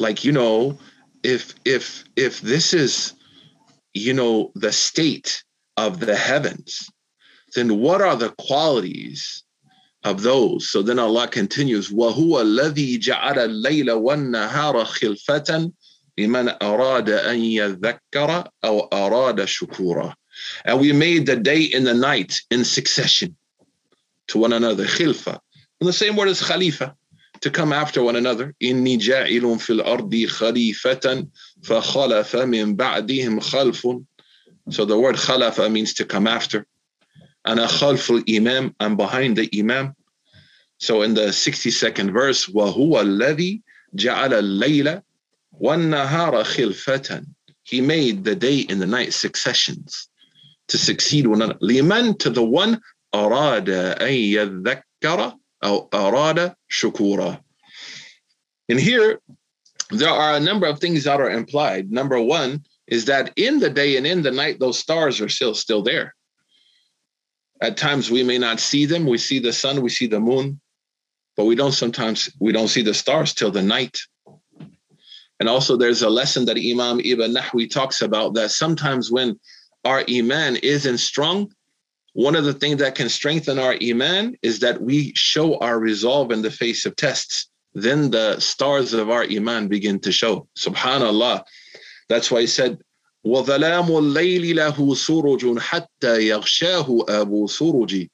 like 0.00 0.24
you 0.24 0.32
know, 0.32 0.80
if 1.22 1.54
if 1.64 2.02
if 2.16 2.40
this 2.40 2.74
is 2.74 3.12
you 3.94 4.14
know 4.14 4.50
the 4.56 4.72
state 4.72 5.44
of 5.76 6.00
the 6.00 6.16
heavens, 6.16 6.90
then 7.54 7.78
what 7.78 8.02
are 8.02 8.16
the 8.16 8.30
qualities 8.30 9.44
of 10.03 10.21
those? 10.21 10.69
So 10.69 10.81
then 10.81 10.99
Allah 10.99 11.27
continues, 11.27 11.89
وَهُوَ 11.89 12.41
الَّذِي 12.41 12.99
جَعَلَ 12.99 13.37
اللَّيْلَ 13.37 13.89
وَالنَّهَارَ 13.89 14.85
خِلْفَةً 14.85 15.71
لمن 16.17 16.49
أراد 16.61 17.09
أن 17.09 17.39
يذكر 17.39 18.49
أو 18.63 18.79
أراد 18.93 19.45
شكورا. 19.45 20.13
And 20.65 20.79
we 20.79 20.93
made 20.93 21.25
the 21.25 21.35
day 21.35 21.71
and 21.73 21.85
the 21.85 21.93
night 21.93 22.39
in 22.51 22.63
succession 22.63 23.35
to 24.27 24.37
one 24.37 24.53
another. 24.53 24.85
Khilfa. 24.85 25.39
And 25.79 25.87
the 25.87 25.93
same 25.93 26.15
word 26.15 26.29
as 26.29 26.41
khalifa, 26.41 26.95
to 27.41 27.49
come 27.49 27.73
after 27.73 28.03
one 28.03 28.15
another. 28.15 28.53
إني 28.61 28.97
جاعل 28.97 29.59
في 29.59 29.73
الأرض 29.73 30.25
خليفة 30.25 31.27
فخلف 31.63 32.35
من 32.35 32.75
بعدهم 32.75 33.39
خلف. 33.39 34.03
So 34.69 34.85
the 34.85 34.97
word 34.97 35.15
khalafa 35.15 35.71
means 35.71 35.93
to 35.95 36.05
come 36.05 36.27
after. 36.27 36.65
And 37.47 37.59
a 37.59 37.67
khalf 37.67 38.23
imam, 38.37 38.75
I'm 38.79 38.95
behind 38.95 39.37
the 39.37 39.49
imam. 39.57 39.95
So 40.79 41.01
in 41.01 41.13
the 41.13 41.27
62nd 41.27 42.11
verse, 42.11 42.47
وهو 42.47 43.01
الذي 43.01 43.61
جعل 43.95 44.33
الليل 44.33 45.01
وَالنَّهَارَ 45.61 46.43
خِلْفَةً 46.43 47.25
He 47.63 47.81
made 47.81 48.23
the 48.23 48.35
day 48.35 48.65
and 48.69 48.81
the 48.81 48.87
night 48.87 49.13
successions 49.13 50.09
to 50.67 50.77
succeed 50.77 51.27
one 51.27 51.41
another. 51.41 51.59
لمن 51.59 52.17
to 52.19 52.29
the 52.29 52.43
one 52.43 52.81
أراد 53.13 53.69
أن 54.01 54.13
يذكر 54.13 55.37
أو 55.63 55.89
أراد 55.93 56.55
شكورا. 56.69 57.39
And 58.69 58.79
here, 58.79 59.19
there 59.91 60.09
are 60.09 60.35
a 60.35 60.39
number 60.39 60.65
of 60.65 60.79
things 60.79 61.03
that 61.03 61.19
are 61.19 61.29
implied. 61.29 61.91
Number 61.91 62.19
one 62.19 62.63
is 62.87 63.05
that 63.05 63.31
in 63.35 63.59
the 63.59 63.69
day 63.69 63.97
and 63.97 64.07
in 64.07 64.23
the 64.23 64.31
night, 64.31 64.59
those 64.59 64.79
stars 64.79 65.21
are 65.21 65.29
still 65.29 65.53
still 65.53 65.83
there. 65.83 66.15
At 67.60 67.76
times 67.76 68.10
we 68.10 68.22
may 68.22 68.38
not 68.38 68.60
see 68.60 68.86
them. 68.86 69.06
We 69.06 69.18
see 69.18 69.38
the 69.38 69.52
sun, 69.52 69.82
we 69.82 69.88
see 69.90 70.06
the 70.06 70.20
moon, 70.20 70.60
but 71.36 71.44
we 71.44 71.54
don't 71.54 71.72
sometimes 71.72 72.30
we 72.40 72.52
don't 72.52 72.68
see 72.68 72.82
the 72.82 72.94
stars 72.94 73.34
till 73.34 73.50
the 73.50 73.62
night. 73.62 73.98
And 75.40 75.48
also, 75.48 75.76
there's 75.76 76.02
a 76.02 76.10
lesson 76.10 76.44
that 76.46 76.56
Imam 76.58 77.00
Ibn 77.00 77.34
Nahwi 77.34 77.70
talks 77.70 78.02
about 78.02 78.34
that 78.34 78.50
sometimes 78.50 79.10
when 79.10 79.38
our 79.84 80.04
Iman 80.08 80.56
isn't 80.56 80.98
strong, 80.98 81.52
one 82.14 82.34
of 82.34 82.44
the 82.44 82.54
things 82.54 82.78
that 82.80 82.96
can 82.96 83.08
strengthen 83.08 83.58
our 83.58 83.76
Iman 83.80 84.36
is 84.42 84.58
that 84.60 84.82
we 84.82 85.12
show 85.14 85.56
our 85.58 85.78
resolve 85.78 86.32
in 86.32 86.42
the 86.42 86.50
face 86.50 86.84
of 86.86 86.96
tests. 86.96 87.48
Then 87.74 88.10
the 88.10 88.40
stars 88.40 88.92
of 88.92 89.10
our 89.10 89.22
Iman 89.22 89.68
begin 89.68 90.00
to 90.00 90.10
show. 90.10 90.48
Subhanallah. 90.58 91.44
That's 92.08 92.30
why 92.30 92.40
he 92.40 92.46
said, 92.48 92.78
وظلام 93.25 93.97
الليل 93.97 94.55
له 94.55 94.95
سرج 94.95 95.59
حتى 95.59 96.27
يغشاه 96.27 97.05
أبو 97.09 97.47
سرج 97.47 98.07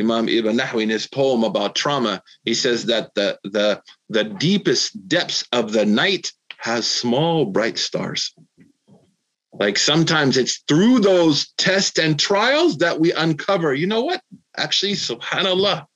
Imam 0.00 0.28
Ibn 0.28 0.56
Nahwi 0.56 0.82
in 0.82 0.88
his 0.88 1.06
poem 1.06 1.44
about 1.44 1.76
trauma, 1.76 2.20
he 2.44 2.54
says 2.54 2.86
that 2.86 3.14
the, 3.14 3.38
the, 3.44 3.80
the 4.08 4.24
deepest 4.24 5.08
depths 5.08 5.44
of 5.52 5.72
the 5.72 5.86
night 5.86 6.32
has 6.58 6.86
small 6.86 7.44
bright 7.44 7.78
stars. 7.78 8.34
Like 9.52 9.78
sometimes 9.78 10.36
it's 10.36 10.64
through 10.66 11.00
those 11.00 11.52
tests 11.58 11.98
and 11.98 12.18
trials 12.18 12.78
that 12.78 12.98
we 12.98 13.12
uncover, 13.12 13.72
you 13.72 13.86
know 13.86 14.02
what? 14.02 14.20
Actually, 14.56 14.94
subhanAllah, 14.94 15.86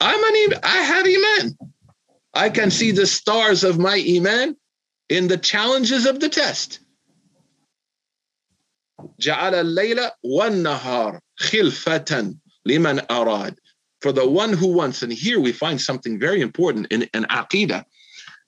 I'm 0.00 0.24
an 0.24 0.54
I 0.64 0.76
have 0.78 1.06
Iman. 1.06 1.58
I 2.34 2.50
can 2.50 2.70
see 2.70 2.90
the 2.90 3.06
stars 3.06 3.62
of 3.62 3.78
my 3.78 4.02
Iman 4.16 4.56
in 5.08 5.28
the 5.28 5.36
challenges 5.36 6.06
of 6.06 6.18
the 6.18 6.28
test. 6.28 6.80
جعل 9.18 9.54
الليل 9.54 10.10
والنهار 10.22 11.20
خلفة 11.36 12.34
لمن 12.66 13.06
أراد. 13.10 13.54
For 14.00 14.12
the 14.12 14.28
one 14.28 14.52
who 14.52 14.68
wants, 14.68 15.02
and 15.02 15.12
here 15.12 15.40
we 15.40 15.52
find 15.52 15.80
something 15.80 16.18
very 16.18 16.40
important 16.40 16.86
in, 16.90 17.02
in 17.14 17.24
Aqidah 17.24 17.84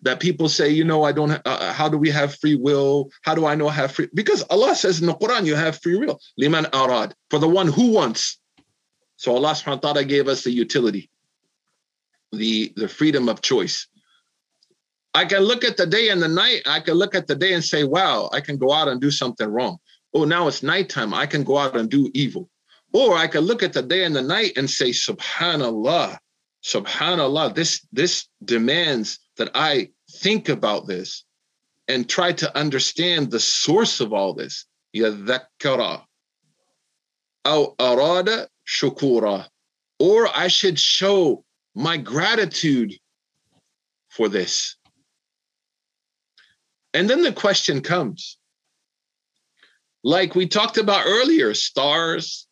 that 0.03 0.19
people 0.19 0.49
say, 0.49 0.69
you 0.69 0.85
know, 0.85 1.05
I 1.05 1.13
don't, 1.13 1.31
uh, 1.31 1.41
uh, 1.45 1.73
how 1.73 1.89
do 1.89 1.97
we 1.97 2.11
have 2.11 2.35
free 2.37 2.57
will? 2.57 3.11
How 3.23 3.35
do 3.35 3.47
I 3.47 3.55
know 3.55 3.69
I 3.69 3.73
have 3.73 3.93
free? 3.93 4.09
Because 4.13 4.43
Allah 4.51 4.75
says 4.75 5.01
in 5.01 5.07
the 5.07 5.15
Quran, 5.15 5.47
you 5.47 5.55
have 5.55 5.81
free 5.81 5.97
will. 5.97 6.21
Liman 6.37 6.67
arad, 6.73 7.15
for 7.31 7.39
the 7.39 7.49
one 7.49 7.69
who 7.69 7.93
wants. 7.93 8.39
So 9.17 9.35
Allah 9.37 9.53
subhanahu 9.53 9.83
wa 9.85 9.93
ta'ala 9.93 10.05
gave 10.05 10.27
us 10.27 10.43
the 10.43 10.51
utility, 10.51 11.09
the, 12.33 12.73
the 12.75 12.89
freedom 12.89 13.29
of 13.29 13.41
choice. 13.43 13.87
I 15.15 15.25
can 15.27 15.43
look 15.43 15.65
at 15.65 15.77
the 15.77 15.87
day 15.87 16.09
and 16.09 16.21
the 16.21 16.29
night. 16.29 16.63
I 16.67 16.81
can 16.81 16.95
look 16.95 17.15
at 17.15 17.29
the 17.29 17.37
day 17.37 17.53
and 17.53 17.63
say, 17.63 17.85
wow, 17.85 18.31
I 18.33 18.41
can 18.41 18.57
go 18.57 18.73
out 18.73 18.89
and 18.89 19.01
do 19.01 19.11
something 19.11 19.47
wrong. 19.47 19.79
Oh, 20.17 20.25
now 20.25 20.49
it's 20.49 20.63
nighttime. 20.63 21.15
I 21.15 21.27
can 21.27 21.45
go 21.45 21.59
out 21.59 21.77
and 21.77 21.91
do 21.91 22.11
evil. 22.15 22.51
Or 22.93 23.17
I 23.17 23.27
can 23.27 23.41
look 23.41 23.63
at 23.63 23.73
the 23.73 23.83
day 23.83 24.05
and 24.05 24.15
the 24.15 24.23
night 24.23 24.53
and 24.57 24.69
say, 24.69 24.91
subhanallah, 24.91 26.19
subhanallah, 26.63 27.55
this, 27.55 27.87
this 27.93 28.29
demands 28.45 29.19
that 29.39 29.51
I 29.55 29.91
think 30.11 30.49
about 30.49 30.87
this 30.87 31.25
and 31.89 32.09
try 32.09 32.33
to 32.33 32.57
understand 32.57 33.31
the 33.31 33.41
source 33.41 34.01
of 34.01 34.13
all 34.13 34.35
this. 34.35 34.67
يذكر 34.95 36.07
أو 37.47 37.77
أراد 37.81 38.49
شكورا 38.65 39.49
or 39.99 40.29
I 40.37 40.49
should 40.49 40.79
show 40.79 41.45
my 41.75 41.97
gratitude 41.97 42.93
for 44.09 44.29
this. 44.29 44.77
And 46.93 47.09
then 47.09 47.23
the 47.23 47.33
question 47.33 47.81
comes 47.81 48.36
like 50.04 50.36
we 50.36 50.48
talked 50.48 50.78
about 50.78 51.06
earlier 51.06 51.54
stars, 51.54 52.48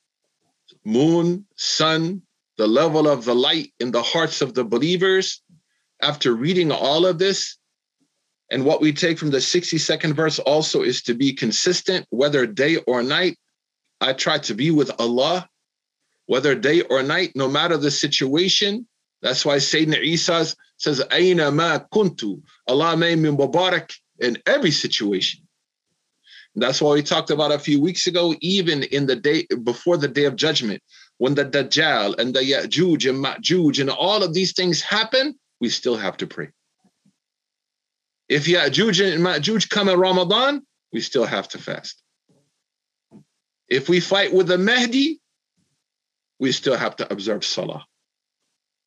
moon, 0.84 1.45
sun, 1.55 2.21
the 2.58 2.67
level 2.67 3.08
of 3.08 3.25
the 3.25 3.36
light 3.36 3.73
in 3.79 3.91
the 3.91 4.01
hearts 4.01 4.41
of 4.41 4.53
the 4.53 4.63
believers, 4.63 5.41
after 6.01 6.34
reading 6.34 6.71
all 6.71 7.05
of 7.05 7.17
this, 7.17 7.58
and 8.51 8.63
what 8.63 8.81
we 8.81 8.93
take 8.93 9.17
from 9.17 9.31
the 9.31 9.38
62nd 9.38 10.13
verse 10.13 10.39
also 10.39 10.84
is 10.84 11.01
to 11.03 11.13
be 11.13 11.34
consistent, 11.34 12.05
whether 12.10 12.45
day 12.45 12.77
or 12.77 13.01
night. 13.01 13.38
I 14.01 14.13
try 14.13 14.38
to 14.39 14.53
be 14.53 14.71
with 14.71 14.91
Allah, 14.99 15.49
whether 16.27 16.53
day 16.53 16.81
or 16.81 17.01
night, 17.01 17.31
no 17.36 17.47
matter 17.47 17.77
the 17.77 17.91
situation. 17.91 18.88
That's 19.21 19.45
why 19.45 19.58
Sayyidina 19.58 20.01
Isa 20.03 20.53
says, 20.77 21.01
Aina 21.12 21.49
ma 21.51 21.79
kuntu. 21.91 22.41
Allah 22.67 22.95
made 22.95 23.17
me 23.17 23.29
mubarak 23.29 23.95
in 24.19 24.38
every 24.45 24.71
situation. 24.71 25.44
That's 26.55 26.83
why 26.83 26.94
we 26.94 27.03
talked 27.03 27.31
about 27.31 27.53
a 27.53 27.59
few 27.59 27.81
weeks 27.81 28.07
ago, 28.07 28.35
even 28.40 28.83
in 28.83 29.07
the 29.07 29.16
day 29.16 29.46
before 29.62 29.96
the 29.96 30.09
day 30.09 30.24
of 30.24 30.37
judgment, 30.37 30.83
when 31.18 31.35
the 31.35 31.44
Dajjal 31.44 32.18
and 32.18 32.35
the 32.35 32.40
Ya'juj 32.40 33.09
and 33.09 33.24
Ma'juj 33.24 33.81
and 33.81 33.90
all 33.90 34.22
of 34.22 34.35
these 34.35 34.53
things 34.53 34.81
happen, 34.81 35.38
we 35.61 35.68
still 35.68 35.96
have 35.96 36.16
to 36.16 36.26
pray. 36.26 36.48
If 38.29 38.46
Ya'juj 38.46 39.14
and 39.14 39.24
Ma'juj 39.24 39.68
come 39.68 39.88
in 39.88 39.98
Ramadan, 39.98 40.62
we 40.92 41.00
still 41.00 41.26
have 41.26 41.48
to 41.48 41.59
fast. 41.59 42.03
If 43.68 43.88
we 43.88 44.00
fight 44.00 44.33
with 44.33 44.48
the 44.48 44.59
Mahdi, 44.59 45.20
we 46.40 46.53
still 46.53 46.76
have 46.76 46.96
to 46.96 47.12
observe 47.12 47.44
Salah. 47.44 47.85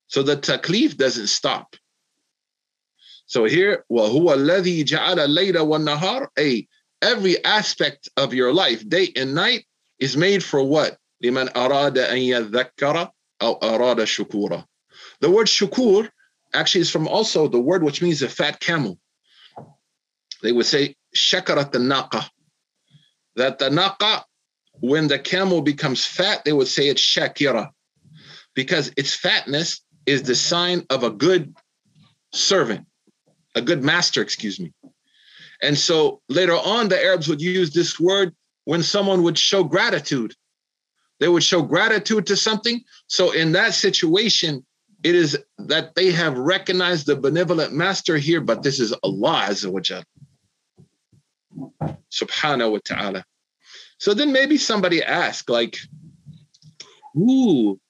So 0.07 0.23
the 0.23 0.35
taklif 0.35 0.97
doesn't 0.97 1.27
stop. 1.27 1.75
So 3.25 3.45
here, 3.45 3.85
وَهُوَ 3.91 4.35
الَّذِي 4.35 4.83
جَعَلَ 4.83 5.17
اللَّيْلَ 5.17 5.55
وَالنَّهَارَ 5.55 6.27
A, 6.37 6.67
every 7.01 7.43
aspect 7.43 8.09
of 8.17 8.33
your 8.33 8.53
life, 8.53 8.87
day 8.87 9.11
and 9.15 9.35
night, 9.35 9.65
is 9.99 10.17
made 10.17 10.43
for 10.43 10.63
what? 10.63 10.97
لِمَنْ 11.23 11.53
أَرَادَ 11.53 11.97
أَن 11.97 12.51
يَذَّكَّرَ 12.51 13.11
أَوْ 13.41 13.59
أَرَادَ 13.61 13.97
شُكُورًا 13.97 14.65
The 15.19 15.29
word 15.29 15.47
shukur 15.47 16.09
actually 16.53 16.81
is 16.81 16.89
from 16.91 17.07
also 17.07 17.47
the 17.47 17.59
word 17.59 17.83
which 17.83 18.01
means 18.01 18.21
a 18.21 18.29
fat 18.29 18.59
camel. 18.59 18.99
They 20.41 20.51
would 20.51 20.65
say 20.65 20.95
shakarat 21.15 21.71
the 21.71 21.79
naqa. 21.79 22.29
That 23.35 23.59
the 23.59 23.69
naqa, 23.69 24.23
when 24.81 25.07
the 25.07 25.19
camel 25.19 25.61
becomes 25.61 26.05
fat, 26.05 26.43
they 26.43 26.53
would 26.53 26.67
say 26.67 26.89
it's 26.89 27.01
shakira. 27.01 27.69
Because 28.53 28.91
its 28.97 29.15
fatness 29.15 29.81
is 30.05 30.23
the 30.23 30.35
sign 30.35 30.85
of 30.89 31.03
a 31.03 31.09
good 31.09 31.55
servant, 32.33 32.85
a 33.55 33.61
good 33.61 33.83
master, 33.83 34.21
excuse 34.21 34.59
me. 34.59 34.73
And 35.62 35.76
so 35.76 36.20
later 36.28 36.54
on, 36.54 36.88
the 36.88 37.02
Arabs 37.02 37.28
would 37.28 37.40
use 37.40 37.72
this 37.72 37.98
word 37.98 38.34
when 38.64 38.82
someone 38.82 39.22
would 39.22 39.38
show 39.38 39.64
gratitude. 39.64 40.34
They 41.20 41.28
would 41.28 41.42
show 41.42 41.62
gratitude 41.62 42.26
to 42.26 42.36
something. 42.36 42.82
So 43.08 43.32
in 43.32 43.52
that 43.52 43.74
situation, 43.74 44.64
it 45.02 45.14
is 45.14 45.38
that 45.58 45.94
they 45.94 46.12
have 46.12 46.36
recognized 46.38 47.06
the 47.06 47.16
benevolent 47.16 47.72
master 47.72 48.16
here, 48.16 48.40
but 48.40 48.62
this 48.62 48.78
is 48.78 48.92
Allah 49.02 49.46
Azza 49.48 49.70
wa 49.70 49.80
Jal. 49.80 50.04
Subhanahu 52.10 52.72
wa 52.72 52.78
ta'ala. 52.84 53.24
So 53.98 54.14
then 54.14 54.32
maybe 54.32 54.56
somebody 54.56 55.02
ask, 55.02 55.48
like, 55.50 55.76
who, 57.14 57.80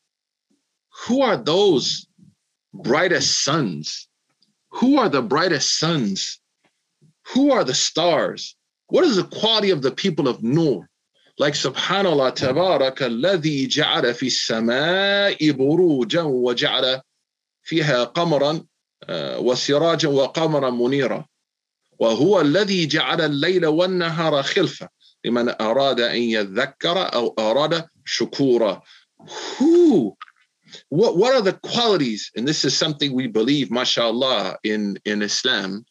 who 1.07 1.23
are 1.23 1.37
those 1.37 2.07
brightest 2.73 3.43
sons? 3.43 4.09
Who 4.71 4.99
are 4.99 5.09
the 5.09 5.23
brightest 5.23 5.79
suns? 5.79 6.38
Who 7.35 7.53
are 7.53 7.65
the 7.65 7.75
stars? 7.75 8.57
What 8.89 9.05
is 9.05 9.17
the 9.17 9.25
quality 9.25 9.71
of 9.71 9.83
the 9.83 9.91
people 9.91 10.29
of 10.29 10.43
Noor? 10.43 10.89
Like 11.39 11.55
subhanallah 11.55 12.35
tabaraka 12.35 13.07
alladhi 13.13 13.67
ja'ala 13.69 14.15
fi 14.17 14.27
samai 14.27 15.37
jam 16.09 16.27
wa 16.31 16.55
ja'ala 16.55 17.01
fiha 17.71 18.13
qamran 18.13 18.67
uh, 19.09 19.37
wa 19.41 19.55
sirajan 19.55 20.13
wa 20.13 20.33
qamran 20.33 20.77
munira 20.77 21.25
وهو 22.01 22.41
الذي 22.41 22.87
جعل 22.87 23.21
الليل 23.21 23.67
والنهار 23.67 24.43
خلفه 24.43 24.89
لمن 25.25 25.49
arada 25.49 26.13
in 26.13 26.31
يذكر 26.31 27.15
أو 27.15 27.35
أراد 27.39 27.85
شكورا 28.05 28.83
Who? 29.59 30.17
What, 30.91 31.17
what 31.17 31.35
are 31.35 31.43
the 31.43 31.55
qualities? 31.55 32.31
And 32.37 32.47
this 32.47 32.65
is 32.65 32.77
something 32.77 33.13
we 33.13 33.27
believe, 33.27 33.69
mashallah, 33.71 34.59
in, 34.63 34.97
in 35.05 35.23
Islam, 35.23 35.85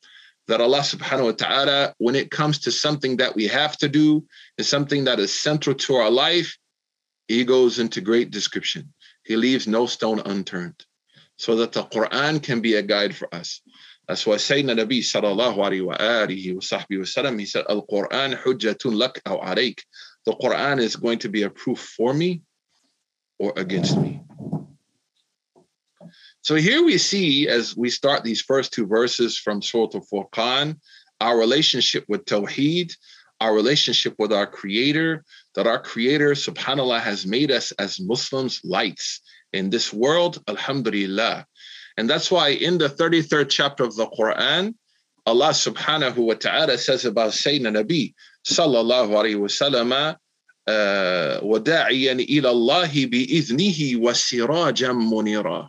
that 0.47 0.61
Allah 0.61 0.79
subhanahu 0.79 1.25
wa 1.25 1.31
ta'ala, 1.31 1.95
when 1.97 2.15
it 2.15 2.31
comes 2.31 2.59
to 2.59 2.71
something 2.71 3.17
that 3.17 3.35
we 3.35 3.47
have 3.47 3.77
to 3.77 3.89
do, 3.89 4.25
is 4.57 4.67
something 4.67 5.05
that 5.05 5.19
is 5.19 5.37
central 5.37 5.75
to 5.75 5.95
our 5.95 6.09
life, 6.09 6.57
he 7.27 7.43
goes 7.43 7.79
into 7.79 7.99
great 8.01 8.31
description. 8.31 8.93
He 9.23 9.35
leaves 9.35 9.67
no 9.67 9.85
stone 9.85 10.19
unturned. 10.19 10.85
So 11.37 11.57
that 11.57 11.73
the 11.73 11.83
Quran 11.83 12.41
can 12.41 12.61
be 12.61 12.75
a 12.75 12.81
guide 12.81 13.15
for 13.15 13.33
us. 13.35 13.61
That's 14.07 14.25
why 14.25 14.35
Sayyidina 14.35 14.79
Nabi 14.79 14.99
sallallahu 14.99 15.57
alayhi 15.57 15.85
wa 15.85 15.91
wa 15.91 16.61
sahbihi 16.61 16.97
wa 16.97 17.03
sallam, 17.03 17.39
he 17.39 17.45
said, 17.45 17.65
Al-Quran 17.69 18.41
hujjatun 18.41 18.95
lak 18.95 19.21
aw 19.25 19.37
alayk. 19.53 19.79
The 20.25 20.31
Quran 20.31 20.79
is 20.79 20.95
going 20.95 21.19
to 21.19 21.29
be 21.29 21.43
a 21.43 21.49
proof 21.49 21.79
for 21.79 22.13
me 22.13 22.41
or 23.37 23.53
against 23.57 23.97
me. 23.97 24.21
So 26.46 26.54
here 26.56 26.84
we 26.84 26.98
see, 26.98 27.48
as 27.48 27.76
we 27.76 27.88
start 27.90 28.24
these 28.24 28.40
first 28.40 28.72
two 28.72 28.86
verses 28.86 29.38
from 29.38 29.62
Surah 29.62 29.88
Al-Furqan, 29.94 30.76
our 31.20 31.38
relationship 31.38 32.04
with 32.08 32.24
Tawheed, 32.24 32.92
our 33.40 33.54
relationship 33.54 34.14
with 34.18 34.32
our 34.32 34.46
Creator, 34.46 35.24
that 35.54 35.66
our 35.66 35.80
Creator, 35.80 36.32
subhanAllah, 36.32 37.00
has 37.00 37.26
made 37.26 37.50
us 37.50 37.72
as 37.72 38.00
Muslims 38.00 38.60
lights 38.64 39.20
in 39.52 39.70
this 39.70 39.92
world, 39.92 40.42
alhamdulillah. 40.48 41.46
And 41.96 42.08
that's 42.08 42.30
why 42.30 42.48
in 42.50 42.78
the 42.78 42.88
33rd 42.88 43.50
chapter 43.50 43.84
of 43.84 43.94
the 43.96 44.06
Quran, 44.06 44.74
Allah 45.26 45.50
subhanahu 45.50 46.16
wa 46.16 46.34
ta'ala 46.34 46.78
says 46.78 47.04
about 47.04 47.30
Sayyidina 47.32 47.82
Nabi, 47.82 48.14
sallallahu 48.44 49.10
alayhi 49.10 49.38
wa 49.38 49.46
sallam, 49.46 50.16
وداعيا 51.42 52.12
إلى 52.12 52.50
الله 52.50 53.06
بإذنه 53.06 53.96
وسراجا 53.96 54.92
منيرا 54.92 55.68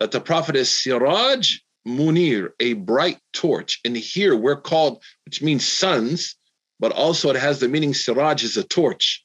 that 0.00 0.10
the 0.10 0.20
prophet 0.20 0.56
is 0.56 0.82
Siraj 0.82 1.58
Munir, 1.86 2.50
a 2.60 2.74
bright 2.74 3.18
torch. 3.32 3.80
And 3.84 3.96
here 3.96 4.36
we're 4.36 4.60
called, 4.60 5.02
which 5.24 5.42
means 5.42 5.66
sons, 5.66 6.36
but 6.80 6.92
also 6.92 7.30
it 7.30 7.36
has 7.36 7.60
the 7.60 7.68
meaning 7.68 7.94
Siraj 7.94 8.42
is 8.42 8.56
a 8.56 8.64
torch. 8.64 9.24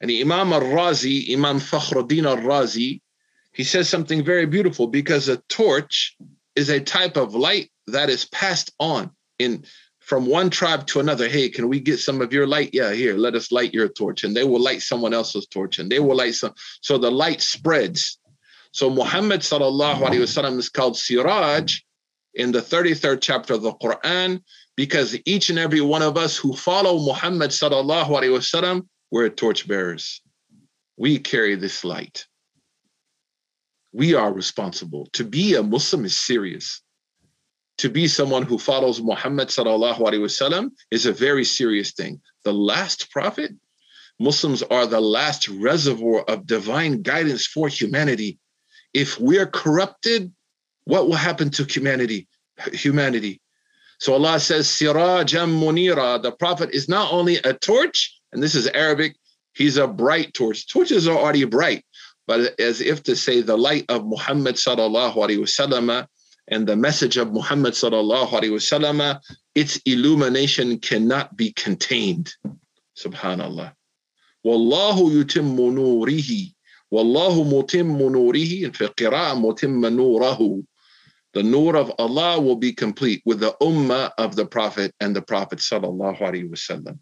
And 0.00 0.10
the 0.10 0.20
Imam 0.20 0.52
al-Razi, 0.52 1.32
Imam 1.32 1.58
Fakhruddin 1.58 2.26
al-Razi, 2.26 3.00
he 3.52 3.64
says 3.64 3.88
something 3.88 4.24
very 4.24 4.46
beautiful 4.46 4.86
because 4.86 5.28
a 5.28 5.38
torch 5.48 6.16
is 6.54 6.68
a 6.68 6.80
type 6.80 7.16
of 7.16 7.34
light 7.34 7.70
that 7.88 8.10
is 8.10 8.26
passed 8.26 8.72
on 8.78 9.10
in 9.38 9.64
from 10.00 10.26
one 10.26 10.48
tribe 10.48 10.86
to 10.86 11.00
another. 11.00 11.28
Hey, 11.28 11.48
can 11.50 11.68
we 11.68 11.80
get 11.80 11.98
some 11.98 12.22
of 12.22 12.32
your 12.32 12.46
light? 12.46 12.70
Yeah, 12.72 12.92
here, 12.92 13.16
let 13.16 13.34
us 13.34 13.52
light 13.52 13.74
your 13.74 13.88
torch. 13.88 14.24
And 14.24 14.34
they 14.34 14.44
will 14.44 14.60
light 14.60 14.80
someone 14.80 15.12
else's 15.12 15.46
torch 15.46 15.78
and 15.78 15.90
they 15.90 15.98
will 15.98 16.16
light 16.16 16.34
some. 16.34 16.54
So 16.80 16.96
the 16.96 17.10
light 17.10 17.42
spreads. 17.42 18.17
So 18.78 18.88
Muhammad 18.88 19.40
sallallahu 19.40 20.02
alaihi 20.02 20.22
wasallam 20.22 20.56
is 20.56 20.68
called 20.68 20.96
Siraj 20.96 21.80
in 22.34 22.52
the 22.52 22.60
33rd 22.60 23.20
chapter 23.20 23.54
of 23.54 23.62
the 23.62 23.72
Quran 23.72 24.40
because 24.76 25.18
each 25.26 25.50
and 25.50 25.58
every 25.58 25.80
one 25.80 26.00
of 26.00 26.16
us 26.16 26.36
who 26.36 26.54
follow 26.54 27.00
Muhammad 27.00 27.50
sallallahu 27.50 28.10
alaihi 28.10 28.38
wasallam, 28.38 28.86
we're 29.10 29.30
torchbearers. 29.30 30.22
We 30.96 31.18
carry 31.18 31.56
this 31.56 31.82
light. 31.82 32.24
We 33.90 34.14
are 34.14 34.32
responsible. 34.32 35.08
To 35.14 35.24
be 35.24 35.56
a 35.56 35.62
Muslim 35.64 36.04
is 36.04 36.16
serious. 36.16 36.80
To 37.78 37.88
be 37.88 38.06
someone 38.06 38.44
who 38.44 38.58
follows 38.58 39.00
Muhammad 39.02 39.48
sallallahu 39.48 39.98
alaihi 39.98 40.22
wasallam 40.28 40.70
is 40.92 41.04
a 41.04 41.12
very 41.12 41.44
serious 41.44 41.94
thing. 41.94 42.20
The 42.44 42.54
last 42.54 43.10
prophet, 43.10 43.50
Muslims 44.20 44.62
are 44.62 44.86
the 44.86 45.00
last 45.00 45.48
reservoir 45.48 46.22
of 46.28 46.46
divine 46.46 47.02
guidance 47.02 47.44
for 47.44 47.66
humanity 47.66 48.38
if 48.94 49.18
we're 49.20 49.46
corrupted, 49.46 50.32
what 50.84 51.06
will 51.06 51.16
happen 51.16 51.50
to 51.50 51.64
humanity? 51.64 52.26
Humanity. 52.72 53.40
So 54.00 54.14
Allah 54.14 54.38
says, 54.40 54.66
Sirajam 54.66 55.58
Munira, 55.60 56.22
the 56.22 56.32
Prophet 56.32 56.70
is 56.72 56.88
not 56.88 57.12
only 57.12 57.36
a 57.36 57.52
torch, 57.52 58.18
and 58.32 58.42
this 58.42 58.54
is 58.54 58.66
Arabic, 58.68 59.16
he's 59.54 59.76
a 59.76 59.86
bright 59.86 60.34
torch. 60.34 60.68
Torches 60.68 61.08
are 61.08 61.16
already 61.16 61.44
bright, 61.44 61.84
but 62.26 62.58
as 62.60 62.80
if 62.80 63.02
to 63.04 63.16
say 63.16 63.40
the 63.40 63.56
light 63.56 63.84
of 63.88 64.06
Muhammad 64.06 64.54
sallallahu 64.54 65.14
alaihi 65.16 65.38
wasallam 65.38 66.06
and 66.48 66.66
the 66.66 66.76
message 66.76 67.16
of 67.16 67.32
Muhammad 67.32 67.74
sallallahu 67.74 68.28
alaihi 68.28 68.52
wasallam, 68.52 69.20
its 69.54 69.76
illumination 69.84 70.78
cannot 70.78 71.36
be 71.36 71.52
contained. 71.52 72.32
Subhanallah. 72.96 73.72
Wallahu 74.46 75.10
yutimmu 75.10 75.72
nurihi 75.74 76.54
Wallahu 76.92 77.44
mutimmu 77.44 78.10
nurihi, 78.10 78.74
fi 78.74 78.86
qira'ah 78.86 79.36
mutimma 79.36 79.92
nurahu. 79.92 80.64
The 81.34 81.42
nur 81.42 81.76
of 81.76 81.92
Allah 81.98 82.40
will 82.40 82.56
be 82.56 82.72
complete 82.72 83.22
with 83.26 83.40
the 83.40 83.54
ummah 83.60 84.12
of 84.16 84.34
the 84.34 84.46
Prophet 84.46 84.94
and 84.98 85.14
the 85.14 85.22
Prophet 85.22 85.58
sallallahu 85.58 86.18
alaihi 86.18 86.48
wasallam. 86.48 86.98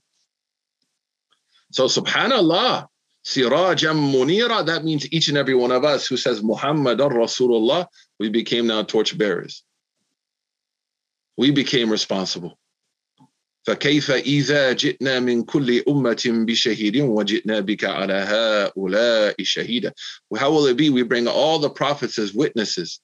So 1.71 1.87
subhanallah, 1.87 2.87
sirajam 3.25 4.13
munira, 4.13 4.67
that 4.67 4.85
means 4.85 5.11
each 5.13 5.29
and 5.29 5.39
every 5.39 5.55
one 5.55 5.71
of 5.71 5.85
us 5.85 6.07
who 6.07 6.17
says 6.17 6.43
Muhammad 6.43 6.99
Rasulullah, 6.99 7.87
we 8.19 8.29
became 8.29 8.67
now 8.67 8.83
torch 8.83 9.17
bearers. 9.17 9.63
We 11.37 11.51
became 11.53 11.91
responsible. 11.91 12.59
فكيف 13.66 14.12
إذا 14.12 14.74
جئنا 14.74 15.20
من 15.20 15.44
كل 15.44 15.84
أمة 15.88 16.24
بشهيد 16.26 16.98
وجئنا 16.98 17.60
بك 17.60 17.84
على 17.84 18.14
هؤلاء 18.14 19.36
شهيدا 19.44 19.94
How 20.36 20.52
will 20.52 20.66
it 20.66 20.78
be 20.78 20.90
we 20.90 21.04
bring 21.04 21.28
all 21.28 21.60
the 21.60 21.70
prophets 21.70 22.18
as 22.18 22.34
witnesses 22.34 23.00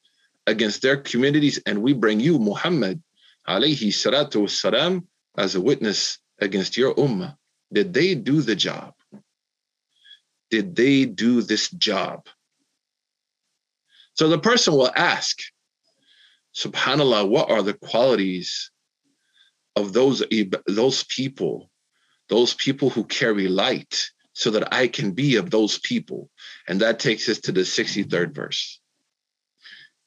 against 0.48 0.82
their 0.82 0.98
communities 0.98 1.62
and 1.66 1.82
we 1.82 1.94
bring 1.94 2.20
you 2.20 2.40
Muhammad 2.40 3.02
alayhi 3.48 3.94
salatu 3.94 4.42
wassalam 4.42 5.06
as 5.38 5.56
a 5.56 5.62
witness 5.62 6.18
against 6.40 6.76
your 6.76 6.96
ummah 6.96 7.36
Did 7.72 7.94
they 7.94 8.16
do 8.16 8.42
the 8.42 8.56
job? 8.56 8.94
Did 10.50 10.76
they 10.76 11.06
do 11.06 11.42
this 11.42 11.70
job? 11.70 12.28
So 14.16 14.30
the 14.30 14.40
person 14.40 14.74
will 14.74 14.92
ask, 14.96 15.38
Subhanallah, 16.56 17.30
what 17.30 17.52
are 17.52 17.62
the 17.62 17.76
qualities 17.76 18.71
of 19.76 19.94
those 19.94 20.24
those 20.66 21.04
people, 21.04 21.70
those 22.30 22.54
people 22.54 22.90
who 22.90 23.04
carry 23.04 23.48
light, 23.48 24.10
so 24.34 24.52
that 24.52 24.74
I 24.74 24.88
can 24.88 25.12
be 25.12 25.36
of 25.38 25.50
those 25.50 25.80
people. 25.80 26.30
And 26.68 26.82
that 26.82 27.00
takes 27.00 27.28
us 27.30 27.40
to 27.42 27.52
the 27.52 27.62
63rd 27.62 28.34
verse. 28.34 28.80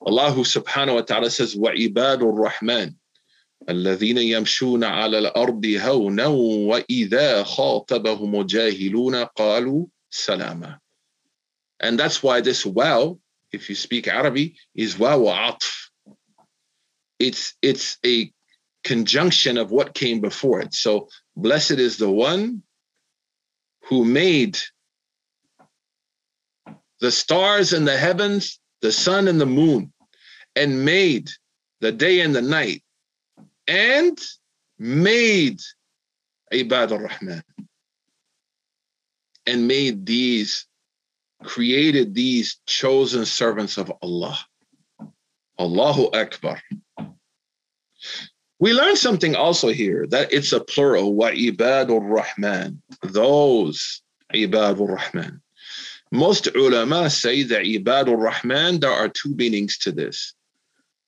Allah 0.01 0.33
subhanahu 0.33 0.95
wa 0.95 1.01
ta'ala 1.03 1.31
says, 1.31 1.57
وَعِبَادُ 1.57 2.23
الرَّحْمَنِ 2.23 2.95
الذين 3.69 4.19
يمشون 4.19 4.85
على 4.85 5.19
الأرض 5.19 5.67
هونا 5.67 6.27
وإذا 6.27 7.43
خاطبهم 7.43 8.41
الجاهلون 8.41 9.25
قالوا 9.25 9.87
سلاما. 10.11 10.79
And 11.81 11.99
that's 11.99 12.23
why 12.23 12.41
this 12.41 12.65
wow, 12.65 13.19
if 13.53 13.69
you 13.69 13.75
speak 13.75 14.09
Arabic, 14.09 14.55
is 14.75 14.99
wow 14.99 15.19
atf. 15.19 15.91
It's 17.19 17.55
it's 17.61 17.99
a 18.05 18.33
conjunction 18.86 19.58
of 19.58 19.72
what 19.72 19.94
came 19.94 20.22
before 20.22 20.62
it. 20.62 20.74
So 20.74 21.10
blessed 21.36 21.72
is 21.72 21.98
the 21.98 22.10
one 22.10 22.62
who 23.88 24.06
made 24.06 24.58
the 27.02 27.12
stars 27.12 27.74
and 27.74 27.86
the 27.88 27.98
heavens, 27.98 28.60
the 28.82 28.92
sun 28.92 29.28
and 29.28 29.42
the 29.42 29.46
moon, 29.46 29.92
and 30.56 30.86
made 30.86 31.30
the 31.82 31.92
day 31.92 32.22
and 32.22 32.34
the 32.34 32.42
night, 32.42 32.84
and 33.68 34.18
made 34.80 35.60
Ibad 36.54 36.92
al-Rahman, 36.92 37.44
and 39.46 39.68
made 39.68 40.06
these, 40.06 40.68
created 41.44 42.14
these 42.14 42.60
chosen 42.66 43.26
servants 43.26 43.78
of 43.78 43.92
Allah. 44.02 44.40
Allahu 45.60 46.12
Akbar. 46.14 46.62
We 48.60 48.74
learn 48.74 48.96
something 48.96 49.36
also 49.36 49.70
here 49.70 50.06
that 50.08 50.32
it's 50.32 50.54
a 50.54 50.64
plural, 50.64 51.14
wa 51.14 51.32
ibadur 51.32 52.02
rahman, 52.02 52.82
those 53.04 54.02
ibadur 54.34 54.96
rahman. 54.96 55.42
Most 56.12 56.48
ulama 56.56 57.10
say 57.10 57.44
that 57.44 57.64
ibadur 57.64 58.18
rahman, 58.18 58.80
there 58.80 58.92
are 58.92 59.10
two 59.10 59.36
meanings 59.36 59.78
to 59.80 59.92
this. 59.92 60.34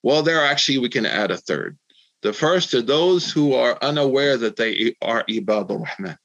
Well, 0.04 0.24
there 0.24 0.44
actually 0.44 0.80
we 0.80 0.90
can 0.90 1.06
add 1.06 1.32
a 1.32 1.38
third. 1.38 1.78
The 2.22 2.34
first 2.34 2.74
are 2.74 2.82
those 2.82 3.32
who 3.32 3.54
are 3.54 3.78
unaware 3.82 4.38
that 4.38 4.56
they 4.56 4.96
are 5.02 5.24
Ibadur 5.30 5.86
Rahman. 5.86 6.18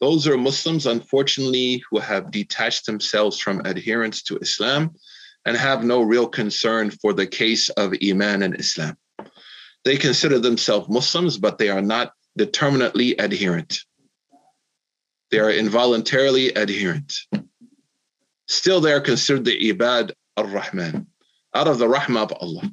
Those 0.00 0.26
are 0.26 0.36
Muslims, 0.36 0.86
unfortunately, 0.86 1.82
who 1.90 2.00
have 2.00 2.30
detached 2.30 2.86
themselves 2.86 3.38
from 3.38 3.62
adherence 3.64 4.22
to 4.24 4.36
Islam 4.38 4.94
and 5.44 5.56
have 5.56 5.84
no 5.84 6.02
real 6.02 6.28
concern 6.28 6.90
for 6.90 7.12
the 7.12 7.26
case 7.26 7.70
of 7.70 7.94
Iman 8.02 8.42
and 8.42 8.58
Islam. 8.58 8.96
They 9.85 9.97
consider 9.97 10.39
themselves 10.39 10.89
Muslims, 10.89 11.37
but 11.37 11.57
they 11.57 11.69
are 11.69 11.81
not 11.81 12.13
determinately 12.37 13.15
adherent. 13.17 13.79
They 15.31 15.39
are 15.39 15.51
involuntarily 15.51 16.49
adherent. 16.49 17.13
Still, 18.47 18.81
they 18.81 18.91
are 18.91 19.01
considered 19.01 19.45
the 19.45 19.71
Ibad 19.71 20.11
ar-Rahman, 20.37 21.07
out 21.53 21.67
of 21.67 21.79
the 21.79 21.87
Rahmah 21.87 22.23
of 22.23 22.33
Allah. 22.33 22.71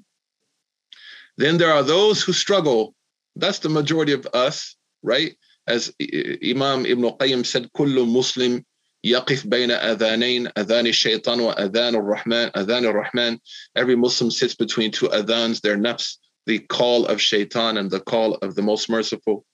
Then 1.36 1.56
there 1.56 1.72
are 1.72 1.84
those 1.84 2.22
who 2.22 2.32
struggle. 2.32 2.94
That's 3.36 3.60
the 3.60 3.68
majority 3.68 4.12
of 4.12 4.26
us, 4.34 4.76
right? 5.02 5.36
As 5.68 5.92
Imam 6.00 6.84
Ibn 6.84 7.04
Qayyim 7.04 7.46
said, 7.46 7.70
كل 7.76 7.94
مسلم 7.94 8.64
يقف 9.04 9.46
بين 9.46 9.70
أذانين 9.70 10.48
أذان 10.58 10.86
الشيطان 10.86 11.40
وأذان 11.40 11.94
الرحمن 11.94 12.50
أذان 12.56 12.84
الرحمن 12.84 13.38
Every 13.76 13.94
Muslim 13.94 14.30
sits 14.30 14.56
between 14.56 14.90
two 14.90 15.08
adhans, 15.08 15.60
their 15.60 15.76
nafs, 15.76 16.16
the 16.45 16.59
call 16.59 17.05
of 17.05 17.21
shaitan 17.21 17.77
and 17.77 17.89
the 17.89 17.99
call 17.99 18.35
of 18.35 18.55
the 18.55 18.61
most 18.61 18.89
merciful. 18.89 19.45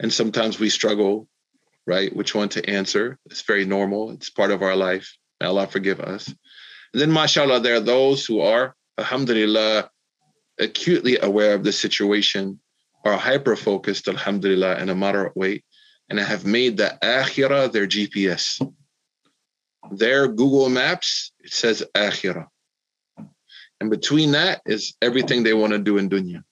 And 0.00 0.12
sometimes 0.12 0.58
we 0.58 0.68
struggle, 0.68 1.28
right? 1.86 2.14
Which 2.14 2.34
one 2.34 2.48
to 2.50 2.70
answer? 2.70 3.18
It's 3.26 3.42
very 3.42 3.64
normal. 3.64 4.10
It's 4.10 4.30
part 4.30 4.50
of 4.50 4.62
our 4.62 4.76
life. 4.76 5.16
May 5.40 5.46
Allah 5.46 5.66
forgive 5.66 6.00
us. 6.00 6.28
And 6.92 7.00
then, 7.00 7.12
mashallah, 7.12 7.60
there 7.60 7.76
are 7.76 7.80
those 7.80 8.24
who 8.24 8.40
are, 8.40 8.74
alhamdulillah, 8.98 9.90
acutely 10.58 11.18
aware 11.18 11.54
of 11.54 11.64
the 11.64 11.72
situation, 11.72 12.60
are 13.04 13.16
hyper 13.16 13.56
focused, 13.56 14.08
alhamdulillah, 14.08 14.78
in 14.78 14.88
a 14.88 14.94
moderate 14.94 15.36
way, 15.36 15.62
and 16.08 16.18
have 16.18 16.44
made 16.44 16.76
the 16.76 16.98
akhirah 17.02 17.70
their 17.72 17.86
GPS. 17.86 18.60
Their 19.92 20.28
Google 20.28 20.68
Maps, 20.68 21.32
it 21.40 21.52
says 21.52 21.84
akhirah. 21.94 22.46
And 23.80 23.90
between 23.90 24.32
that 24.32 24.62
is 24.66 24.94
everything 25.00 25.42
they 25.42 25.54
want 25.54 25.72
to 25.72 25.78
do 25.78 25.98
in 25.98 26.08
dunya. 26.08 26.42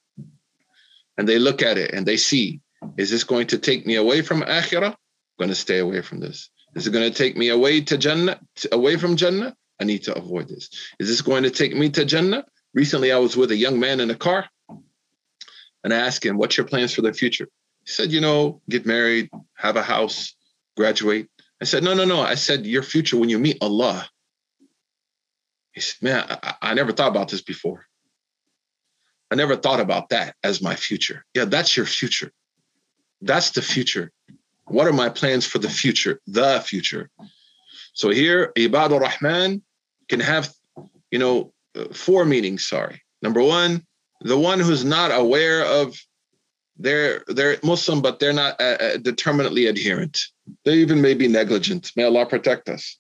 And 1.19 1.29
they 1.29 1.39
look 1.39 1.63
at 1.63 1.79
it 1.79 1.93
and 1.93 2.07
they 2.07 2.17
see, 2.17 2.61
is 2.97 3.11
this 3.11 3.25
going 3.25 3.49
to 3.49 3.59
take 3.59 3.87
me 3.87 3.97
away 3.97 4.23
from 4.23 4.43
akhirah? 4.43 4.91
I'm 4.91 4.97
going 5.39 5.49
to 5.49 5.55
stay 5.55 5.79
away 5.79 6.03
from 6.03 6.21
this. 6.21 6.51
Is 6.75 6.87
it 6.87 6.93
going 6.93 7.11
to 7.11 7.17
take 7.17 7.37
me 7.37 7.49
away 7.49 7.81
to 7.81 7.97
Jannah, 7.97 8.39
away 8.71 8.97
from 8.97 9.17
Jannah? 9.17 9.57
I 9.81 9.85
need 9.85 10.05
to 10.05 10.17
avoid 10.17 10.49
this. 10.49 10.69
Is 10.99 11.09
this 11.09 11.23
going 11.23 11.43
to 11.43 11.51
take 11.51 11.75
me 11.75 11.91
to 11.91 12.05
Jannah? 12.05 12.45
Recently, 12.75 13.13
I 13.13 13.19
was 13.19 13.37
with 13.37 13.51
a 13.51 13.57
young 13.57 13.81
man 13.81 14.01
in 14.01 14.11
a 14.11 14.15
car 14.15 14.47
and 15.83 15.93
I 15.93 15.97
asked 15.97 16.25
him, 16.25 16.37
What's 16.37 16.57
your 16.57 16.67
plans 16.67 16.95
for 16.95 17.03
the 17.03 17.13
future? 17.13 17.49
He 17.85 17.91
said, 17.91 18.13
You 18.13 18.21
know, 18.21 18.61
get 18.69 18.87
married, 18.87 19.31
have 19.55 19.77
a 19.77 19.83
house, 19.83 20.35
graduate. 20.77 21.29
I 21.61 21.65
said, 21.65 21.83
No, 21.83 21.95
no, 21.95 22.05
no. 22.05 22.21
I 22.21 22.35
said, 22.35 22.67
Your 22.67 22.83
future 22.83 23.17
when 23.17 23.29
you 23.29 23.39
meet 23.39 23.59
Allah. 23.61 24.09
He 25.77 25.83
said, 25.83 26.03
Man, 26.03 26.25
I, 26.29 26.55
I 26.63 26.75
never 26.75 26.91
thought 26.91 27.11
about 27.11 27.29
this 27.29 27.43
before. 27.43 27.87
I 29.31 29.35
never 29.35 29.57
thought 29.57 29.79
about 29.79 30.09
that 30.09 30.35
as 30.43 30.63
my 30.63 30.75
future. 30.75 31.25
Yeah, 31.35 31.45
that's 31.45 31.77
your 31.77 31.87
future. 31.87 32.33
That's 33.21 33.51
the 33.51 33.63
future. 33.63 34.11
What 34.65 34.87
are 34.87 34.93
my 34.93 35.11
plans 35.11 35.47
for 35.47 35.59
the 35.59 35.69
future? 35.69 36.21
The 36.27 36.61
future. 36.67 37.11
So 37.93 38.11
here, 38.11 38.53
Ibadur 38.57 39.01
Rahman 39.01 39.63
can 40.09 40.21
have, 40.21 40.53
you 41.11 41.19
know, 41.19 41.53
four 41.93 42.25
meanings. 42.25 42.67
Sorry. 42.67 43.03
Number 43.21 43.43
one, 43.43 43.85
the 44.23 44.39
one 44.39 44.61
who's 44.61 44.85
not 44.85 45.11
aware 45.13 45.65
of 45.65 45.97
they're 46.79 47.23
they're 47.29 47.59
Muslim, 47.63 48.01
but 48.03 48.19
they're 48.19 48.33
not 48.33 48.61
uh, 48.61 48.77
uh, 48.81 48.97
determinately 48.99 49.67
adherent. 49.67 50.21
They 50.65 50.75
even 50.75 51.01
may 51.01 51.15
be 51.15 51.29
negligent. 51.29 51.93
May 51.97 52.05
Allah 52.05 52.27
protect 52.27 52.69
us. 52.69 52.99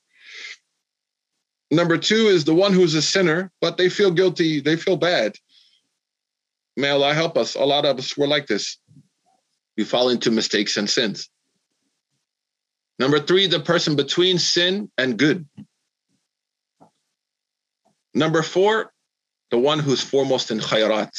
Number 1.71 1.97
two 1.97 2.27
is 2.27 2.43
the 2.43 2.53
one 2.53 2.73
who's 2.73 2.95
a 2.95 3.01
sinner, 3.01 3.51
but 3.61 3.77
they 3.77 3.89
feel 3.89 4.11
guilty. 4.11 4.59
They 4.59 4.75
feel 4.75 4.97
bad. 4.97 5.35
May 6.75 6.89
Allah 6.89 7.13
help 7.13 7.37
us. 7.37 7.55
A 7.55 7.63
lot 7.63 7.85
of 7.85 7.97
us 7.97 8.17
were 8.17 8.27
like 8.27 8.47
this. 8.47 8.77
We 9.77 9.83
fall 9.85 10.09
into 10.09 10.31
mistakes 10.31 10.77
and 10.77 10.89
sins. 10.89 11.29
Number 12.99 13.19
three, 13.19 13.47
the 13.47 13.59
person 13.59 13.95
between 13.95 14.37
sin 14.37 14.91
and 14.97 15.17
good. 15.17 15.47
Number 18.13 18.43
four, 18.43 18.91
the 19.49 19.57
one 19.57 19.79
who's 19.79 20.01
foremost 20.01 20.51
in 20.51 20.59
khayrat. 20.59 21.11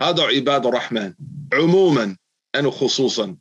هذا 0.00 0.26
عباد 0.26 0.66
الرحمن 0.66 1.14
عموما 1.52 2.16
and 2.54 2.66
خصوصا. 2.66 3.36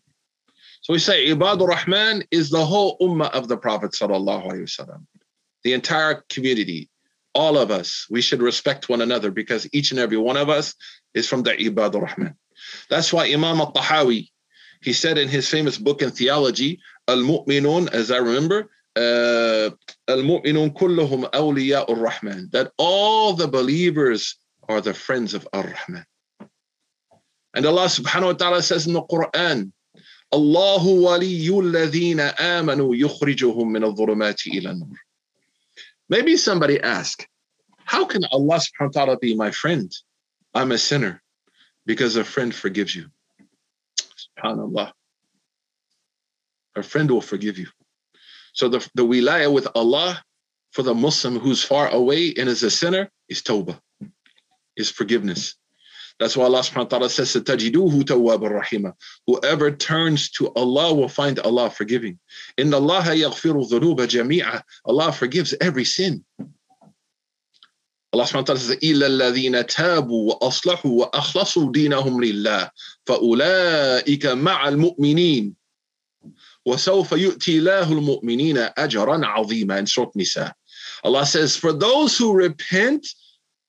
So 0.81 0.93
we 0.93 0.99
say 0.99 1.29
عباد 1.29 1.61
الرحمن 1.61 2.23
is 2.31 2.49
the 2.49 2.63
whole 2.63 2.97
ummah 2.99 3.31
of 3.31 3.47
the 3.47 3.57
Prophet 3.57 3.91
sallallahu 3.91 4.47
alaihi 4.47 4.63
wasallam. 4.63 5.05
the 5.66 5.72
entire 5.72 6.22
community, 6.28 6.88
all 7.34 7.58
of 7.58 7.72
us, 7.72 8.06
we 8.08 8.20
should 8.22 8.40
respect 8.40 8.88
one 8.88 9.00
another 9.00 9.32
because 9.32 9.68
each 9.72 9.90
and 9.90 9.98
every 9.98 10.16
one 10.16 10.36
of 10.36 10.48
us 10.48 10.76
is 11.12 11.28
from 11.28 11.42
the 11.42 11.54
Ibad 11.54 12.00
Rahman. 12.00 12.36
That's 12.88 13.12
why 13.12 13.24
Imam 13.26 13.60
al 13.60 13.72
Tahawi, 13.72 14.30
he 14.80 14.92
said 14.92 15.18
in 15.18 15.26
his 15.26 15.50
famous 15.50 15.76
book 15.76 16.02
in 16.02 16.12
theology, 16.12 16.78
Al 17.08 17.16
Mu'minun, 17.16 17.92
as 17.92 18.12
I 18.12 18.18
remember, 18.18 18.70
uh, 18.94 19.70
Al 20.14 20.22
Mu'minun 20.30 20.72
kulluhum 20.72 21.28
awliya 21.32 21.88
al 21.88 21.96
Rahman, 21.96 22.48
that 22.52 22.70
all 22.78 23.32
the 23.32 23.48
believers 23.48 24.36
are 24.68 24.80
the 24.80 24.94
friends 24.94 25.34
of 25.34 25.48
Ar 25.52 25.64
Rahman. 25.64 26.06
And 27.54 27.66
Allah 27.66 27.86
subhanahu 27.86 28.26
wa 28.26 28.32
ta'ala 28.34 28.62
says 28.62 28.86
in 28.86 28.92
the 28.92 29.02
Quran, 29.02 29.72
Allahu 30.32 31.02
waliyul 31.06 31.74
ladhina 31.74 32.36
amanu 32.36 32.94
yukhrijuhum 32.94 33.68
min 33.72 33.82
al-dhulumati 33.82 34.54
ila 34.58 34.72
nur. 34.72 34.96
Maybe 36.08 36.36
somebody 36.36 36.80
ask, 36.80 37.26
how 37.84 38.04
can 38.04 38.24
Allah 38.26 38.58
subhanahu 38.58 38.94
wa 38.94 39.04
ta'ala 39.04 39.18
be 39.18 39.34
my 39.34 39.50
friend? 39.50 39.92
I'm 40.54 40.72
a 40.72 40.78
sinner 40.78 41.22
because 41.84 42.16
a 42.16 42.24
friend 42.24 42.54
forgives 42.54 42.94
you. 42.94 43.06
SubhanAllah 44.38 44.92
a 46.76 46.82
friend 46.82 47.10
will 47.10 47.20
forgive 47.20 47.58
you. 47.58 47.66
So 48.52 48.68
the, 48.68 48.86
the 48.94 49.04
wilayah 49.04 49.52
with 49.52 49.66
Allah 49.74 50.22
for 50.72 50.82
the 50.82 50.94
Muslim 50.94 51.38
who's 51.38 51.64
far 51.64 51.88
away 51.88 52.34
and 52.38 52.48
is 52.48 52.62
a 52.62 52.70
sinner 52.70 53.10
is 53.28 53.42
tawbah, 53.42 53.80
is 54.76 54.90
forgiveness. 54.90 55.56
That's 56.19 56.37
why 56.37 56.45
Allah 56.45 56.59
subhanahu 56.59 56.75
wa 56.75 56.97
ta'ala 56.99 57.09
says, 57.09 57.33
Tajiduhu 57.33 58.03
rahima. 58.03 58.93
Whoever 59.27 59.71
turns 59.71 60.29
to 60.31 60.49
Allah 60.53 60.93
will 60.93 61.09
find 61.09 61.39
Allah 61.39 61.69
forgiving. 61.69 62.19
In 62.57 62.73
Allah 62.73 63.01
yaghfiru 63.01 63.69
dhunuba 63.69 64.07
jami'a. 64.07 64.61
Allah 64.85 65.11
forgives 65.11 65.55
every 65.59 65.85
sin. 65.85 66.23
Allah 68.13 68.25
subhanahu 68.25 68.35
wa 68.35 68.41
ta'ala 68.43 68.59
says, 68.59 68.77
إِلَّا 68.77 69.07
الَّذِينَ 69.07 69.65
تَابُوا 69.67 70.35
وَأَصْلَحُوا 70.35 71.05
وَأَخْلَصُوا 71.05 71.71
دِينَهُمْ 71.71 72.19
لِلَّهِ 72.21 72.69
فَأُولَٰئِكَ 73.07 74.25
مَعَ 74.25 74.67
الْمُؤْمِنِينَ 74.67 75.55
وَسَوْفَ 76.67 77.11
يُؤْتِي 77.11 77.59
اللَّهُ 77.59 77.91
الْمُؤْمِنِينَ 77.91 78.57
أَجْرًا 78.77 79.25
عَظِيمًا 79.25 79.79
in 79.79 79.87
Surah 79.87 80.11
Nisa. 80.13 80.53
Allah 81.03 81.25
says, 81.25 81.55
for 81.55 81.73
those 81.73 82.17
who 82.17 82.33
repent 82.33 83.07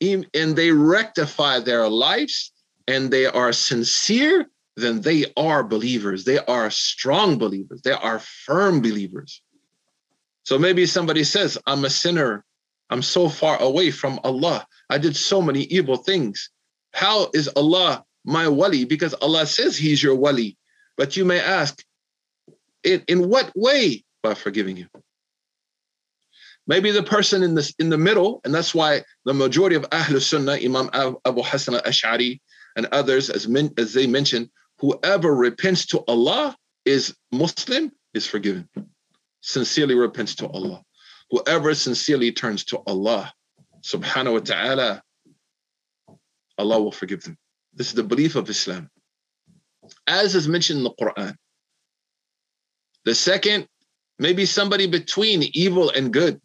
and 0.02 0.56
they 0.56 0.72
rectify 0.72 1.60
their 1.60 1.88
lives 1.88 2.52
and 2.88 3.12
they 3.12 3.26
are 3.26 3.52
sincere, 3.52 4.48
then 4.76 5.02
they 5.02 5.26
are 5.36 5.64
believers. 5.64 6.24
They 6.24 6.40
are 6.40 6.70
strong 6.70 7.38
believers. 7.38 7.82
They 7.82 7.92
are 7.92 8.20
firm 8.20 8.82
believers. 8.82 9.42
So 10.44 10.58
maybe 10.58 10.86
somebody 10.86 11.24
says, 11.24 11.58
I'm 11.66 11.84
a 11.84 11.90
sinner. 11.90 12.46
I'm 12.90 13.02
so 13.02 13.28
far 13.28 13.62
away 13.62 13.92
from 13.92 14.20
Allah. 14.24 14.66
I 14.90 14.98
did 14.98 15.16
so 15.16 15.42
many 15.42 15.64
evil 15.64 15.98
things. 15.98 16.50
How 16.94 17.30
is 17.34 17.50
Allah 17.50 18.06
my 18.24 18.48
wali? 18.48 18.86
Because 18.86 19.14
Allah 19.16 19.46
says 19.46 19.78
He's 19.78 20.02
your 20.02 20.16
wali. 20.16 20.58
But 20.96 21.18
you 21.18 21.26
may 21.26 21.40
ask, 21.40 21.84
in, 22.84 23.04
in 23.08 23.28
what 23.28 23.52
way? 23.56 24.04
By 24.24 24.36
forgiving 24.36 24.78
you. 24.78 24.88
Maybe 26.68 26.92
the 26.92 27.04
person 27.04 27.44
in 27.44 27.56
this 27.56 27.74
in 27.80 27.90
the 27.90 27.98
middle, 27.98 28.42
and 28.44 28.54
that's 28.54 28.76
why 28.76 29.04
the 29.26 29.34
majority 29.34 29.76
of 29.76 29.84
Ahlul 29.90 30.22
Sunnah, 30.22 30.54
Imam 30.54 30.90
Abu 30.94 31.42
Hassan 31.42 31.76
al-Ash'ari 31.76 32.42
and 32.76 32.86
others, 32.92 33.30
as, 33.30 33.48
men, 33.48 33.72
as 33.78 33.94
they 33.94 34.06
mentioned, 34.06 34.50
whoever 34.80 35.34
repents 35.34 35.86
to 35.88 36.04
Allah 36.08 36.56
is 36.86 37.16
Muslim, 37.32 37.92
is 38.14 38.28
forgiven. 38.28 38.68
Sincerely 39.42 39.96
repents 39.96 40.36
to 40.36 40.48
Allah. 40.48 40.84
Whoever 41.32 41.74
sincerely 41.74 42.32
turns 42.32 42.66
to 42.66 42.80
Allah, 42.86 43.34
subhanahu 43.82 44.34
wa 44.34 44.40
ta'ala, 44.40 45.04
Allah 46.58 46.82
will 46.82 46.92
forgive 46.92 47.24
them. 47.24 47.38
This 47.74 47.88
is 47.88 47.94
the 47.94 48.04
belief 48.04 48.36
of 48.36 48.50
Islam. 48.50 48.90
As 50.06 50.36
is 50.36 50.48
mentioned 50.48 50.80
in 50.80 50.84
the 50.84 50.92
Quran, 50.92 51.36
the 53.06 53.16
second, 53.16 53.68
maybe 54.20 54.46
somebody 54.46 54.88
between 54.88 55.44
evil 55.54 55.90
and 55.92 56.12
good, 56.12 56.42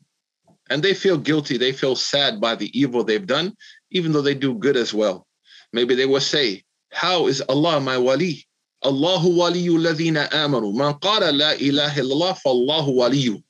and 0.71 0.83
they 0.83 0.95
feel 0.95 1.19
guilty, 1.19 1.57
they 1.57 1.73
feel 1.73 1.97
sad 1.97 2.41
by 2.41 2.55
the 2.55 2.71
evil 2.79 3.05
they've 3.05 3.27
done, 3.27 3.55
even 3.91 4.13
though 4.13 4.23
they 4.23 4.35
do 4.35 4.55
good 4.55 4.77
as 4.77 4.95
well. 4.95 5.27
Maybe 5.73 5.95
they 5.95 6.07
will 6.07 6.21
say, 6.21 6.65
How 6.93 7.27
is 7.27 7.41
Allah 7.49 7.81
my 7.81 7.99
wali? 7.99 8.47
Allahu 8.85 9.31
waliyu 9.31 9.79
ladhina 9.79 10.29
amanu. 10.31 10.75
Man 10.75 10.95
qala 10.95 11.37
la 11.37 11.53
ilaha 11.53 12.01
illallah 12.01 12.39
fallahu 12.45 12.97
waliyu. 12.97 13.43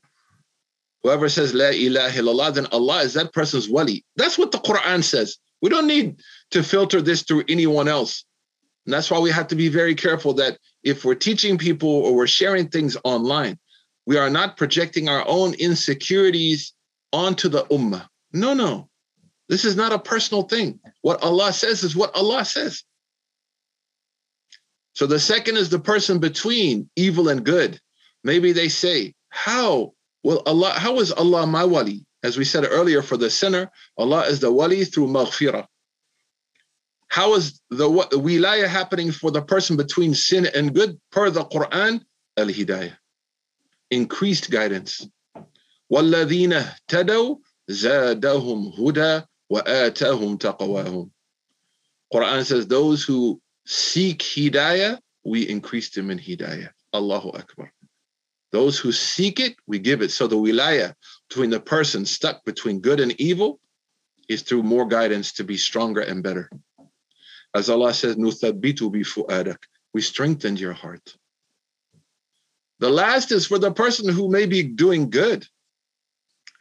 Whoever 1.02 1.28
says 1.28 1.52
la 1.54 1.70
ilaha 1.70 2.20
illallah, 2.20 2.54
then 2.54 2.66
Allah 2.66 3.02
is 3.02 3.14
that 3.14 3.32
person's 3.32 3.68
wali. 3.68 4.04
That's 4.16 4.38
what 4.38 4.52
the 4.52 4.58
Quran 4.58 5.02
says. 5.02 5.38
We 5.60 5.70
don't 5.70 5.86
need 5.86 6.16
to 6.50 6.62
filter 6.62 7.00
this 7.00 7.22
through 7.22 7.44
anyone 7.48 7.88
else. 7.88 8.24
And 8.86 8.92
that's 8.92 9.10
why 9.10 9.18
we 9.20 9.30
have 9.30 9.46
to 9.48 9.56
be 9.56 9.68
very 9.68 9.94
careful 9.94 10.34
that 10.34 10.58
if 10.82 11.04
we're 11.04 11.14
teaching 11.14 11.56
people 11.56 11.88
or 11.88 12.14
we're 12.14 12.26
sharing 12.26 12.68
things 12.68 12.96
online, 13.04 13.58
we 14.06 14.18
are 14.18 14.30
not 14.30 14.56
projecting 14.56 15.08
our 15.08 15.24
own 15.26 15.54
insecurities 15.54 16.72
onto 17.12 17.48
the 17.48 17.64
ummah. 17.64 18.06
No, 18.32 18.54
no. 18.54 18.88
This 19.48 19.64
is 19.64 19.76
not 19.76 19.92
a 19.92 19.98
personal 19.98 20.44
thing. 20.44 20.80
What 21.02 21.22
Allah 21.22 21.52
says 21.52 21.82
is 21.82 21.94
what 21.94 22.14
Allah 22.14 22.44
says. 22.44 22.84
So 24.94 25.06
the 25.06 25.18
second 25.18 25.56
is 25.56 25.68
the 25.68 25.78
person 25.78 26.18
between 26.18 26.88
evil 26.96 27.28
and 27.28 27.44
good. 27.44 27.80
Maybe 28.24 28.52
they 28.52 28.68
say, 28.68 29.14
How 29.30 29.92
will 30.22 30.42
Allah, 30.46 30.70
how 30.76 31.00
is 31.00 31.12
Allah 31.12 31.46
my 31.46 31.64
wali? 31.64 32.04
As 32.22 32.36
we 32.36 32.44
said 32.44 32.64
earlier, 32.68 33.02
for 33.02 33.16
the 33.16 33.30
sinner, 33.30 33.70
Allah 33.98 34.22
is 34.26 34.40
the 34.40 34.52
wali 34.52 34.84
through 34.84 35.08
maghfirah. 35.08 35.66
How 37.08 37.34
is 37.34 37.60
the 37.68 37.88
wilayah 37.90 38.68
happening 38.68 39.12
for 39.12 39.30
the 39.30 39.42
person 39.42 39.76
between 39.76 40.14
sin 40.14 40.46
and 40.54 40.74
good? 40.74 40.98
Per 41.10 41.28
the 41.30 41.44
Quran, 41.44 42.00
al 42.38 42.46
hidayah, 42.46 42.96
increased 43.90 44.50
guidance. 44.50 45.06
وَالَّذِينَ 45.91 46.53
اهْتَدَوْا 46.53 47.37
زَادَهُمْ 47.69 48.73
هُدًى 48.75 49.23
وَآتَاهُمْ 49.49 50.37
تَقْوَاهُمْ 50.37 51.09
Quran 52.13 52.45
says 52.45 52.67
those 52.67 53.03
who 53.03 53.41
seek 53.65 54.19
hidayah, 54.19 54.99
we 55.25 55.47
increase 55.47 55.89
them 55.89 56.09
in 56.09 56.19
hidayah. 56.19 56.69
Allahu 56.93 57.29
Akbar. 57.31 57.71
Those 58.51 58.79
who 58.79 58.91
seek 58.93 59.39
it, 59.39 59.55
we 59.67 59.79
give 59.79 60.01
it. 60.01 60.11
So 60.11 60.27
the 60.27 60.37
wilayah 60.37 60.95
between 61.27 61.49
the 61.49 61.59
person 61.59 62.05
stuck 62.05 62.45
between 62.45 62.79
good 62.79 63.01
and 63.01 63.19
evil 63.19 63.59
is 64.29 64.41
through 64.41 64.63
more 64.63 64.87
guidance 64.87 65.33
to 65.33 65.43
be 65.43 65.57
stronger 65.57 66.01
and 66.01 66.23
better. 66.23 66.49
As 67.53 67.69
Allah 67.69 67.93
says, 67.93 68.15
نُثَبِّتُ 68.15 68.79
بِفُؤَادَكَ 68.79 69.57
We 69.93 70.01
strengthened 70.01 70.59
your 70.59 70.73
heart. 70.73 71.15
The 72.79 72.89
last 72.89 73.31
is 73.31 73.47
for 73.47 73.59
the 73.59 73.71
person 73.71 74.07
who 74.07 74.29
may 74.29 74.45
be 74.45 74.63
doing 74.63 75.09
good 75.09 75.45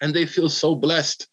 and 0.02 0.14
they 0.14 0.26
feel 0.26 0.50
so 0.50 0.76
blessed 0.76 1.28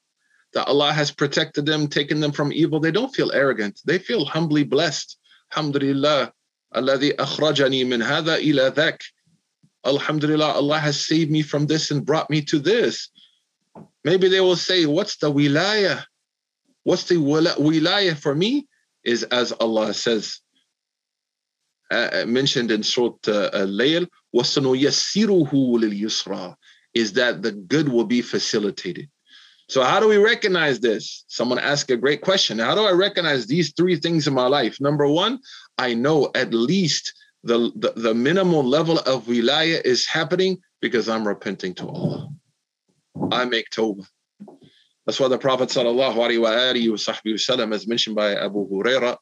that 0.55 0.67
Allah 0.67 0.93
has 0.93 1.11
protected 1.11 1.67
them, 1.67 1.89
taken 1.89 2.21
them 2.21 2.33
from 2.33 2.53
evil. 2.53 2.81
They 2.81 2.91
don't 2.91 3.15
feel 3.15 3.33
arrogant. 3.33 3.81
They 3.85 3.99
feel 3.99 4.25
humbly 4.25 4.65
blessed. 4.65 5.19
Alhamdulillah, 5.53 6.33
alladhi 6.75 7.17
akhrajani 7.17 7.87
min 7.87 8.01
hada 8.01 8.41
ila 8.41 8.71
dhak. 8.71 9.01
Alhamdulillah, 9.85 10.53
Allah 10.53 10.79
has 10.79 11.05
saved 11.05 11.31
me 11.31 11.43
from 11.43 11.67
this 11.67 11.91
and 11.91 12.05
brought 12.05 12.31
me 12.31 12.43
to 12.43 12.59
this. 12.59 13.09
Maybe 14.05 14.29
they 14.29 14.41
will 14.41 14.57
say, 14.57 14.87
what's 14.87 15.17
the 15.17 15.33
wilāyah? 15.33 16.05
What's 16.85 17.05
the 17.05 17.17
wilāyah 17.17 18.17
for 18.17 18.35
me? 18.35 18.67
Is 19.05 19.23
as 19.25 19.53
Allah 19.53 19.95
says, 19.95 20.41
uh, 21.91 22.11
uh 22.13 22.27
mentioned 22.27 22.71
in 22.71 22.83
Surah 22.83 23.17
uh, 23.29 23.51
Al-Layl, 23.55 24.07
وَسَنُيَسِّرُهُ 24.35 25.51
لِلْيُسْرَى 25.51 26.57
is 26.95 27.15
that 27.15 27.43
the 27.43 27.53
good 27.53 27.89
will 27.89 28.05
be 28.05 28.23
facilitated. 28.23 29.09
So 29.69 29.83
how 29.83 30.01
do 30.01 30.09
we 30.09 30.17
recognize 30.17 30.81
this? 30.81 31.25
Someone 31.29 31.59
asked 31.59 31.91
a 31.91 31.97
great 31.97 32.23
question. 32.23 32.59
How 32.59 32.75
do 32.75 32.85
I 32.85 32.93
recognize 32.93 33.47
these 33.47 33.75
three 33.75 33.97
things 33.97 34.27
in 34.27 34.33
my 34.33 34.47
life? 34.47 34.81
Number 34.81 35.07
one, 35.07 35.41
I 35.77 35.95
know 35.95 36.31
at 36.35 36.55
least 36.55 37.13
the, 37.45 37.71
the, 37.77 37.93
the 37.95 38.15
minimal 38.15 38.65
level 38.65 38.99
of 38.99 39.27
wilayah 39.27 39.85
is 39.85 40.07
happening 40.07 40.59
because 40.81 41.09
I'm 41.09 41.29
repenting 41.29 41.75
to 41.75 41.87
Allah. 41.87 42.31
I 43.31 43.45
make 43.45 43.69
tawbah. 43.71 44.07
That's 45.05 45.21
why 45.21 45.29
the 45.29 45.39
Prophet 45.39 45.69
wasallam, 45.71 47.75
as 47.75 47.87
mentioned 47.87 48.17
by 48.17 48.35
Abu 48.35 48.69
Huraira, 48.69 49.17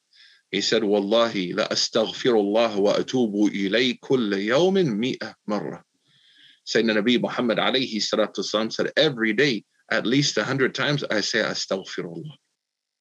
he 0.50 0.60
said, 0.60 0.82
"Wallahi 0.82 1.52
la 1.52 1.68
astaghfirullah 1.68 2.76
wa 2.76 2.94
atubu 2.94 3.50
ilay 3.50 3.98
kull 4.00 4.30
yawmin 4.30 4.96
mi'ah 4.96 5.34
marra." 5.48 5.82
Sayyidina 6.66 7.02
Nabi 7.02 7.20
Muhammad 7.20 7.58
alayhi 7.58 7.96
salatu 7.96 8.38
wasallam 8.38 8.72
said, 8.72 8.92
"Every 8.96 9.32
day, 9.32 9.64
at 9.90 10.06
least 10.06 10.36
a 10.36 10.44
hundred 10.44 10.74
times, 10.74 11.04
I 11.04 11.20
say 11.20 11.38
astaghfirullah." 11.38 12.36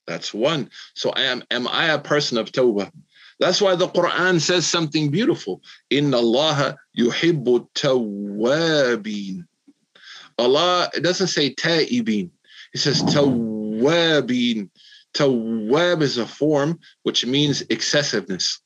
That's 0.07 0.34
one. 0.34 0.70
So 0.93 1.09
I 1.11 1.22
am 1.24 1.43
am 1.49 1.68
I 1.68 1.88
a 1.88 1.99
person 1.99 2.38
of 2.38 2.51
tawbah? 2.51 2.91
That's 3.39 3.61
why 3.61 3.76
the 3.76 3.88
Quran 3.88 4.39
says 4.39 4.66
something 4.66 5.09
beautiful. 5.09 5.61
Inna 5.89 6.18
Allah 6.18 6.78
yuhibbu 6.97 7.68
tawabin. 7.74 9.45
Allah, 10.38 10.89
it 10.93 11.01
doesn't 11.01 11.28
say 11.28 11.53
ta'ibin. 11.53 12.30
It 12.74 12.80
says 12.80 13.01
tawabin. 13.03 14.70
Tawab 15.13 16.01
is 16.01 16.18
a 16.18 16.28
form 16.28 16.80
which 17.03 17.26
means 17.26 17.63
excessiveness. 17.70 18.59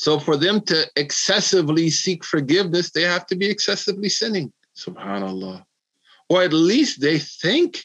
So 0.00 0.18
for 0.18 0.38
them 0.38 0.62
to 0.62 0.90
excessively 0.96 1.90
seek 1.90 2.24
forgiveness, 2.24 2.90
they 2.90 3.02
have 3.02 3.26
to 3.26 3.36
be 3.36 3.50
excessively 3.50 4.08
sinning. 4.08 4.50
Subhanallah. 4.74 5.62
Or 6.30 6.42
at 6.42 6.54
least 6.54 7.02
they 7.02 7.18
think 7.18 7.84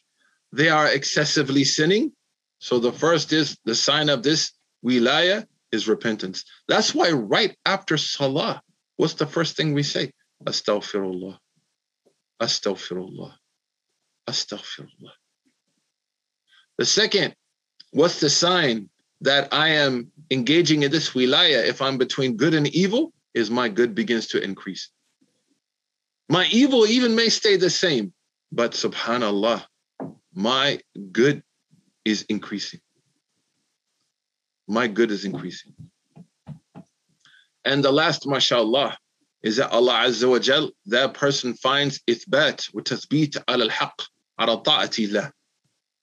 they 0.54 0.70
are 0.70 0.88
excessively 0.88 1.66
sinning. 1.66 2.14
So 2.60 2.80
the 2.80 2.94
first 2.94 3.34
is 3.34 3.58
the 3.66 3.76
sign 3.76 4.08
of 4.08 4.24
this 4.24 4.54
wilaya 4.82 5.46
is 5.74 5.90
repentance. 5.90 6.46
That's 6.70 6.96
why 6.96 7.12
right 7.12 7.54
after 7.66 7.98
salah, 7.98 8.62
what's 8.96 9.16
the 9.16 9.28
first 9.28 9.58
thing 9.58 9.74
we 9.74 9.84
say? 9.84 10.14
Astaghfirullah. 10.46 11.38
Astaghfirullah. 12.42 13.34
Astaghfirullah. 14.30 15.16
The 16.78 16.86
second, 16.86 17.36
what's 17.92 18.22
the 18.22 18.30
sign 18.30 18.90
that 19.22 19.54
I 19.54 19.70
am 19.70 20.12
engaging 20.32 20.84
in 20.84 20.92
this 20.92 21.12
wilaya, 21.12 21.66
if 21.66 21.82
I'm 21.82 21.98
between 21.98 22.38
good 22.38 22.54
and 22.54 22.68
evil, 22.68 23.14
is 23.34 23.50
my 23.50 23.70
good 23.70 23.96
begins 23.96 24.28
to 24.28 24.42
increase. 24.42 24.90
My 26.30 26.48
evil 26.52 26.86
even 26.86 27.16
may 27.16 27.30
stay 27.30 27.58
the 27.58 27.70
same, 27.70 28.14
but 28.52 28.72
subhanAllah, 28.72 29.64
my 30.34 30.80
good 31.12 31.44
is 32.04 32.24
increasing. 32.30 32.82
My 34.68 34.88
good 34.88 35.12
is 35.12 35.26
increasing. 35.26 35.74
And 37.64 37.84
the 37.84 37.92
last, 37.92 38.28
mashallah, 38.28 38.98
is 39.44 39.58
that 39.58 39.72
Allah 39.72 40.06
Azza 40.06 40.30
wa 40.30 40.40
Jal, 40.40 40.72
that 40.88 41.14
person 41.14 41.54
finds 41.54 42.00
ithbat, 42.08 42.74
with 42.74 42.86
tathbeet 42.86 43.42
al 43.48 43.70
haq, 43.70 44.02
ala 44.40 44.62
ta'atillah, 44.64 45.32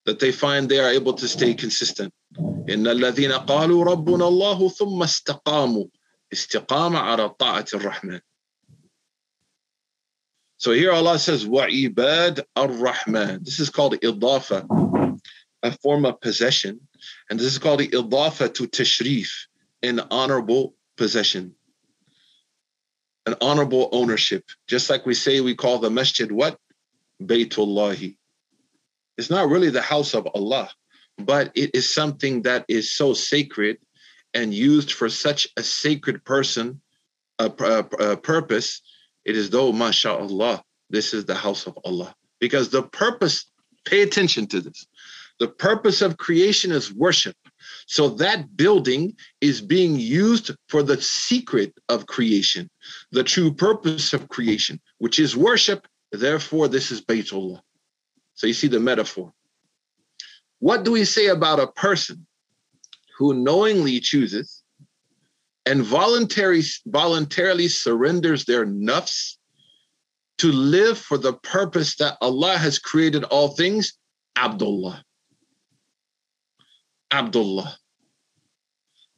that 0.06 0.20
they 0.20 0.32
find 0.32 0.68
they 0.68 0.78
are 0.78 0.90
able 0.90 1.14
to 1.14 1.26
stay 1.26 1.54
consistent 1.54 2.12
إن 2.69 2.87
الذين 2.87 3.31
قالوا 3.31 3.83
ربنا 3.83 4.27
الله 4.27 4.69
ثم 4.69 5.03
استقاموا 5.03 5.85
استقامة 6.33 6.99
على 6.99 7.29
طاعة 7.29 7.65
الرحمن 7.73 8.19
So 10.59 10.71
here 10.71 10.91
Allah 10.91 11.19
says 11.19 11.45
وعباد 11.45 12.45
الرحمن 12.57 13.43
This 13.43 13.59
is 13.59 13.69
called 13.69 13.95
إضافة 14.03 15.21
a 15.63 15.71
form 15.71 16.05
of 16.05 16.19
possession 16.21 16.79
and 17.29 17.39
this 17.39 17.47
is 17.47 17.59
called 17.59 17.81
إضافة 17.81 18.53
to 18.53 18.67
tashrif 18.67 19.29
an 19.83 19.99
honorable 20.11 20.75
possession 20.97 21.55
an 23.25 23.35
honorable 23.41 23.89
ownership 23.91 24.43
just 24.67 24.89
like 24.89 25.05
we 25.05 25.13
say 25.13 25.41
we 25.41 25.55
call 25.55 25.79
the 25.79 25.89
masjid 25.89 26.31
what 26.31 26.57
Baytullahi 27.21 28.17
it's 29.17 29.29
not 29.31 29.49
really 29.49 29.71
the 29.71 29.81
house 29.81 30.13
of 30.13 30.27
Allah, 30.33 30.69
but 31.18 31.52
it 31.54 31.70
is 31.74 31.92
something 31.92 32.42
that 32.42 32.64
is 32.68 32.90
so 32.90 33.14
sacred 33.14 33.78
and 34.34 34.54
used 34.54 34.92
for 34.92 35.08
such 35.08 35.46
a 35.56 35.62
sacred 35.62 36.24
person, 36.24 36.80
a, 37.38 37.50
a, 37.60 38.10
a 38.12 38.16
purpose. 38.16 38.80
It 39.24 39.36
is 39.36 39.50
though, 39.50 39.72
mashallah, 39.72 40.62
this 40.90 41.14
is 41.14 41.24
the 41.24 41.34
house 41.34 41.66
of 41.66 41.78
Allah. 41.84 42.14
Because 42.40 42.70
the 42.70 42.82
purpose, 42.82 43.46
pay 43.84 44.02
attention 44.02 44.46
to 44.48 44.60
this. 44.60 44.86
The 45.38 45.48
purpose 45.48 46.02
of 46.02 46.18
creation 46.18 46.70
is 46.72 46.92
worship. 46.92 47.36
So 47.86 48.10
that 48.10 48.56
building 48.56 49.16
is 49.40 49.60
being 49.60 49.96
used 49.96 50.50
for 50.68 50.82
the 50.82 51.00
secret 51.00 51.72
of 51.88 52.06
creation, 52.06 52.70
the 53.10 53.24
true 53.24 53.52
purpose 53.52 54.12
of 54.12 54.28
creation, 54.28 54.80
which 54.98 55.18
is 55.18 55.36
worship. 55.36 55.86
Therefore, 56.12 56.68
this 56.68 56.90
is 56.90 57.00
Baytullah. 57.00 57.60
So 58.34 58.46
you 58.46 58.52
see 58.54 58.68
the 58.68 58.80
metaphor. 58.80 59.32
What 60.62 60.84
do 60.84 60.92
we 60.92 61.04
say 61.04 61.26
about 61.26 61.58
a 61.58 61.66
person 61.66 62.24
who 63.18 63.34
knowingly 63.34 63.98
chooses 63.98 64.62
and 65.66 65.82
voluntary, 65.82 66.62
voluntarily 66.86 67.66
surrenders 67.66 68.44
their 68.44 68.64
nafs 68.64 69.38
to 70.38 70.52
live 70.52 70.98
for 70.98 71.18
the 71.18 71.32
purpose 71.32 71.96
that 71.96 72.16
Allah 72.20 72.56
has 72.58 72.78
created 72.78 73.24
all 73.24 73.48
things? 73.56 73.94
Abdullah. 74.36 75.02
Abdullah. 77.10 77.76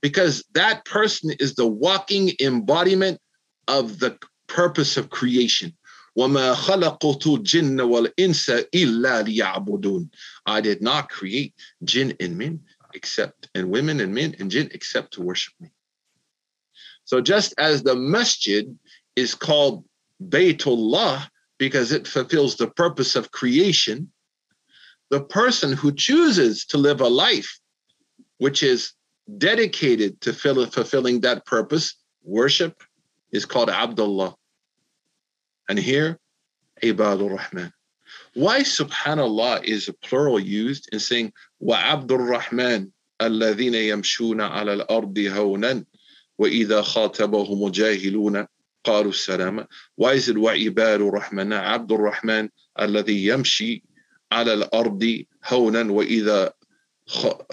because 0.00 0.44
that 0.54 0.86
person 0.86 1.30
is 1.40 1.56
the 1.56 1.66
walking 1.66 2.32
embodiment 2.40 3.20
of 3.68 3.98
the 3.98 4.18
purpose 4.46 4.96
of 4.96 5.10
creation. 5.10 5.76
وَمَا 6.17 6.55
خَلَقُتُ 6.55 7.23
الْجِنَّ 7.25 7.79
وَالْإِنسَ 7.79 8.67
إِلَّا 8.73 9.23
لِيَعْبُدُونَ 9.23 10.09
I 10.45 10.61
did 10.61 10.81
not 10.81 11.09
create 11.09 11.53
jinn 11.83 12.15
and 12.19 12.37
men 12.37 12.61
except, 12.93 13.49
and 13.55 13.69
women 13.69 13.99
and 13.99 14.13
men 14.13 14.35
and 14.39 14.49
jinn 14.49 14.69
except 14.73 15.13
to 15.13 15.21
worship 15.21 15.53
me. 15.59 15.69
So 17.05 17.21
just 17.21 17.53
as 17.57 17.83
the 17.83 17.95
masjid 17.95 18.77
is 19.15 19.33
called 19.35 19.85
Baytullah 20.23 21.29
because 21.57 21.91
it 21.91 22.07
fulfills 22.07 22.55
the 22.55 22.69
purpose 22.69 23.15
of 23.15 23.31
creation, 23.31 24.11
the 25.09 25.21
person 25.21 25.73
who 25.73 25.91
chooses 25.91 26.65
to 26.65 26.77
live 26.77 27.01
a 27.01 27.07
life 27.07 27.59
which 28.37 28.63
is 28.63 28.93
dedicated 29.37 30.21
to 30.21 30.33
fulfilling 30.33 31.21
that 31.21 31.45
purpose, 31.45 31.95
worship, 32.23 32.83
is 33.31 33.45
called 33.45 33.69
Abdullah. 33.69 34.35
And 35.67 35.79
here, 35.79 36.19
Ibadur 36.81 37.37
Rahman. 37.37 37.73
Why 38.33 38.61
subhanallah 38.61 39.63
is 39.63 39.87
a 39.87 39.93
plural 39.93 40.39
used 40.39 40.89
in 40.91 40.99
saying 40.99 41.33
wa 41.59 41.75
Abdul 41.75 42.19
Rahman 42.19 42.91
الذين 43.21 43.75
يمشون 43.75 44.41
على 44.41 44.73
الأرض 44.73 45.19
هونا 45.19 45.83
وإذا 46.37 46.81
خاطبهم 46.81 47.67
الجاهلون 47.67 48.47
قالوا 48.83 49.11
السلام 49.11 49.67
Why 49.97 50.13
is 50.13 50.29
it 50.29 50.37
وعباد 50.37 51.01
الرحمن 51.01 51.53
عبد 51.53 51.91
الرحمن 51.91 52.49
الذي 52.79 53.27
يمشي 53.27 53.83
على 54.31 54.53
الأرض 54.53 55.23
هونا 55.45 55.91
وإذا 55.91 56.53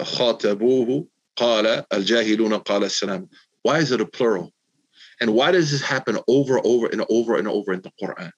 خاطبوه 0.01 1.07
قال 1.35 1.83
الجاهلون 1.93 2.53
قال 2.53 2.83
السلام 2.83 3.27
Why 3.63 3.79
is 3.79 3.91
it 3.91 4.01
a 4.01 4.05
plural? 4.05 4.53
And 5.22 5.34
why 5.34 5.52
does 5.52 5.70
this 5.70 5.82
happen 5.82 6.18
over, 6.26 6.60
over, 6.64 6.88
and 6.88 7.04
over 7.08 7.36
and 7.36 7.46
over 7.46 7.72
in 7.72 7.80
the 7.80 7.92
Quran? 8.02 8.32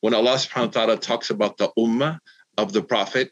When 0.00 0.12
Allah 0.12 0.34
subhanahu 0.34 0.74
wa 0.74 0.86
ta'ala 0.86 0.96
talks 0.96 1.30
about 1.30 1.56
the 1.56 1.70
ummah 1.78 2.18
of 2.58 2.72
the 2.72 2.82
Prophet 2.82 3.30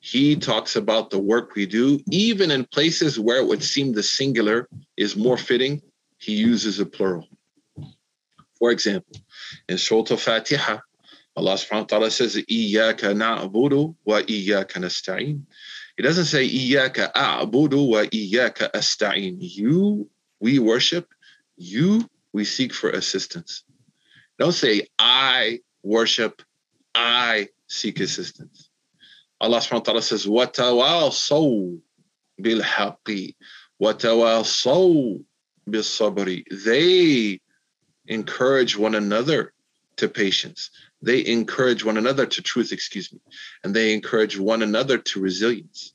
he 0.00 0.36
talks 0.36 0.76
about 0.76 1.10
the 1.10 1.18
work 1.18 1.54
we 1.54 1.66
do, 1.66 2.00
even 2.10 2.50
in 2.50 2.64
places 2.64 3.20
where 3.20 3.36
it 3.36 3.46
would 3.46 3.62
seem 3.62 3.92
the 3.92 4.02
singular 4.02 4.66
is 4.96 5.16
more 5.16 5.36
fitting, 5.36 5.82
he 6.16 6.32
uses 6.32 6.80
a 6.80 6.86
plural. 6.86 7.28
For 8.58 8.70
example, 8.70 9.20
in 9.68 9.76
Surah 9.76 10.06
Al-Fatiha, 10.12 10.78
Allah 11.36 11.54
subhanahu 11.54 11.82
wa 11.82 11.84
ta'ala 11.84 12.10
says, 12.10 12.36
Iyaka 12.36 13.14
na'budu 13.14 13.94
wa. 14.06 14.22
It 15.98 16.02
doesn't 16.02 16.26
say 16.26 16.48
Iyaka 16.48 17.12
a'budu 17.12 17.88
wa 17.88 18.04
Iyaka 18.04 18.70
asta'in. 18.70 19.38
You 19.40 20.08
we 20.38 20.60
worship, 20.60 21.08
you 21.56 22.08
we 22.32 22.44
seek 22.44 22.72
for 22.72 22.90
assistance. 22.90 23.64
Don't 24.38 24.52
say 24.52 24.86
I 24.96 25.58
worship, 25.82 26.40
I 26.94 27.48
seek 27.66 27.98
assistance. 27.98 28.70
Allah 29.40 29.58
subhanahu 29.58 29.72
wa 29.72 29.80
ta'ala 29.80 30.02
says, 30.02 30.26
Watawasaw 30.26 31.80
bilhaqi, 32.40 33.34
watawasaw 33.82 35.24
bil 35.68 35.82
sabri. 35.82 36.44
They 36.64 37.40
encourage 38.06 38.76
one 38.76 38.94
another 38.94 39.52
to 39.96 40.08
patience. 40.08 40.70
They 41.01 41.25
encourage 41.25 41.83
one 41.83 41.97
another 41.97 42.25
to 42.25 42.41
truth, 42.41 42.71
excuse 42.71 43.11
me, 43.11 43.19
and 43.63 43.75
they 43.75 43.93
encourage 43.93 44.37
one 44.37 44.61
another 44.61 44.97
to 44.97 45.19
resilience. 45.19 45.93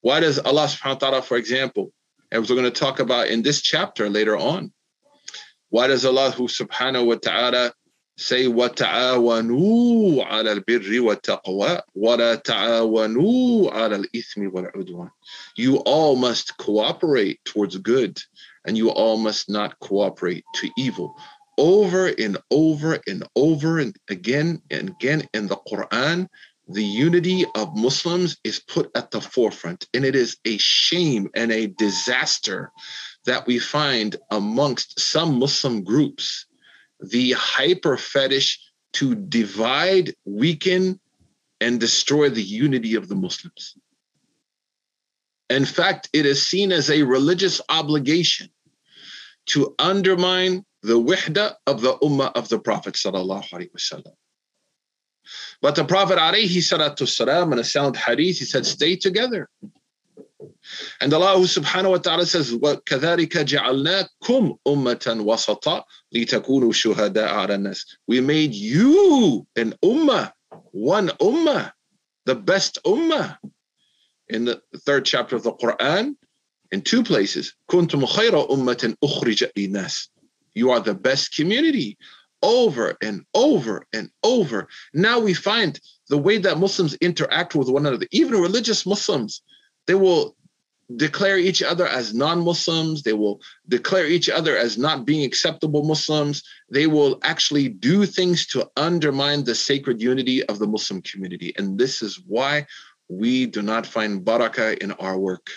Why 0.00 0.20
does 0.20 0.38
Allah 0.38 0.66
subhanahu 0.66 0.84
wa 0.84 0.94
ta'ala, 0.94 1.22
for 1.22 1.36
example, 1.36 1.92
as 2.30 2.48
we're 2.48 2.56
going 2.56 2.70
to 2.72 2.80
talk 2.80 3.00
about 3.00 3.28
in 3.28 3.42
this 3.42 3.62
chapter 3.62 4.08
later 4.10 4.36
on, 4.36 4.72
why 5.70 5.86
does 5.86 6.04
Allah 6.04 6.32
subhanahu 6.32 7.06
wa 7.06 7.14
ta'ala 7.14 7.72
say 8.18 8.46
وَتَعَاوَنُوا 8.46 10.26
عَلَى 10.26 10.60
الْبِرِّ 10.60 11.00
وَالتَّقْوَى 11.00 11.80
وَلَا 11.96 12.42
تَعَاوَنُوا 12.42 13.70
عَلَى 13.72 14.04
الْإِثْمِ 14.04 14.50
وَالْعُدْوَانِ 14.52 15.10
You 15.56 15.76
all 15.78 16.16
must 16.16 16.56
cooperate 16.58 17.44
towards 17.44 17.76
good 17.78 18.18
and 18.66 18.76
you 18.76 18.90
all 18.90 19.16
must 19.16 19.48
not 19.48 19.78
cooperate 19.78 20.44
to 20.56 20.68
evil 20.76 21.16
over 21.57 22.07
and 22.07 22.37
over 22.51 22.99
and 23.07 23.27
over 23.35 23.79
and 23.79 23.95
again 24.09 24.61
and 24.71 24.89
again 24.89 25.27
in 25.33 25.47
the 25.47 25.57
Quran, 25.67 26.27
the 26.67 26.83
unity 26.83 27.45
of 27.55 27.75
Muslims 27.75 28.37
is 28.43 28.59
put 28.59 28.89
at 28.95 29.11
the 29.11 29.21
forefront. 29.21 29.87
And 29.93 30.05
it 30.05 30.15
is 30.15 30.37
a 30.45 30.57
shame 30.57 31.29
and 31.35 31.51
a 31.51 31.67
disaster 31.67 32.71
that 33.25 33.45
we 33.45 33.59
find 33.59 34.15
amongst 34.31 34.99
some 34.99 35.39
Muslim 35.39 35.83
groups 35.83 36.45
the 37.01 37.33
hyper 37.33 37.97
fetish 37.97 38.59
to 38.93 39.15
divide, 39.15 40.13
weaken, 40.25 40.99
and 41.59 41.79
destroy 41.79 42.29
the 42.29 42.43
unity 42.43 42.95
of 42.95 43.07
the 43.07 43.15
Muslims. 43.15 43.75
In 45.49 45.65
fact, 45.65 46.09
it 46.13 46.25
is 46.25 46.47
seen 46.47 46.71
as 46.71 46.89
a 46.89 47.03
religious 47.03 47.61
obligation 47.69 48.49
to 49.47 49.75
undermine 49.79 50.65
the 50.82 50.98
wihda 50.98 51.54
of 51.66 51.80
the 51.80 51.94
ummah 51.98 52.32
of 52.34 52.48
the 52.48 52.58
Prophet 52.58 52.94
sallallahu 52.94 53.48
alaihi 53.50 53.70
wasallam. 53.72 54.14
But 55.60 55.74
the 55.74 55.84
Prophet 55.84 56.18
alayhi 56.18 56.58
salatu 56.58 57.08
salam 57.08 57.52
in 57.52 57.58
a 57.58 57.64
sound 57.64 57.96
hadith, 57.96 58.38
he 58.38 58.44
said, 58.44 58.64
stay 58.64 58.96
together. 58.96 59.48
And 61.00 61.12
Allah 61.12 61.36
subhanahu 61.38 61.90
wa 61.90 61.98
ta'ala 61.98 62.26
says, 62.26 62.52
وَكَذَلِكَ 62.52 63.44
جَعَلْنَاكُمْ 63.44 64.58
أُمَّةً 64.66 65.24
وَسَطًا 65.24 65.82
لِتَكُونُوا 66.14 66.72
شُهَدَاءَ 66.72 67.28
عَلَى 67.28 67.54
النَّاسِ 67.56 67.84
We 68.06 68.20
made 68.20 68.54
you 68.54 69.46
an 69.56 69.74
ummah, 69.84 70.32
one 70.72 71.08
ummah, 71.08 71.72
the 72.26 72.34
best 72.34 72.78
ummah. 72.84 73.38
In 74.28 74.44
the 74.44 74.60
third 74.84 75.06
chapter 75.06 75.36
of 75.36 75.42
the 75.42 75.52
Quran, 75.52 76.14
in 76.70 76.82
two 76.82 77.02
places, 77.02 77.54
كُنْتُمْ 77.70 78.04
خَيْرَ 78.06 78.50
أُمَّةٍ 78.50 78.96
أُخْرِجَ 79.02 79.50
لِلنَّاسِ 79.56 80.08
you 80.53 80.71
are 80.71 80.79
the 80.79 80.95
best 80.95 81.35
community 81.35 81.97
over 82.41 82.97
and 83.01 83.25
over 83.33 83.85
and 83.93 84.09
over. 84.23 84.67
Now 84.93 85.19
we 85.19 85.33
find 85.33 85.79
the 86.09 86.17
way 86.17 86.37
that 86.39 86.59
Muslims 86.59 86.95
interact 86.95 87.55
with 87.55 87.69
one 87.69 87.85
another, 87.85 88.07
even 88.11 88.41
religious 88.41 88.85
Muslims, 88.85 89.41
they 89.87 89.95
will 89.95 90.35
declare 90.97 91.37
each 91.37 91.63
other 91.63 91.87
as 91.87 92.13
non-Muslims. 92.13 93.03
They 93.03 93.13
will 93.13 93.41
declare 93.67 94.05
each 94.05 94.29
other 94.29 94.57
as 94.57 94.77
not 94.77 95.05
being 95.05 95.23
acceptable 95.23 95.83
Muslims. 95.83 96.43
They 96.69 96.87
will 96.87 97.19
actually 97.23 97.69
do 97.69 98.05
things 98.05 98.45
to 98.47 98.69
undermine 98.75 99.43
the 99.43 99.55
sacred 99.55 100.01
unity 100.01 100.43
of 100.45 100.59
the 100.59 100.67
Muslim 100.67 101.01
community. 101.01 101.53
And 101.57 101.77
this 101.77 102.01
is 102.01 102.21
why 102.27 102.65
we 103.09 103.45
do 103.45 103.61
not 103.61 103.85
find 103.85 104.23
barakah 104.23 104.77
in 104.79 104.91
our 104.93 105.17
work. 105.17 105.49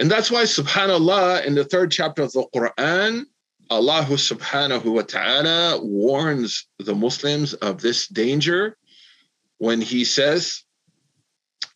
And 0.00 0.10
that's 0.10 0.30
why, 0.30 0.42
subhanAllah, 0.44 1.44
in 1.46 1.54
the 1.54 1.64
third 1.64 1.90
chapter 1.90 2.22
of 2.22 2.32
the 2.32 2.46
Quran, 2.54 3.24
Allah 3.70 4.06
subhanahu 4.08 4.84
wa 4.84 5.02
ta'ala 5.02 5.80
warns 5.82 6.68
the 6.78 6.94
Muslims 6.94 7.54
of 7.54 7.80
this 7.80 8.06
danger 8.08 8.76
when 9.58 9.80
He 9.80 10.04
says, 10.04 10.62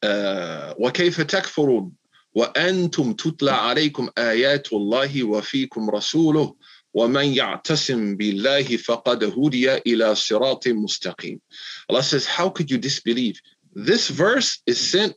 وَكَيْفَ 0.02 1.24
تَكْفُرُونَ 1.24 1.92
وأنتم 2.36 3.12
تتلى 3.12 3.50
عليكم 3.50 4.10
آيات 4.18 4.72
الله 4.72 5.24
وفيكم 5.24 5.90
رسوله 5.90 6.54
ومن 6.94 7.24
يعتصم 7.34 8.16
بالله 8.16 8.76
فقد 8.76 9.24
هدي 9.24 9.74
إلى 9.78 10.14
صراط 10.14 10.68
مستقيم. 10.68 11.40
Allah 11.88 12.02
says, 12.04 12.26
how 12.26 12.48
could 12.48 12.70
you 12.70 12.78
disbelieve? 12.78 13.40
This 13.74 14.08
verse 14.08 14.62
is 14.66 14.78
sent 14.78 15.16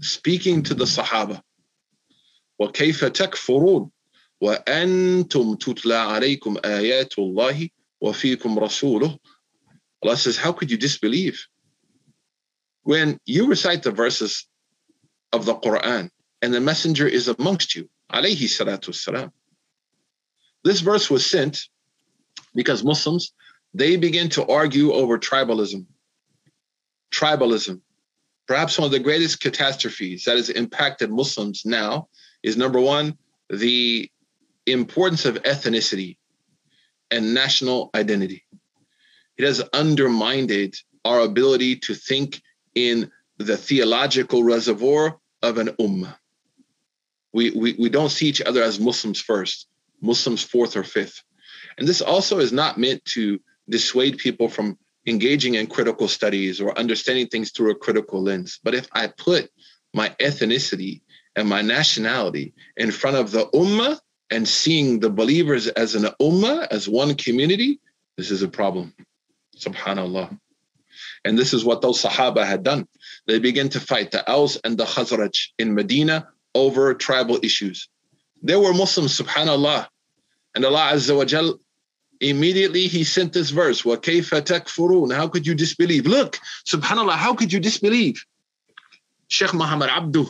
speaking 0.00 0.62
to 0.64 0.74
the 0.74 0.84
Sahaba. 0.84 1.40
وكيف 2.58 3.04
تكفرون 3.04 3.90
وأنتم 4.40 5.54
تتلى 5.54 5.94
عليكم 5.94 6.56
آيات 6.64 7.18
الله 7.18 7.68
وفيكم 8.00 8.58
رسوله 8.58 9.18
Allah 10.02 10.16
says, 10.16 10.36
how 10.36 10.52
could 10.52 10.70
you 10.70 10.78
disbelieve? 10.78 11.46
When 12.84 13.18
you 13.26 13.46
recite 13.46 13.82
the 13.82 13.90
verses 13.90 14.46
of 15.32 15.44
the 15.44 15.54
Quran 15.54 16.08
and 16.40 16.54
the 16.54 16.60
messenger 16.60 17.06
is 17.06 17.28
amongst 17.28 17.76
you, 17.76 17.88
alayhi 18.10 18.48
salatu 18.48 18.94
salam. 18.94 19.30
This 20.64 20.80
verse 20.80 21.10
was 21.10 21.24
sent 21.24 21.68
because 22.54 22.82
Muslims, 22.82 23.32
they 23.74 23.96
begin 23.96 24.28
to 24.30 24.46
argue 24.46 24.92
over 24.92 25.18
tribalism. 25.18 25.84
Tribalism, 27.12 27.80
perhaps 28.46 28.78
one 28.78 28.86
of 28.86 28.92
the 28.92 28.98
greatest 28.98 29.40
catastrophes 29.40 30.24
that 30.24 30.36
has 30.36 30.48
impacted 30.48 31.10
Muslims 31.10 31.62
now 31.64 32.08
is 32.45 32.55
number 32.55 32.79
one, 32.79 33.17
the 33.49 34.09
importance 34.67 35.25
of 35.25 35.41
ethnicity 35.41 36.17
and 37.09 37.33
national 37.33 37.89
identity. 37.95 38.43
It 39.37 39.45
has 39.45 39.61
undermined 39.73 40.51
our 41.03 41.21
ability 41.21 41.77
to 41.77 41.95
think 41.95 42.41
in 42.75 43.11
the 43.37 43.57
theological 43.57 44.43
reservoir 44.43 45.17
of 45.41 45.57
an 45.57 45.69
ummah. 45.79 46.15
We, 47.33 47.49
we, 47.49 47.75
we 47.79 47.89
don't 47.89 48.11
see 48.11 48.27
each 48.27 48.43
other 48.43 48.61
as 48.61 48.79
Muslims 48.79 49.19
first, 49.19 49.67
Muslims 50.01 50.43
fourth 50.43 50.77
or 50.77 50.83
fifth. 50.83 51.23
And 51.79 51.87
this 51.87 52.01
also 52.01 52.37
is 52.37 52.53
not 52.53 52.77
meant 52.77 53.03
to 53.05 53.39
dissuade 53.67 54.19
people 54.19 54.49
from 54.49 54.77
engaging 55.07 55.55
in 55.55 55.65
critical 55.65 56.07
studies 56.07 56.61
or 56.61 56.77
understanding 56.77 57.27
things 57.27 57.51
through 57.51 57.71
a 57.71 57.75
critical 57.75 58.21
lens. 58.21 58.59
But 58.63 58.75
if 58.75 58.87
I 58.91 59.07
put 59.07 59.49
my 59.95 60.09
ethnicity 60.19 61.01
and 61.35 61.49
my 61.49 61.61
nationality 61.61 62.53
in 62.77 62.91
front 62.91 63.17
of 63.17 63.31
the 63.31 63.45
ummah 63.47 63.99
and 64.29 64.47
seeing 64.47 64.99
the 64.99 65.09
believers 65.09 65.67
as 65.67 65.95
an 65.95 66.05
ummah, 66.21 66.67
as 66.71 66.89
one 66.89 67.15
community, 67.15 67.79
this 68.17 68.31
is 68.31 68.41
a 68.41 68.47
problem. 68.47 68.93
Subhanallah. 69.57 70.37
And 71.23 71.37
this 71.37 71.53
is 71.53 71.65
what 71.65 71.81
those 71.81 72.01
Sahaba 72.01 72.45
had 72.45 72.63
done. 72.63 72.87
They 73.27 73.39
began 73.39 73.69
to 73.69 73.79
fight 73.79 74.11
the 74.11 74.27
Aus 74.29 74.57
and 74.63 74.77
the 74.77 74.85
Khazraj 74.85 75.49
in 75.57 75.73
Medina 75.73 76.29
over 76.53 76.93
tribal 76.93 77.39
issues. 77.43 77.89
They 78.41 78.55
were 78.55 78.73
Muslims, 78.73 79.19
subhanAllah. 79.19 79.87
And 80.53 80.65
Allah 80.65 80.91
Azza 80.93 81.15
wa 81.15 81.25
Jal, 81.25 81.59
immediately 82.21 82.87
He 82.87 83.03
sent 83.03 83.33
this 83.33 83.49
verse, 83.49 83.83
Wa 83.83 83.95
وَكَيْفَ 83.95 84.29
تَكْفُرُونَ 84.41 85.13
How 85.13 85.27
could 85.27 85.45
you 85.45 85.55
disbelieve? 85.55 86.05
Look, 86.05 86.39
subhanAllah, 86.65 87.13
how 87.13 87.33
could 87.33 87.51
you 87.51 87.59
disbelieve? 87.59 88.23
Sheikh 89.27 89.53
Muhammad 89.53 89.89
Abduh, 89.89 90.29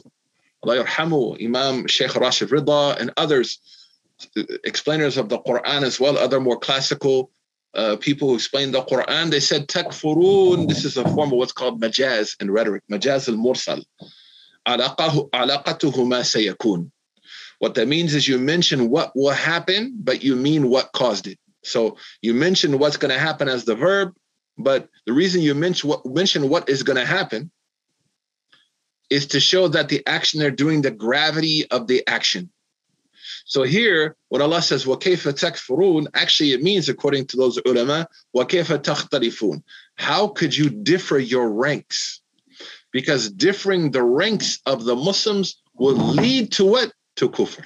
Allah 0.65 0.83
yarhamu, 0.83 1.43
Imam 1.43 1.87
Sheikh 1.87 2.15
Rashid 2.15 2.49
Rida, 2.49 2.99
and 2.99 3.11
others, 3.17 3.59
explainers 4.63 5.17
of 5.17 5.29
the 5.29 5.39
Quran 5.39 5.83
as 5.83 5.99
well, 5.99 6.17
other 6.17 6.39
more 6.39 6.57
classical 6.57 7.31
uh, 7.75 7.97
people 7.97 8.29
who 8.29 8.35
explain 8.35 8.71
the 8.71 8.81
Quran, 8.83 9.29
they 9.29 9.39
said 9.39 9.67
takfurun. 9.67 10.67
This 10.67 10.85
is 10.85 10.97
a 10.97 11.03
form 11.03 11.31
of 11.31 11.37
what's 11.37 11.51
called 11.51 11.81
majaz 11.81 12.41
in 12.41 12.49
rhetoric, 12.49 12.83
majaz 12.89 13.27
al-mursal. 13.27 13.83
Alaqatuhuma 14.65 16.21
sayakun. 16.23 16.89
What 17.59 17.75
that 17.75 17.87
means 17.87 18.15
is 18.15 18.27
you 18.27 18.37
mention 18.37 18.89
what 18.89 19.11
will 19.15 19.31
happen, 19.31 19.97
but 19.99 20.23
you 20.23 20.35
mean 20.35 20.69
what 20.69 20.91
caused 20.93 21.27
it. 21.27 21.37
So 21.63 21.97
you 22.21 22.33
mention 22.33 22.79
what's 22.79 22.97
going 22.97 23.13
to 23.13 23.19
happen 23.19 23.49
as 23.49 23.65
the 23.65 23.75
verb, 23.75 24.13
but 24.57 24.89
the 25.05 25.13
reason 25.13 25.41
you 25.41 25.53
mention 25.53 25.89
what, 25.89 26.05
mention 26.05 26.49
what 26.49 26.69
is 26.69 26.83
going 26.83 26.97
to 26.97 27.05
happen 27.05 27.51
is 29.10 29.26
to 29.26 29.40
show 29.40 29.68
that 29.68 29.88
the 29.88 30.06
action 30.06 30.40
they're 30.40 30.50
doing, 30.50 30.82
the 30.82 30.90
gravity 30.90 31.66
of 31.70 31.86
the 31.86 32.06
action. 32.06 32.50
So 33.44 33.64
here, 33.64 34.16
when 34.28 34.42
Allah 34.42 34.62
says, 34.62 34.84
وَكَيْفَ 34.84 35.22
تَكْفُرُونَ, 35.32 36.06
actually 36.14 36.52
it 36.52 36.62
means, 36.62 36.88
according 36.88 37.26
to 37.26 37.36
those 37.36 37.58
ulama, 37.66 38.06
وَكَيْفَ 38.36 38.82
تَخْتَلِفُونَ. 38.82 39.62
How 39.96 40.28
could 40.28 40.56
you 40.56 40.70
differ 40.70 41.18
your 41.18 41.50
ranks? 41.50 42.20
Because 42.92 43.30
differing 43.30 43.90
the 43.90 44.02
ranks 44.02 44.60
of 44.66 44.84
the 44.84 44.94
Muslims 44.94 45.60
will 45.74 45.96
lead 45.96 46.52
to 46.52 46.64
what? 46.64 46.92
To 47.16 47.28
kufr. 47.28 47.64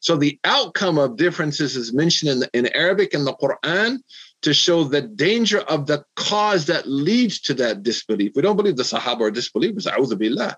So 0.00 0.16
the 0.16 0.38
outcome 0.44 0.98
of 0.98 1.16
differences 1.16 1.76
is 1.76 1.92
mentioned 1.92 2.30
in, 2.30 2.40
the, 2.40 2.50
in 2.52 2.66
Arabic 2.76 3.12
in 3.14 3.24
the 3.24 3.34
Quran 3.34 3.98
to 4.41 4.53
show 4.53 4.83
the 4.83 5.01
danger 5.01 5.59
of 5.59 5.85
the 5.85 6.03
cause 6.15 6.65
that 6.65 6.87
leads 6.87 7.41
to 7.41 7.53
that 7.55 7.83
disbelief. 7.83 8.31
We 8.35 8.41
don't 8.41 8.57
believe 8.57 8.75
the 8.75 8.83
Sahaba 8.83 9.21
are 9.21 9.31
disbelievers. 9.31 9.85
Billah. 9.85 10.57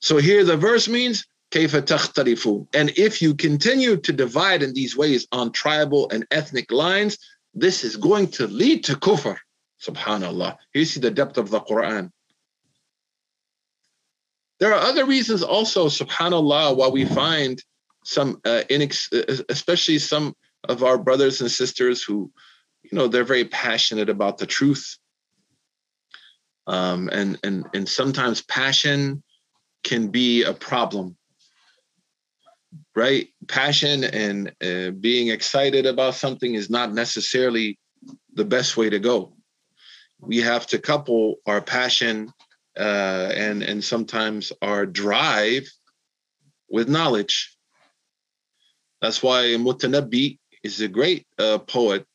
So 0.00 0.18
here 0.18 0.44
the 0.44 0.56
verse 0.56 0.88
means 0.88 1.24
and 1.54 2.90
if 2.96 3.22
you 3.22 3.34
continue 3.34 3.96
to 3.96 4.12
divide 4.12 4.62
in 4.62 4.74
these 4.74 4.96
ways 4.96 5.28
on 5.30 5.52
tribal 5.52 6.10
and 6.10 6.26
ethnic 6.32 6.72
lines, 6.72 7.16
this 7.54 7.84
is 7.84 7.96
going 7.96 8.28
to 8.32 8.48
lead 8.48 8.82
to 8.84 8.94
kufr. 8.94 9.36
Subhanallah. 9.80 10.56
Here 10.72 10.80
you 10.80 10.84
see 10.84 11.00
the 11.00 11.12
depth 11.12 11.38
of 11.38 11.50
the 11.50 11.60
Quran. 11.60 12.10
There 14.58 14.72
are 14.72 14.80
other 14.80 15.04
reasons 15.04 15.42
also, 15.44 15.86
subhanAllah, 15.86 16.76
why 16.76 16.88
we 16.88 17.04
find 17.04 17.62
some, 18.04 18.40
uh, 18.44 18.62
inex- 18.68 19.44
especially 19.48 19.98
some 19.98 20.34
of 20.68 20.82
our 20.82 20.98
brothers 20.98 21.40
and 21.40 21.50
sisters 21.50 22.02
who, 22.02 22.30
you 22.82 22.90
know, 22.92 23.08
they're 23.08 23.24
very 23.24 23.44
passionate 23.44 24.08
about 24.08 24.38
the 24.38 24.46
truth. 24.46 24.98
Um, 26.66 27.08
and, 27.12 27.38
and, 27.44 27.66
and 27.74 27.88
sometimes 27.88 28.42
passion 28.42 29.22
can 29.82 30.08
be 30.08 30.44
a 30.44 30.54
problem 30.54 31.16
right? 32.94 33.28
Passion 33.48 34.04
and 34.04 34.52
uh, 34.62 34.90
being 34.92 35.28
excited 35.28 35.86
about 35.86 36.14
something 36.14 36.54
is 36.54 36.70
not 36.70 36.92
necessarily 36.92 37.78
the 38.34 38.44
best 38.44 38.76
way 38.76 38.90
to 38.90 38.98
go. 38.98 39.32
We 40.20 40.38
have 40.38 40.66
to 40.68 40.78
couple 40.78 41.36
our 41.46 41.60
passion 41.60 42.32
uh, 42.78 43.30
and 43.34 43.62
and 43.62 43.84
sometimes 43.84 44.52
our 44.62 44.86
drive 44.86 45.68
with 46.68 46.88
knowledge. 46.88 47.56
That's 49.00 49.22
why 49.22 49.42
Mutanabbi 49.58 50.38
is 50.63 50.81
a 50.81 50.87
great 50.87 51.27
uh, 51.37 51.59
poet. 51.59 52.05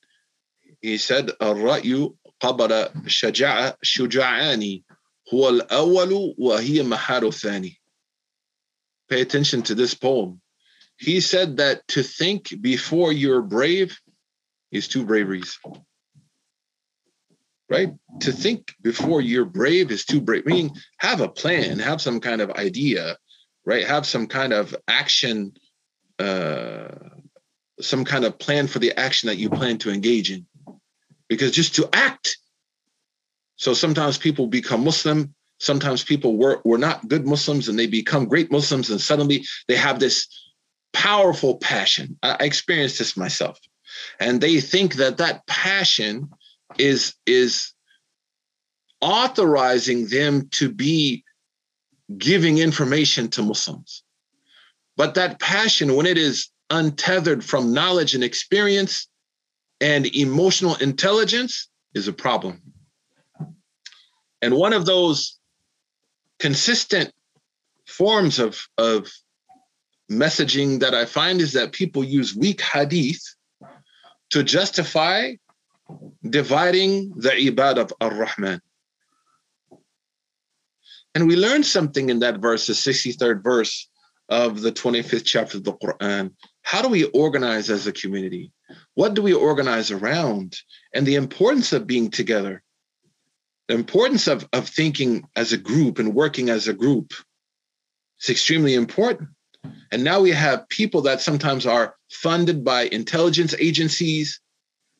He 0.81 0.99
said, 0.99 1.31
"الرأي 1.41 2.15
قبل 2.41 2.91
شجاع 3.07 3.77
شجعاني 3.83 4.85
هو 5.33 5.49
الأول 5.49 6.35
وهي 6.39 6.83
محار 6.83 7.29
الثاني." 7.29 7.81
Pay 9.09 9.21
attention 9.21 9.63
to 9.63 9.75
this 9.75 9.95
poem. 9.95 10.41
He 10.97 11.21
said 11.21 11.57
that 11.59 11.87
to 11.89 12.03
think 12.03 12.55
before 12.61 13.13
you're 13.13 13.43
brave 13.43 13.99
is 14.71 14.89
two 14.89 15.05
braveries. 15.05 15.59
Right? 17.69 17.95
To 18.21 18.33
think 18.33 18.75
before 18.83 19.21
you're 19.21 19.45
brave 19.45 19.91
is 19.91 20.05
too 20.05 20.21
brave. 20.21 20.47
Meaning, 20.47 20.77
have 20.99 21.21
a 21.21 21.29
plan, 21.29 21.79
have 21.79 22.01
some 22.01 22.21
kind 22.21 22.41
of 22.41 22.51
idea, 22.53 23.17
right? 23.65 23.87
Have 23.87 24.07
some 24.07 24.27
kind 24.27 24.53
of 24.53 24.77
action, 24.87 25.55
uh, 26.19 26.89
some 27.82 28.06
kind 28.06 28.26
of 28.26 28.38
plan 28.40 28.68
for 28.68 28.80
the 28.80 28.98
action 29.00 29.28
that 29.28 29.38
you 29.38 29.50
plan 29.50 29.78
to 29.80 29.92
engage 29.92 30.32
in. 30.32 30.46
Because 31.28 31.52
just 31.52 31.76
to 31.76 31.90
act, 31.94 32.38
so 33.56 33.74
sometimes 33.74 34.18
people 34.18 34.48
become 34.48 34.84
Muslim, 34.84 35.34
sometimes 35.60 36.04
people 36.04 36.38
were, 36.38 36.62
were 36.64 36.78
not 36.78 37.08
good 37.08 37.28
Muslims 37.28 37.68
and 37.68 37.78
they 37.78 37.88
become 37.88 38.26
great 38.26 38.52
Muslims, 38.52 38.90
and 38.90 39.00
suddenly 39.00 39.46
they 39.68 39.76
have 39.76 40.00
this 40.00 40.28
powerful 40.94 41.58
passion. 41.58 42.18
I 42.24 42.38
experienced 42.42 43.00
this 43.00 43.16
myself. 43.16 43.60
And 44.20 44.42
they 44.42 44.62
think 44.62 44.96
that 44.96 45.18
that 45.18 45.46
passion 45.48 46.30
is, 46.78 47.16
is 47.26 47.74
authorizing 49.02 50.08
them 50.08 50.48
to 50.52 50.70
be 50.72 51.24
giving 52.18 52.58
information 52.58 53.30
to 53.30 53.42
Muslims. 53.42 54.04
But 54.98 55.16
that 55.16 55.40
passion, 55.40 55.96
when 55.96 56.06
it 56.06 56.18
is 56.18 56.50
untethered 56.70 57.44
from 57.44 57.74
knowledge 57.74 58.16
and 58.16 58.24
experience 58.24 59.08
and 59.82 60.06
emotional 60.16 60.76
intelligence, 60.76 61.70
is 61.94 62.08
a 62.08 62.14
problem. 62.14 62.62
And 64.42 64.56
one 64.56 64.74
of 64.74 64.86
those 64.86 65.40
consistent 66.38 67.12
forms 67.88 68.40
of, 68.40 68.62
of 68.78 69.10
messaging 70.10 70.80
that 70.80 70.94
I 70.94 71.06
find 71.06 71.42
is 71.42 71.54
that 71.54 71.72
people 71.72 72.04
use 72.04 72.36
weak 72.36 72.62
hadith 72.62 73.22
to 74.30 74.44
justify 74.44 75.34
dividing 76.30 77.12
the 77.16 77.30
ibad 77.30 77.78
of 77.78 77.94
Ar-Rahman. 78.00 78.62
And 81.16 81.28
we 81.28 81.36
learn 81.36 81.64
something 81.64 82.10
in 82.10 82.20
that 82.20 82.38
verse, 82.38 82.68
the 82.68 82.74
63rd 82.74 83.44
verse 83.44 83.90
of 84.30 84.62
the 84.62 84.72
25th 84.72 85.26
chapter 85.26 85.58
of 85.58 85.64
the 85.64 85.74
Quran. 85.74 86.32
How 86.70 86.84
do 86.84 86.88
we 86.88 87.06
organize 87.06 87.72
as 87.72 87.88
a 87.88 87.92
community? 87.92 88.52
What 88.94 89.16
do 89.16 89.24
we 89.24 89.34
organize 89.34 89.90
around? 89.90 90.56
And 90.94 91.04
the 91.04 91.16
importance 91.16 91.74
of 91.74 91.88
being 91.88 92.12
together, 92.12 92.62
the 93.68 93.74
importance 93.74 94.28
of, 94.28 94.48
of 94.54 94.70
thinking 94.70 95.28
as 95.36 95.52
a 95.52 95.58
group 95.58 95.98
and 95.98 96.14
working 96.14 96.52
as 96.52 96.68
a 96.68 96.74
group. 96.74 97.12
is 98.22 98.30
extremely 98.30 98.76
important. 98.76 99.30
And 99.92 100.04
now 100.04 100.20
we 100.20 100.30
have 100.30 100.70
people 100.70 101.02
that 101.02 101.22
sometimes 101.22 101.66
are 101.66 101.96
funded 102.12 102.64
by 102.64 102.84
intelligence 102.84 103.56
agencies, 103.58 104.40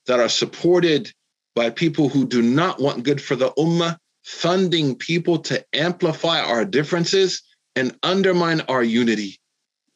that 0.08 0.20
are 0.20 0.28
supported 0.28 1.14
by 1.54 1.70
people 1.70 2.10
who 2.10 2.26
do 2.26 2.42
not 2.42 2.82
want 2.82 3.04
good 3.04 3.22
for 3.22 3.36
the 3.36 3.52
ummah, 3.60 3.96
funding 4.24 4.96
people 4.96 5.38
to 5.50 5.64
amplify 5.74 6.42
our 6.42 6.66
differences 6.66 7.44
and 7.76 7.96
undermine 8.02 8.62
our 8.62 8.82
unity 8.82 9.40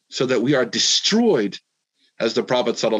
so 0.08 0.26
that 0.26 0.42
we 0.42 0.54
are 0.54 0.64
destroyed. 0.64 1.58
As 2.20 2.34
the 2.34 2.42
Prophet 2.44 2.78
said, 2.78 2.92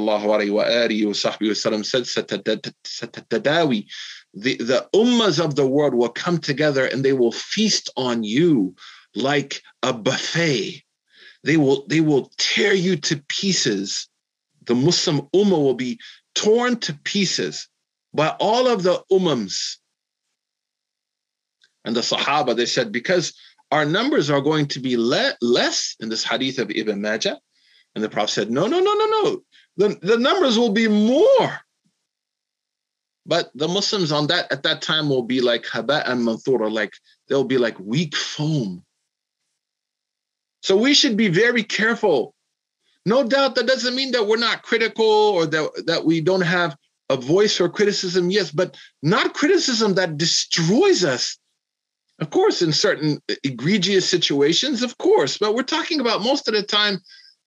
the, 4.34 4.56
the 4.56 4.88
ummahs 4.94 5.44
of 5.44 5.54
the 5.54 5.66
world 5.66 5.94
will 5.94 6.08
come 6.08 6.38
together 6.38 6.86
and 6.86 7.04
they 7.04 7.12
will 7.12 7.32
feast 7.32 7.90
on 7.96 8.24
you 8.24 8.74
like 9.14 9.62
a 9.82 9.92
buffet. 9.92 10.82
They 11.44 11.56
will 11.56 11.86
they 11.86 12.00
will 12.00 12.32
tear 12.38 12.74
you 12.74 12.96
to 12.96 13.22
pieces. 13.28 14.08
The 14.64 14.74
muslim 14.74 15.22
ummah 15.34 15.50
will 15.50 15.74
be 15.74 16.00
torn 16.34 16.80
to 16.80 16.94
pieces 17.04 17.68
by 18.12 18.30
all 18.40 18.66
of 18.66 18.82
the 18.82 19.04
ummahs 19.12 19.76
And 21.84 21.94
the 21.94 22.00
Sahaba, 22.00 22.56
they 22.56 22.66
said, 22.66 22.92
because 22.92 23.34
our 23.70 23.84
numbers 23.84 24.30
are 24.30 24.40
going 24.40 24.68
to 24.68 24.80
be 24.80 24.96
le- 24.96 25.36
less 25.40 25.96
in 26.00 26.08
this 26.08 26.24
hadith 26.24 26.58
of 26.58 26.70
Ibn 26.70 27.00
Majah. 27.00 27.38
And 27.94 28.02
the 28.02 28.08
Prophet 28.08 28.32
said, 28.32 28.50
no, 28.50 28.66
no, 28.66 28.80
no, 28.80 28.94
no, 28.94 29.06
no. 29.06 29.42
The, 29.76 29.98
the 30.02 30.18
numbers 30.18 30.58
will 30.58 30.72
be 30.72 30.88
more. 30.88 31.60
But 33.26 33.50
the 33.54 33.68
Muslims 33.68 34.12
on 34.12 34.26
that 34.26 34.52
at 34.52 34.64
that 34.64 34.82
time 34.82 35.08
will 35.08 35.22
be 35.22 35.40
like 35.40 35.64
haba 35.64 36.02
and 36.06 36.20
manthura, 36.20 36.70
like 36.70 36.92
they'll 37.28 37.44
be 37.44 37.58
like 37.58 37.78
weak 37.78 38.14
foam. 38.16 38.84
So 40.62 40.76
we 40.76 40.94
should 40.94 41.16
be 41.16 41.28
very 41.28 41.62
careful. 41.62 42.34
No 43.06 43.22
doubt 43.22 43.54
that 43.54 43.66
doesn't 43.66 43.94
mean 43.94 44.12
that 44.12 44.26
we're 44.26 44.36
not 44.36 44.62
critical 44.62 45.04
or 45.04 45.46
that, 45.46 45.84
that 45.86 46.04
we 46.04 46.20
don't 46.20 46.40
have 46.40 46.76
a 47.10 47.16
voice 47.16 47.56
for 47.56 47.68
criticism, 47.68 48.30
yes, 48.30 48.50
but 48.50 48.76
not 49.02 49.34
criticism 49.34 49.94
that 49.94 50.16
destroys 50.16 51.04
us. 51.04 51.38
Of 52.18 52.30
course, 52.30 52.62
in 52.62 52.72
certain 52.72 53.20
egregious 53.42 54.08
situations, 54.08 54.82
of 54.82 54.96
course, 54.98 55.36
but 55.36 55.54
we're 55.54 55.64
talking 55.64 56.00
about 56.00 56.22
most 56.22 56.48
of 56.48 56.54
the 56.54 56.62
time 56.62 57.00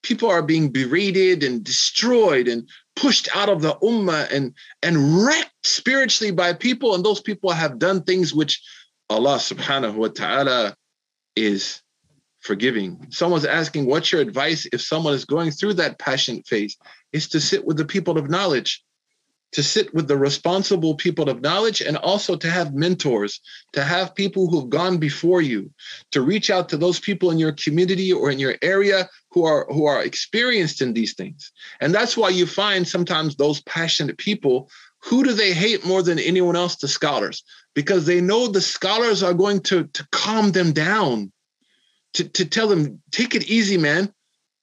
people 0.07 0.29
are 0.29 0.41
being 0.41 0.69
berated 0.69 1.43
and 1.43 1.65
destroyed 1.65 2.47
and 2.47 2.69
pushed 2.95 3.27
out 3.35 3.49
of 3.49 3.61
the 3.61 3.75
ummah 3.83 4.31
and 4.31 4.53
and 4.81 4.95
wrecked 5.25 5.65
spiritually 5.65 6.31
by 6.31 6.53
people 6.53 6.95
and 6.95 7.03
those 7.03 7.19
people 7.19 7.51
have 7.51 7.77
done 7.77 8.01
things 8.01 8.33
which 8.33 8.61
Allah 9.09 9.35
subhanahu 9.35 9.95
wa 9.95 10.07
ta'ala 10.07 10.75
is 11.35 11.81
forgiving. 12.39 13.07
Someone's 13.09 13.43
asking, 13.43 13.85
what's 13.85 14.11
your 14.13 14.21
advice 14.21 14.65
if 14.71 14.81
someone 14.81 15.13
is 15.13 15.25
going 15.25 15.51
through 15.51 15.73
that 15.73 15.99
passion 15.99 16.41
phase? 16.43 16.77
Is 17.11 17.27
to 17.29 17.41
sit 17.41 17.65
with 17.65 17.75
the 17.75 17.85
people 17.85 18.17
of 18.17 18.29
knowledge 18.29 18.83
to 19.53 19.63
sit 19.63 19.93
with 19.93 20.07
the 20.07 20.17
responsible 20.17 20.95
people 20.95 21.29
of 21.29 21.41
knowledge 21.41 21.81
and 21.81 21.97
also 21.97 22.35
to 22.35 22.49
have 22.49 22.73
mentors, 22.73 23.39
to 23.73 23.83
have 23.83 24.15
people 24.15 24.49
who've 24.49 24.69
gone 24.69 24.97
before 24.97 25.41
you, 25.41 25.71
to 26.11 26.21
reach 26.21 26.49
out 26.49 26.69
to 26.69 26.77
those 26.77 26.99
people 26.99 27.31
in 27.31 27.39
your 27.39 27.53
community 27.53 28.11
or 28.11 28.29
in 28.29 28.39
your 28.39 28.55
area 28.61 29.09
who 29.37 29.45
are 29.45 29.67
who 29.69 29.85
are 29.85 30.03
experienced 30.03 30.81
in 30.81 30.93
these 30.93 31.13
things. 31.13 31.51
And 31.79 31.93
that's 31.93 32.17
why 32.17 32.29
you 32.29 32.47
find 32.47 32.87
sometimes 32.87 33.35
those 33.35 33.61
passionate 33.61 34.17
people, 34.17 34.69
who 35.03 35.23
do 35.23 35.33
they 35.33 35.53
hate 35.53 35.85
more 35.85 36.01
than 36.01 36.17
anyone 36.17 36.55
else? 36.55 36.75
The 36.77 36.87
scholars, 36.87 37.43
because 37.75 38.07
they 38.07 38.19
know 38.19 38.47
the 38.47 38.61
scholars 38.61 39.21
are 39.21 39.35
going 39.35 39.61
to, 39.69 39.83
to 39.85 40.07
calm 40.11 40.51
them 40.51 40.71
down, 40.71 41.31
to, 42.13 42.27
to 42.29 42.45
tell 42.45 42.67
them, 42.67 42.99
take 43.11 43.35
it 43.35 43.47
easy, 43.47 43.77
man. 43.77 44.11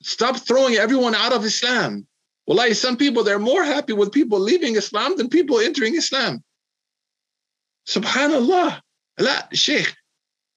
Stop 0.03 0.37
throwing 0.39 0.75
everyone 0.75 1.15
out 1.15 1.33
of 1.33 1.45
Islam 1.45 2.07
well 2.47 2.59
like 2.59 2.75
some 2.75 2.97
people, 2.97 3.25
they're 3.25 3.39
more 3.39 3.65
happy 3.65 3.93
with 3.93 4.13
people 4.13 4.39
leaving 4.39 4.77
Islam 4.77 5.17
than 5.17 5.29
people 5.29 5.61
entering 5.61 5.95
Islam. 5.95 6.43
Subhanallah. 7.87 8.81
La, 9.21 9.43
Sheikh, 9.53 9.95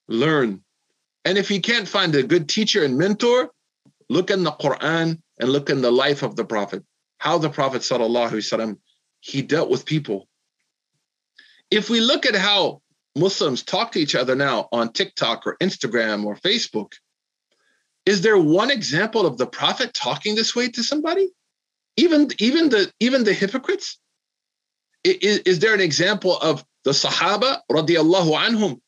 learn. 0.07 0.63
And 1.23 1.37
if 1.37 1.51
you 1.51 1.61
can't 1.61 1.87
find 1.87 2.15
a 2.15 2.23
good 2.23 2.49
teacher 2.49 2.83
and 2.83 2.97
mentor, 2.97 3.51
look 4.09 4.31
in 4.31 4.43
the 4.43 4.51
Quran 4.51 5.21
and 5.39 5.49
look 5.49 5.69
in 5.69 5.81
the 5.81 5.91
life 5.91 6.23
of 6.23 6.35
the 6.35 6.45
Prophet. 6.45 6.83
How 7.17 7.37
the 7.37 7.49
Prophet, 7.49 7.81
sallallahu 7.81 8.77
he 9.19 9.41
dealt 9.41 9.69
with 9.69 9.85
people. 9.85 10.27
If 11.71 11.89
we 11.89 11.99
look 11.99 12.25
at 12.25 12.35
how 12.35 12.81
Muslims 13.15 13.63
talk 13.63 13.91
to 13.91 13.99
each 13.99 14.15
other 14.15 14.35
now 14.35 14.69
on 14.71 14.93
TikTok 14.93 15.45
or 15.45 15.57
Instagram 15.57 16.25
or 16.25 16.35
Facebook, 16.35 16.93
is 18.05 18.21
there 18.21 18.37
one 18.37 18.71
example 18.71 19.25
of 19.25 19.37
the 19.37 19.47
Prophet 19.47 19.93
talking 19.93 20.35
this 20.35 20.55
way 20.55 20.69
to 20.69 20.83
somebody? 20.83 21.29
even 21.97 22.29
even 22.39 22.69
the 22.69 22.91
even 22.99 23.23
the 23.23 23.33
hypocrites 23.33 23.99
is, 25.03 25.39
is 25.39 25.59
there 25.59 25.73
an 25.73 25.81
example 25.81 26.37
of 26.37 26.63
the 26.83 26.91
sahaba 26.91 27.59
radiallahu 27.71 28.37
anhum 28.37 28.79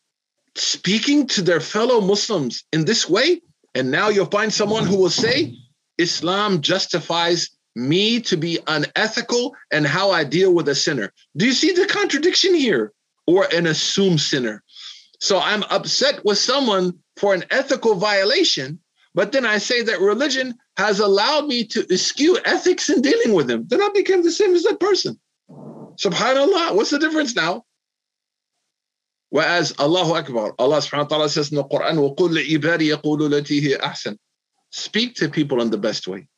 speaking 0.55 1.27
to 1.27 1.41
their 1.41 1.59
fellow 1.59 1.99
muslims 1.99 2.63
in 2.71 2.85
this 2.85 3.09
way 3.09 3.41
and 3.75 3.91
now 3.91 4.09
you'll 4.09 4.25
find 4.25 4.51
someone 4.51 4.85
who 4.85 4.97
will 4.97 5.09
say 5.09 5.55
islam 5.97 6.61
justifies 6.61 7.49
me 7.75 8.19
to 8.19 8.35
be 8.35 8.59
unethical 8.67 9.55
and 9.71 9.85
how 9.85 10.11
i 10.11 10.23
deal 10.23 10.53
with 10.53 10.67
a 10.69 10.75
sinner 10.75 11.11
do 11.37 11.45
you 11.45 11.53
see 11.53 11.71
the 11.71 11.85
contradiction 11.85 12.53
here 12.53 12.93
or 13.27 13.47
an 13.53 13.67
assumed 13.67 14.19
sinner 14.19 14.63
so 15.19 15.39
i'm 15.39 15.63
upset 15.63 16.23
with 16.25 16.37
someone 16.37 16.93
for 17.15 17.33
an 17.33 17.43
ethical 17.51 17.95
violation 17.95 18.79
but 19.15 19.31
then 19.31 19.45
I 19.45 19.57
say 19.57 19.81
that 19.81 19.99
religion 19.99 20.55
has 20.77 20.99
allowed 20.99 21.47
me 21.47 21.65
to 21.65 21.85
eschew 21.91 22.37
ethics 22.45 22.89
in 22.89 23.01
dealing 23.01 23.33
with 23.33 23.47
them. 23.47 23.65
Then 23.67 23.81
I 23.81 23.89
became 23.93 24.23
the 24.23 24.31
same 24.31 24.53
as 24.55 24.63
that 24.63 24.79
person. 24.79 25.19
Subhanallah. 25.49 26.75
What's 26.75 26.91
the 26.91 26.99
difference 26.99 27.35
now? 27.35 27.65
Whereas 29.30 29.74
Allahu 29.80 30.14
Akbar, 30.14 30.54
Allah 30.58 30.78
subhanahu 30.78 31.10
wa 31.10 31.16
ta'ala 31.16 31.28
says 31.28 31.50
in 31.50 31.56
the 31.56 31.64
Quran, 31.64 31.96
وَقُلْ 31.96 32.38
لِعِبَادِ 32.38 32.80
يَقُولُ 32.80 33.28
الَّتِي 33.28 33.60
هِيَ 33.62 33.80
أَحْسَنُ 33.80 34.16
Speak 34.70 35.16
to 35.16 35.28
people 35.28 35.60
in 35.60 35.70
the 35.70 35.78
best 35.78 36.06
way. 36.06 36.28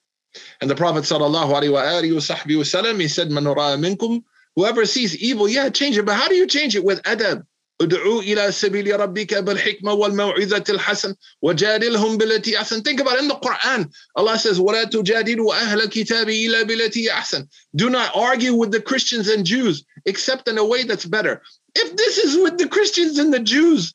And 0.60 0.70
the 0.70 0.74
Prophet 0.74 1.04
sallallahu 1.04 1.52
alayhi 1.52 1.72
wa 1.72 1.82
alihi 1.82 2.14
wa 2.14 2.62
sallam, 2.62 3.00
he 3.00 3.08
said, 3.08 3.28
مَنْ 3.28 3.54
رَأَ 3.54 3.76
مِنْكُمْ 3.78 4.22
Whoever 4.56 4.86
sees 4.86 5.16
evil, 5.18 5.48
yeah, 5.48 5.68
change 5.68 5.98
it. 5.98 6.06
But 6.06 6.14
how 6.14 6.28
do 6.28 6.34
you 6.34 6.46
change 6.46 6.74
it? 6.74 6.84
With 6.84 7.02
adab. 7.02 7.44
ادعوا 7.80 8.22
إلى 8.22 8.52
سبيل 8.52 9.00
ربك 9.00 9.34
بالحكمة 9.34 9.92
والموعظة 9.92 10.64
الحسن 10.68 11.14
وجادلهم 11.42 12.16
بالتي 12.18 12.58
أحسن. 12.58 12.82
Think 12.82 13.00
about 13.00 13.16
it 13.16 13.22
in 13.22 13.28
the 13.28 13.34
Quran. 13.34 13.92
Allah 14.16 14.38
says, 14.38 14.58
ولا 14.58 14.84
تجادلوا 14.84 15.54
أهل 15.54 15.82
الكتاب 15.82 16.28
إلا 16.28 16.62
بالتي 16.62 17.10
أحسن. 17.10 17.46
Do 17.76 17.90
not 17.90 18.16
argue 18.16 18.54
with 18.54 18.72
the 18.72 18.80
Christians 18.80 19.28
and 19.28 19.44
Jews 19.44 19.84
except 20.06 20.48
in 20.48 20.56
a 20.56 20.64
way 20.64 20.84
that's 20.84 21.04
better. 21.04 21.42
If 21.74 21.96
this 21.96 22.18
is 22.18 22.42
with 22.42 22.58
the 22.58 22.68
Christians 22.68 23.18
and 23.18 23.32
the 23.32 23.40
Jews 23.40 23.94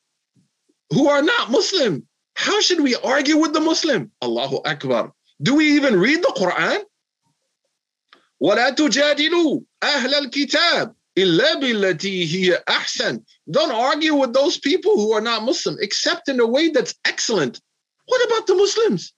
who 0.91 1.09
are 1.09 1.22
not 1.22 1.51
Muslim, 1.51 2.07
how 2.36 2.62
should 2.62 2.82
we 2.82 2.95
argue 2.95 3.38
with 3.38 3.53
the 3.53 3.59
Muslim? 3.59 4.12
Allahu 4.22 4.62
Akbar. 4.66 5.12
Do 5.41 5.55
we 5.55 5.76
even 5.76 5.99
read 5.99 6.22
the 6.22 6.34
Quran? 6.38 6.84
ولا 8.41 8.70
تجادلوا 8.70 9.62
أهل 9.84 10.14
الكتاب 10.14 10.95
don't 11.16 11.41
argue 13.72 14.16
with 14.16 14.34
those 14.34 14.57
people 14.59 14.95
who 14.95 15.12
are 15.12 15.20
not 15.20 15.43
Muslim, 15.43 15.76
except 15.82 16.30
in 16.30 16.39
a 16.39 16.47
way 16.47 16.70
that's 16.70 16.95
excellent. 17.03 17.59
What 18.05 18.26
about 18.26 18.47
the 18.47 18.55
Muslims? 18.55 19.12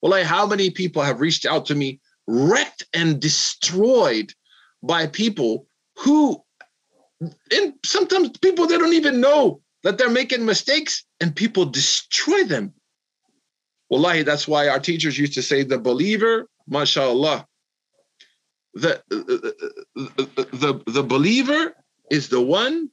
Well, 0.00 0.12
like 0.12 0.26
how 0.26 0.46
many 0.46 0.70
people 0.70 1.02
have 1.02 1.20
reached 1.20 1.44
out 1.44 1.66
to 1.66 1.74
me, 1.74 1.98
wrecked 2.28 2.84
and 2.94 3.20
destroyed 3.20 4.32
by 4.80 5.08
people 5.08 5.66
who, 5.96 6.40
and 7.51 7.73
sometimes 7.85 8.37
people 8.39 8.67
they 8.67 8.77
don't 8.77 8.93
even 8.93 9.21
know 9.21 9.61
that 9.83 9.97
they're 9.97 10.09
making 10.09 10.45
mistakes, 10.45 11.05
and 11.19 11.35
people 11.35 11.65
destroy 11.65 12.43
them. 12.43 12.73
Wallahi, 13.89 14.23
that's 14.23 14.47
why 14.47 14.69
our 14.69 14.79
teachers 14.79 15.19
used 15.19 15.33
to 15.33 15.41
say 15.41 15.63
the 15.63 15.77
believer, 15.77 16.47
mashallah, 16.67 17.45
the, 18.73 19.01
the, 19.95 20.81
the 20.87 21.03
believer 21.03 21.75
is 22.09 22.29
the 22.29 22.41
one 22.41 22.89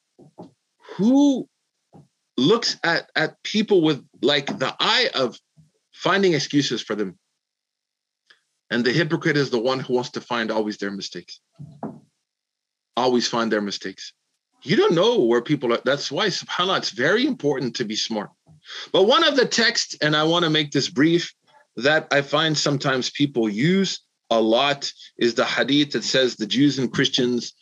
who 0.97 1.49
looks 2.37 2.77
at, 2.85 3.11
at 3.17 3.43
people 3.43 3.83
with 3.83 4.05
like 4.21 4.47
the 4.59 4.75
eye 4.79 5.11
of 5.15 5.39
finding 5.93 6.35
excuses 6.35 6.83
for 6.83 6.95
them. 6.95 7.19
And 8.71 8.85
the 8.85 8.93
hypocrite 8.93 9.37
is 9.37 9.51
the 9.51 9.59
one 9.59 9.81
who 9.81 9.95
wants 9.95 10.11
to 10.11 10.21
find 10.21 10.51
always 10.51 10.77
their 10.79 10.91
mistakes. 10.91 11.41
Always 12.97 13.27
find 13.27 13.51
their 13.51 13.63
mistakes. 13.63 14.13
You 14.63 14.77
don't 14.77 14.95
know 14.95 15.25
where 15.25 15.43
people 15.43 15.73
are. 15.73 15.81
That's 15.85 16.11
why, 16.11 16.27
subhanAllah, 16.29 16.79
it's 16.79 16.91
very 16.91 17.27
important 17.27 17.77
to 17.77 17.85
be 17.85 17.97
smart. 17.97 18.31
But 18.93 19.05
one 19.05 19.27
of 19.27 19.37
the 19.37 19.47
texts, 19.47 19.97
and 20.03 20.15
I 20.15 20.25
want 20.25 20.45
to 20.45 20.51
make 20.51 20.71
this 20.71 20.89
brief, 20.89 21.33
that 21.77 22.09
I 22.11 22.23
find 22.23 22.57
sometimes 22.57 23.11
people 23.11 23.49
use 23.49 24.01
a 24.31 24.41
lot 24.41 24.93
is 25.19 25.35
the 25.35 25.45
hadith 25.45 25.93
that 25.93 26.05
says 26.05 26.37
the 26.37 26.47
Jews 26.47 26.79
and 26.79 26.93
Christians 26.93 27.53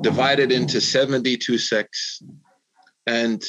divided 0.00 0.50
into 0.50 0.80
72 0.80 1.58
sects. 1.58 2.22
And 3.06 3.42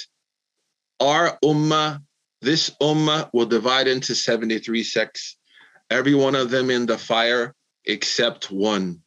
our 0.99 1.37
ummah, 1.43 2.01
this 2.41 2.69
ummah 2.81 3.29
will 3.33 3.45
divide 3.45 3.87
into 3.87 4.13
73 4.13 4.83
sects, 4.83 5.37
every 5.89 6.13
one 6.13 6.35
of 6.35 6.51
them 6.51 6.69
in 6.69 6.85
the 6.85 6.97
fire 6.97 7.55
except 7.85 8.51
one. 8.51 9.01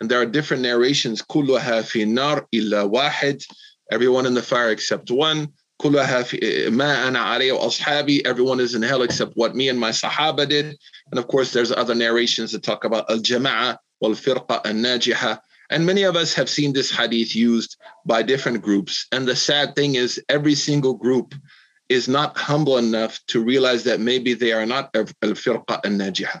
And 0.00 0.10
there 0.10 0.20
are 0.20 0.26
different 0.26 0.62
narrations. 0.62 1.22
كلها 1.22 1.82
في 1.82 2.06
nar 2.06 2.46
illa 2.52 2.88
واحد. 2.88 3.44
Everyone 3.90 4.26
in 4.26 4.34
the 4.34 4.42
fire 4.42 4.70
except 4.70 5.10
one. 5.10 5.48
كلها 5.80 6.22
في 6.22 6.70
ما 6.70 7.08
أنا 7.08 7.18
عليه 7.18 7.52
وأصحابي. 7.52 8.26
Everyone 8.26 8.60
is 8.60 8.74
in 8.74 8.82
hell 8.82 9.02
except 9.02 9.32
what 9.34 9.56
me 9.56 9.68
and 9.68 9.80
my 9.80 9.90
sahaba 9.90 10.48
did. 10.48 10.76
And 11.10 11.18
of 11.18 11.26
course, 11.26 11.52
there's 11.52 11.72
other 11.72 11.94
narrations 11.94 12.52
that 12.52 12.62
talk 12.62 12.84
about 12.84 13.10
al-jama'a 13.10 13.78
wal-firqa 14.00 14.66
al-najiha. 14.66 15.40
And 15.70 15.86
many 15.86 16.02
of 16.02 16.16
us 16.16 16.34
have 16.34 16.50
seen 16.50 16.72
this 16.72 16.90
hadith 16.90 17.34
used 17.34 17.76
by 18.04 18.22
different 18.22 18.60
groups. 18.60 19.06
And 19.12 19.26
the 19.26 19.36
sad 19.36 19.76
thing 19.76 19.94
is 19.94 20.22
every 20.28 20.54
single 20.54 20.94
group 20.94 21.34
is 21.88 22.08
not 22.08 22.36
humble 22.36 22.76
enough 22.76 23.18
to 23.28 23.42
realize 23.42 23.84
that 23.84 24.00
maybe 24.00 24.34
they 24.34 24.52
are 24.52 24.66
not 24.66 24.90
al-firqa 24.94 25.80
al-najiha. 25.84 26.40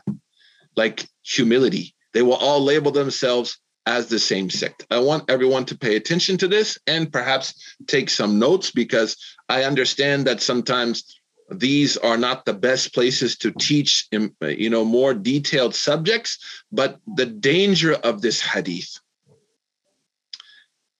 Like 0.76 1.08
humility. 1.22 1.93
They 2.15 2.21
will 2.21 2.35
all 2.35 2.61
label 2.63 2.91
themselves 2.91 3.59
as 3.85 4.07
the 4.07 4.19
same 4.19 4.49
sect. 4.49 4.87
I 4.89 4.99
want 4.99 5.29
everyone 5.29 5.65
to 5.65 5.77
pay 5.77 5.97
attention 5.97 6.37
to 6.37 6.47
this 6.47 6.79
and 6.87 7.11
perhaps 7.11 7.75
take 7.87 8.09
some 8.09 8.39
notes 8.39 8.71
because 8.71 9.17
I 9.49 9.65
understand 9.65 10.25
that 10.25 10.41
sometimes 10.41 11.19
these 11.51 11.97
are 11.97 12.17
not 12.17 12.45
the 12.45 12.53
best 12.53 12.93
places 12.93 13.37
to 13.39 13.51
teach 13.51 14.07
um, 14.15 14.33
you 14.41 14.69
know 14.69 14.85
more 14.85 15.13
detailed 15.13 15.75
subjects 15.75 16.39
but 16.71 16.99
the 17.15 17.27
danger 17.27 17.93
of 17.93 18.19
this 18.21 18.41
hadith 18.41 18.99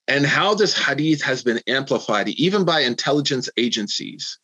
and 0.07 0.23
how 0.23 0.53
this 0.53 0.77
hadith 0.77 1.21
has 1.23 1.43
been 1.43 1.61
amplified 1.65 2.29
even 2.29 2.63
by 2.63 2.81
intelligence 2.81 3.49
agencies 3.57 4.37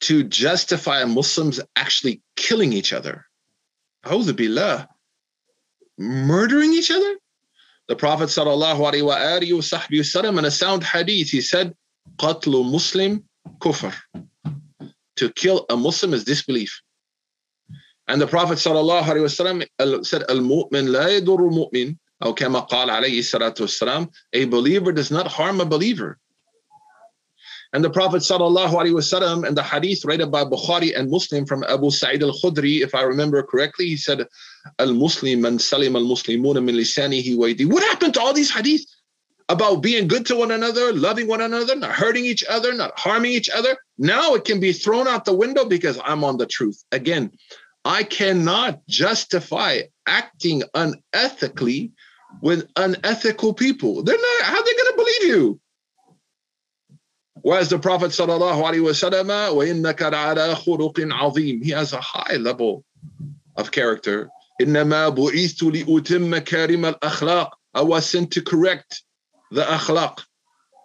to 0.00 0.24
justify 0.24 1.04
Muslims 1.04 1.60
actually 1.76 2.20
killing 2.36 2.72
each 2.72 2.92
other. 2.92 3.24
Billah 4.04 4.88
Murdering 6.01 6.73
each 6.73 6.91
other? 6.91 7.17
The 7.87 7.95
Prophet 7.95 8.29
sallallahu 8.29 8.79
alaihi 8.79 9.51
wasallam 9.51 10.37
in 10.37 10.45
a 10.45 10.51
sound 10.51 10.83
hadith, 10.83 11.29
he 11.29 11.41
said, 11.41 11.73
"Qatlu 12.17 12.69
Muslim 12.69 13.23
kufr." 13.59 13.93
To 15.15 15.29
kill 15.33 15.65
a 15.69 15.77
Muslim 15.77 16.13
is 16.13 16.23
disbelief. 16.23 16.81
And 18.07 18.21
the 18.21 18.27
Prophet 18.27 18.57
sallallahu 18.57 19.03
alaihi 19.03 19.25
wasallam 19.25 20.05
said, 20.05 20.23
"Al-mu'min 20.29 20.91
la 20.91 21.05
yadurru 21.05 21.51
mu'min." 21.51 21.97
أو 22.23 22.33
كما 22.33 22.59
قال 22.67 22.89
عليه 22.89 23.19
الصلاة 23.19 23.53
والسلام, 23.59 24.09
a 24.33 24.45
believer 24.45 24.91
does 24.91 25.11
not 25.11 25.27
harm 25.27 25.61
a 25.61 25.65
believer. 25.65 26.17
And 27.74 27.82
the 27.82 27.90
Prophet 27.90 28.20
wasallam 28.20 29.46
and 29.46 29.56
the 29.56 29.62
hadith 29.62 30.04
read 30.04 30.30
by 30.30 30.44
Bukhari 30.44 30.96
and 30.98 31.10
Muslim 31.10 31.46
from 31.46 31.64
Abu 31.64 31.90
Sa'id 31.90 32.22
al-Khudri, 32.22 32.82
if 32.82 32.94
I 32.94 33.02
remember 33.02 33.42
correctly, 33.42 33.86
he 33.86 33.96
said, 33.96 34.26
"Al-Muslim 34.78 35.40
man 35.40 35.58
salim 35.58 35.96
al-Muslimuna 35.96 36.62
min 36.62 36.74
lisanihi 36.76 37.34
wa 37.34 37.48
What 37.72 37.82
happened 37.84 38.14
to 38.14 38.20
all 38.20 38.34
these 38.34 38.50
hadith 38.50 38.84
about 39.48 39.76
being 39.76 40.06
good 40.06 40.26
to 40.26 40.36
one 40.36 40.50
another, 40.50 40.92
loving 40.92 41.28
one 41.28 41.40
another, 41.40 41.74
not 41.74 41.92
hurting 41.92 42.26
each 42.26 42.44
other, 42.44 42.74
not 42.74 42.98
harming 42.98 43.32
each 43.32 43.48
other? 43.48 43.74
Now 43.96 44.34
it 44.34 44.44
can 44.44 44.60
be 44.60 44.74
thrown 44.74 45.08
out 45.08 45.24
the 45.24 45.32
window 45.34 45.64
because 45.64 45.98
I'm 46.04 46.24
on 46.24 46.36
the 46.36 46.46
truth. 46.46 46.84
Again, 46.92 47.32
I 47.86 48.02
cannot 48.02 48.86
justify 48.86 49.82
acting 50.06 50.62
unethically 50.76 51.92
with 52.42 52.68
unethical 52.76 53.54
people. 53.54 54.02
They're 54.02 54.16
not. 54.16 54.42
How 54.42 54.58
are 54.58 54.64
they 54.64 54.74
going 54.74 54.92
to 54.92 54.96
believe 54.96 55.24
you? 55.24 55.60
Whereas 57.42 57.68
the 57.68 57.78
Prophet 57.78 58.12
sallallahu 58.12 58.62
alaihi 58.62 58.82
wasallam, 58.82 59.30
he 61.64 61.70
has 61.70 61.92
a 61.92 62.00
high 62.00 62.36
level 62.36 62.84
of 63.56 63.70
character. 63.72 64.30
I 67.74 67.82
was 67.82 68.06
sent 68.06 68.30
to 68.32 68.42
correct 68.42 69.02
the 69.50 69.64
akhlaq, 69.64 70.20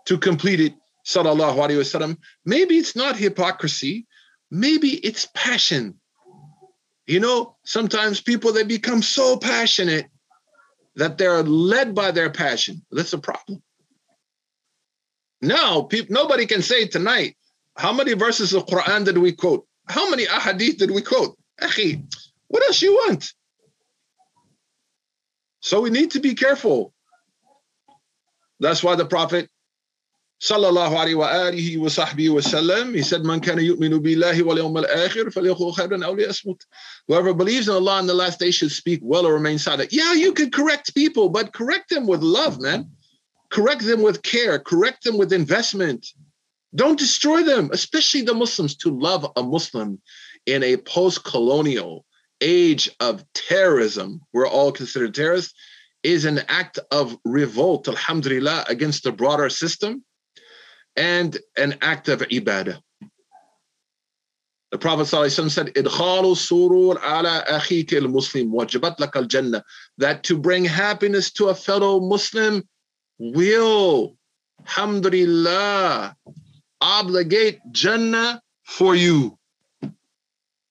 to 0.06 0.18
complete 0.18 0.60
it. 0.60 0.74
Sallallahu 1.06 1.56
alaihi 1.56 1.78
wasallam. 1.78 2.18
Maybe 2.44 2.78
it's 2.78 2.96
not 2.96 3.16
hypocrisy. 3.16 4.08
Maybe 4.50 4.90
it's 4.90 5.28
passion. 5.34 6.00
You 7.06 7.20
know, 7.20 7.56
sometimes 7.64 8.20
people 8.20 8.52
they 8.52 8.64
become 8.64 9.02
so 9.02 9.38
passionate 9.38 10.08
that 10.96 11.18
they're 11.18 11.44
led 11.44 11.94
by 11.96 12.12
their 12.12 12.30
passion. 12.30 12.84
That's 12.92 13.14
a 13.14 13.20
problem. 13.20 13.62
Now, 15.42 15.82
people, 15.84 16.14
nobody 16.14 16.46
can 16.46 16.62
say 16.62 16.88
tonight, 16.88 17.36
how 17.76 17.94
many 17.94 18.14
verses 18.14 18.54
of 18.54 18.66
Quran 18.66 19.06
did 19.06 19.18
we 19.18 19.32
quote? 19.32 19.68
How 19.88 20.10
many 20.10 20.26
ahadith 20.26 20.78
did 20.78 20.92
we 20.92 21.02
quote? 21.02 21.38
Akhi, 21.62 22.04
what 22.48 22.64
else 22.64 22.82
you 22.82 22.94
want? 22.94 23.34
So 25.60 25.82
we 25.82 25.90
need 25.90 26.12
to 26.12 26.20
be 26.20 26.34
careful. 26.34 26.94
That's 28.60 28.84
why 28.84 28.96
the 28.96 29.06
Prophet 29.06 29.50
sallallahu 30.42 30.96
alaihi 30.96 31.16
wa 31.80 31.90
sallam, 31.90 32.96
he 32.96 33.02
said, 33.02 33.24
Man 33.24 33.42
al-akhir. 34.84 35.36
Whoever 37.08 37.34
believes 37.34 37.68
in 37.68 37.74
Allah 37.74 38.00
and 38.00 38.10
the 38.10 38.14
last 38.14 38.40
day 38.40 38.52
should 38.52 38.72
speak 38.72 39.00
well 39.04 39.26
or 39.28 39.34
remain 39.34 39.58
silent. 39.60 39.92
Yeah, 39.92 40.14
you 40.14 40.34
can 40.34 40.52
correct 40.52 40.96
people, 40.96 41.30
but 41.30 41.54
correct 41.54 41.90
them 41.90 42.08
with 42.08 42.22
love, 42.22 42.60
man 42.60 42.90
correct 43.50 43.86
them 43.86 44.02
with 44.02 44.22
care, 44.24 44.60
correct 44.60 45.04
them 45.04 45.18
with 45.18 45.34
investment. 45.34 46.08
Don't 46.76 47.00
destroy 47.00 47.44
them, 47.44 47.70
especially 47.72 48.22
the 48.22 48.34
Muslims. 48.34 48.76
To 48.78 48.90
love 48.90 49.32
a 49.36 49.44
Muslim 49.44 50.02
in 50.46 50.64
a 50.64 50.78
post 50.78 51.24
colonial 51.24 52.06
age 52.42 52.90
of 53.00 53.24
terrorism, 53.34 54.22
we're 54.34 54.48
all 54.48 54.72
considered 54.72 55.16
terrorists, 55.16 55.54
is 56.04 56.26
an 56.26 56.40
act 56.48 56.80
of 56.92 57.18
revolt, 57.26 57.88
alhamdulillah, 57.88 58.66
against 58.68 59.04
the 59.04 59.12
broader 59.12 59.50
system 59.50 60.04
and 60.96 61.38
an 61.58 61.78
act 61.82 62.10
of 62.10 62.20
ibadah. 62.22 62.80
The 64.72 64.78
Prophet 64.78 65.06
said, 65.06 65.74
"Idkhalu 65.74 66.36
surur 66.36 66.98
ala 67.02 67.46
akhik 67.50 67.94
al-Muslim 67.94 68.52
wajibat 68.52 69.00
lak 69.00 69.16
al-Jannah." 69.16 69.64
That 69.98 70.24
to 70.24 70.38
bring 70.38 70.66
happiness 70.66 71.32
to 71.34 71.48
a 71.48 71.56
fellow 71.56 72.02
Muslim 72.02 72.68
will, 73.20 74.16
alhamdulillah, 74.62 76.16
obligate 76.82 77.60
Jannah 77.72 78.42
for 78.64 78.96
you. 78.96 79.38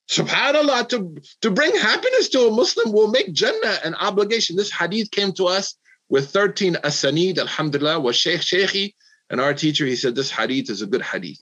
Subhanallah, 0.09 0.87
to, 0.89 1.21
to 1.41 1.51
bring 1.51 1.75
happiness 1.75 2.29
to 2.29 2.47
a 2.47 2.51
Muslim 2.51 2.93
will 2.93 3.09
make 3.09 3.33
Jannah 3.33 3.79
an 3.83 3.93
obligation. 3.95 4.55
This 4.55 4.71
hadith 4.71 5.11
came 5.11 5.33
to 5.33 5.45
us 5.45 5.77
with 6.09 6.29
13 6.29 6.75
asanid, 6.75 7.37
alhamdulillah, 7.37 7.99
was 7.99 8.15
Shaykh 8.15 8.39
Shaykhi, 8.39 8.93
and 9.29 9.41
our 9.41 9.53
teacher, 9.53 9.85
he 9.85 9.97
said 9.97 10.15
this 10.15 10.31
hadith 10.31 10.69
is 10.69 10.81
a 10.81 10.87
good 10.87 11.01
hadith. 11.01 11.39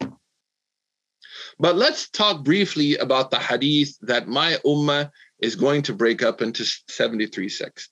But 1.60 1.76
let's 1.76 2.10
talk 2.10 2.44
briefly 2.44 2.98
about 2.98 3.30
the 3.30 3.40
hadith 3.40 3.98
that 4.02 4.28
my 4.28 4.58
ummah 4.66 5.12
is 5.40 5.56
going 5.56 5.84
to 5.84 5.94
break 5.94 6.24
up 6.24 6.42
into 6.42 6.66
73 6.88 7.50
sects. 7.50 7.90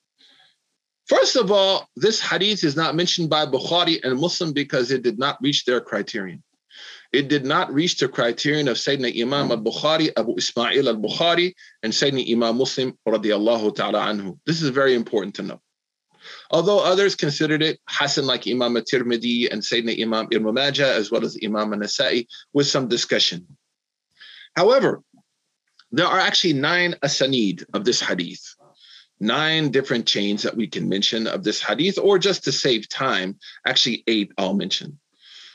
First 1.08 1.36
of 1.36 1.52
all, 1.52 1.90
this 1.96 2.22
hadith 2.22 2.64
is 2.64 2.76
not 2.76 2.96
mentioned 2.96 3.30
by 3.30 3.46
Bukhari 3.46 4.00
and 4.04 4.20
Muslim 4.20 4.54
because 4.54 4.92
it 4.92 5.02
did 5.02 5.20
not 5.20 5.38
reach 5.42 5.66
their 5.66 5.82
criterion. 5.82 6.42
It 7.12 7.28
did 7.28 7.46
not 7.46 7.72
reach 7.72 7.98
the 7.98 8.08
criterion 8.08 8.68
of 8.68 8.78
Sayyidina 8.78 9.22
Imam 9.22 9.52
al-Bukhari, 9.52 10.12
Abu 10.18 10.36
Ismail 10.38 10.88
al-Bukhari, 10.88 11.54
and 11.84 11.94
Sayyidina 11.94 12.32
Imam 12.32 12.58
Muslim 12.58 12.98
radiallahu 13.08 13.76
ta'ala 13.76 14.00
anhu. 14.00 14.40
This 14.48 14.62
is 14.62 14.70
very 14.70 14.96
important 14.96 15.36
to 15.36 15.44
know. 15.44 15.62
Although 16.50 16.80
others 16.80 17.16
considered 17.16 17.62
it 17.62 17.80
Hassan 17.88 18.26
like 18.26 18.48
Imam 18.48 18.78
al-Tirmidhi 18.78 19.52
and 19.52 19.62
Sayyidina 19.62 20.02
Imam 20.02 20.28
Ibn 20.32 20.54
Majah 20.54 20.94
as 20.96 21.12
well 21.12 21.24
as 21.24 21.38
Imam 21.44 21.74
al-Nasa'i 21.74 22.26
with 22.54 22.66
some 22.66 22.88
discussion. 22.88 23.46
However, 24.56 25.04
there 25.92 26.08
are 26.08 26.20
actually 26.20 26.54
nine 26.54 26.96
asanid 27.04 27.64
of 27.74 27.86
this 27.86 28.02
hadith 28.02 28.53
nine 29.24 29.72
different 29.72 30.06
chains 30.06 30.44
that 30.44 30.56
we 30.56 30.68
can 30.68 30.90
mention 30.90 31.28
of 31.28 31.44
this 31.44 31.62
hadith, 31.62 31.98
or 31.98 32.20
just 32.20 32.44
to 32.44 32.52
save 32.52 32.90
time, 32.90 33.40
actually 33.66 34.04
eight 34.08 34.32
I'll 34.38 34.54
mention. 34.54 35.00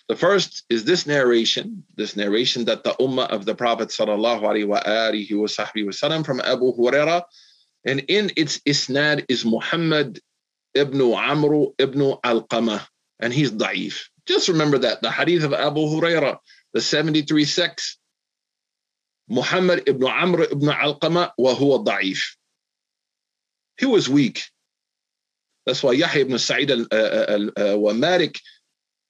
The 0.09 0.17
first 0.17 0.65
is 0.71 0.85
this 0.85 1.07
narration, 1.07 1.85
this 1.95 2.17
narration 2.17 2.65
that 2.65 2.83
the 2.83 2.95
ummah 2.95 3.29
of 3.29 3.45
the 3.45 3.55
Prophet 3.55 3.91
sallallahu 3.91 4.41
alaihi 4.41 5.31
wasallam 5.31 6.25
from 6.25 6.41
Abu 6.41 6.73
Huraira, 6.75 7.25
and 7.85 8.01
in 8.09 8.33
its 8.35 8.59
isnad 8.61 9.27
is 9.29 9.45
Muhammad 9.45 10.19
ibn 10.75 11.01
Amr 11.03 11.67
ibn 11.79 12.01
Alqamah, 12.01 12.87
and 13.21 13.35
he's 13.35 13.53
da'if. 13.53 14.09
Just 14.25 14.49
remember 14.49 14.79
that 14.79 15.03
the 15.03 15.11
hadith 15.11 15.45
of 15.45 15.53
Abu 15.53 15.81
Huraira, 15.81 16.39
the 16.73 16.81
73 16.81 17.45
sects, 17.45 17.99
Muhammad 19.29 19.83
ibn 19.87 20.09
Amr 20.09 20.45
ibn 20.45 20.69
Alqamah, 20.69 21.33
wa 21.37 21.55
huwa 21.55 21.85
da'if. 21.85 22.38
He 23.79 23.87
was 23.87 24.09
weak. 24.09 24.43
That's 25.67 25.83
why 25.83 25.93
Yahya 25.93 26.23
ibn 26.23 26.39
Sa'id 26.39 26.71
uh, 26.71 26.85
uh, 26.91 27.51
uh, 27.57 27.77
wa 27.79 27.93
Malik, 27.93 28.41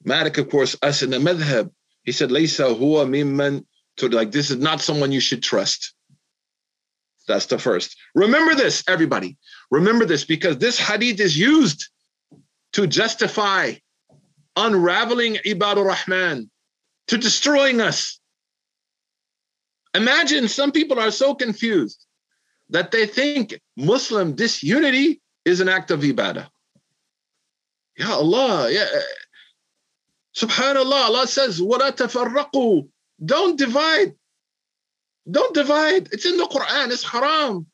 Malik, 0.04 0.38
of 0.38 0.50
course, 0.50 0.76
us 0.82 1.02
in 1.02 1.10
the 1.10 1.18
madhab, 1.18 1.70
he 2.04 2.12
said, 2.12 2.30
Laysa 2.30 2.76
huwa 2.76 3.06
mimman, 3.08 3.64
like, 4.12 4.30
this 4.30 4.50
is 4.50 4.58
not 4.58 4.80
someone 4.80 5.12
you 5.12 5.20
should 5.20 5.42
trust. 5.42 5.94
That's 7.26 7.46
the 7.46 7.58
first. 7.58 7.96
Remember 8.14 8.54
this, 8.54 8.82
everybody. 8.88 9.36
Remember 9.70 10.04
this 10.04 10.24
because 10.24 10.58
this 10.58 10.78
hadith 10.78 11.20
is 11.20 11.36
used 11.36 11.88
to 12.72 12.86
justify 12.86 13.74
unraveling 14.56 15.36
Ibadur 15.44 15.84
Rahman, 15.84 16.50
to 17.08 17.18
destroying 17.18 17.80
us. 17.80 18.18
Imagine 19.94 20.48
some 20.48 20.72
people 20.72 20.98
are 20.98 21.10
so 21.10 21.34
confused 21.34 22.04
that 22.69 22.91
they 22.91 23.05
think 23.05 23.59
Muslim 23.77 24.33
disunity 24.35 25.21
is 25.45 25.59
an 25.59 25.69
act 25.69 25.91
of 25.91 26.01
ibadah. 26.01 26.47
Ya 27.97 28.13
Allah, 28.13 28.71
yeah. 28.71 28.85
Subhanallah, 30.35 31.05
Allah 31.05 31.27
says, 31.27 31.61
وَلَا 31.61 31.91
تَفَرَّقُوا 31.91 32.87
Don't 33.23 33.57
divide. 33.57 34.13
Don't 35.29 35.53
divide. 35.53 36.09
It's 36.11 36.25
in 36.25 36.37
the 36.37 36.45
Quran, 36.45 36.91
it's 36.91 37.03
haram. 37.03 37.67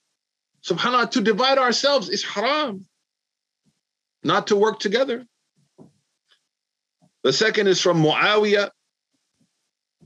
Subhanallah, 0.63 1.11
to 1.11 1.21
divide 1.21 1.57
ourselves 1.57 2.09
is 2.09 2.23
haram. 2.23 2.85
not 4.23 4.47
to 4.47 4.55
work 4.55 4.79
together. 4.79 5.25
The 7.23 7.31
second 7.33 7.67
is 7.67 7.81
from 7.81 8.03
Muawiyah, 8.03 8.69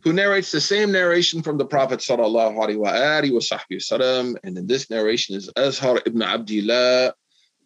who 0.03 0.11
narrates 0.11 0.51
the 0.51 0.59
same 0.61 0.91
narration 0.91 1.41
from 1.41 1.57
the 1.57 1.65
Prophet 1.65 1.99
sallallahu 1.99 2.57
alaihi 2.57 3.31
wasallam, 3.31 4.35
and 4.43 4.57
in 4.57 4.67
this 4.67 4.89
narration 4.89 5.35
is 5.35 5.49
Azhar 5.55 6.01
ibn 6.05 6.21
Abdullah 6.21 7.13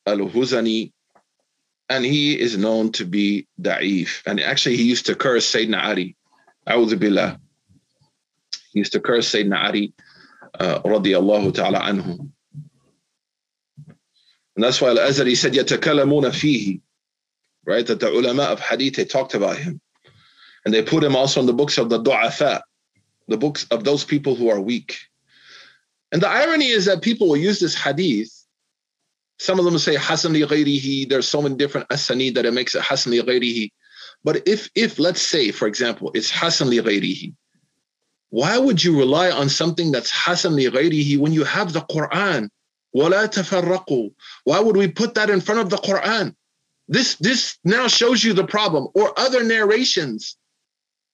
al-Huzani, 0.05 0.91
and 1.89 2.05
he 2.05 2.39
is 2.39 2.57
known 2.57 2.91
to 2.91 3.05
be 3.05 3.47
da'if. 3.59 4.21
And 4.25 4.39
actually, 4.39 4.77
he 4.77 4.83
used 4.83 5.05
to 5.07 5.15
curse 5.15 5.51
Sayyidina 5.51 5.83
Ali. 5.83 6.15
A'udhu 6.67 6.99
billah. 6.99 7.39
He 8.73 8.79
used 8.79 8.91
to 8.91 8.99
curse 8.99 9.31
Sayyidina 9.31 9.63
Ali, 9.63 9.93
uh, 10.59 10.81
radiyallahu 10.81 11.53
ta'ala 11.53 11.79
anhu. 11.79 12.29
And 14.55 14.63
that's 14.63 14.81
why 14.81 14.89
Al-Azhari 14.89 15.38
said, 15.38 15.53
يَتَكَلَمُونَ 15.53 16.31
فِيهِ 16.31 16.81
Right, 17.65 17.85
that 17.85 17.99
the 17.99 18.09
ulama 18.09 18.43
of 18.43 18.59
hadith, 18.59 18.95
they 18.95 19.05
talked 19.05 19.33
about 19.33 19.57
him. 19.57 19.81
And 20.65 20.73
they 20.73 20.81
put 20.81 21.03
him 21.03 21.15
also 21.15 21.39
in 21.39 21.45
the 21.45 21.53
books 21.53 21.77
of 21.77 21.89
the 21.89 22.01
du'afa, 22.01 22.61
the 23.27 23.38
books 23.38 23.65
of 23.71 23.83
those 23.83 24.03
people 24.03 24.35
who 24.35 24.49
are 24.49 24.59
weak. 24.59 24.97
And 26.11 26.21
the 26.21 26.29
irony 26.29 26.67
is 26.67 26.85
that 26.85 27.01
people 27.01 27.27
will 27.27 27.38
use 27.38 27.59
this 27.59 27.75
hadith. 27.75 28.33
Some 29.39 29.59
of 29.59 29.65
them 29.65 29.77
say 29.77 29.95
Hasan 29.95 30.33
li 30.33 30.41
ghayrihi. 30.41 31.09
There's 31.09 31.27
so 31.27 31.41
many 31.41 31.55
different 31.55 31.88
asani 31.89 32.33
that 32.33 32.45
it 32.45 32.53
makes 32.53 32.75
it 32.75 32.81
Hasan 32.81 33.11
li 33.11 33.21
ghayrihi. 33.21 33.71
But 34.23 34.47
if, 34.47 34.69
if 34.75 34.99
let's 34.99 35.21
say, 35.21 35.51
for 35.51 35.67
example, 35.67 36.11
it's 36.13 36.29
Hasan 36.29 36.69
li 36.69 36.77
ghayrihi, 36.77 37.33
why 38.29 38.57
would 38.57 38.83
you 38.83 38.97
rely 38.97 39.31
on 39.31 39.47
something 39.49 39.91
that's 39.91 40.11
Hasan 40.11 40.55
li 40.55 40.65
ghayrihi 40.65 41.17
when 41.17 41.33
you 41.33 41.43
have 41.43 41.73
the 41.73 41.81
Quran? 41.81 42.49
وَلَا 42.95 43.27
تَفَرَّقُوا 43.27 44.11
Why 44.45 44.59
would 44.59 44.75
we 44.75 44.88
put 44.88 45.13
that 45.15 45.29
in 45.29 45.41
front 45.41 45.59
of 45.61 45.69
the 45.69 45.77
Quran? 45.77 46.35
This, 46.88 47.15
this 47.15 47.57
now 47.63 47.88
shows 47.88 48.23
you 48.23 48.33
the 48.33 48.47
problem. 48.47 48.88
Or 48.95 49.17
other 49.19 49.43
narrations 49.43 50.38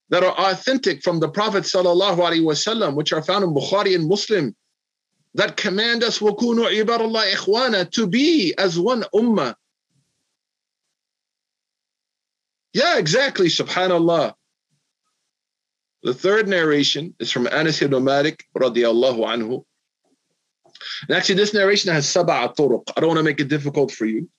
that 0.10 0.24
are 0.24 0.52
authentic 0.52 1.02
from 1.02 1.20
the 1.20 1.30
Prophet 1.30 1.64
sallallahu 1.64 2.18
alaihi 2.18 2.44
wasallam, 2.44 2.96
which 2.96 3.14
are 3.14 3.24
found 3.24 3.44
in 3.44 3.54
Bukhari 3.54 3.96
and 3.96 4.08
Muslim, 4.08 4.56
that 5.34 5.58
command 5.58 6.04
us 6.04 6.20
وَكُونُوا 6.20 6.70
عِبَارَ 6.70 7.00
اللَّهِ 7.00 7.32
إِخْوَانًا 7.32 7.92
to 7.92 8.06
be 8.06 8.54
as 8.58 8.80
one 8.80 9.04
ummah. 9.16 9.56
Yeah, 12.74 12.98
exactly, 12.98 13.48
subhanallah. 13.48 14.34
The 16.04 16.14
third 16.14 16.48
narration 16.48 17.16
is 17.20 17.32
from 17.32 17.48
Anas 17.48 17.82
ibn 17.82 18.04
Malik 18.04 18.46
radiallahu 18.58 19.20
anhu. 19.20 19.64
And 21.08 21.18
actually, 21.18 21.36
this 21.36 21.54
narration 21.54 21.94
has 21.94 22.06
sab'a 22.06 22.56
turuq. 22.56 22.84
I 22.96 23.00
don't 23.00 23.10
want 23.10 23.20
to 23.20 23.24
make 23.24 23.40
it 23.40 23.48
difficult 23.48 23.92
for 23.92 24.06
you, 24.06 24.30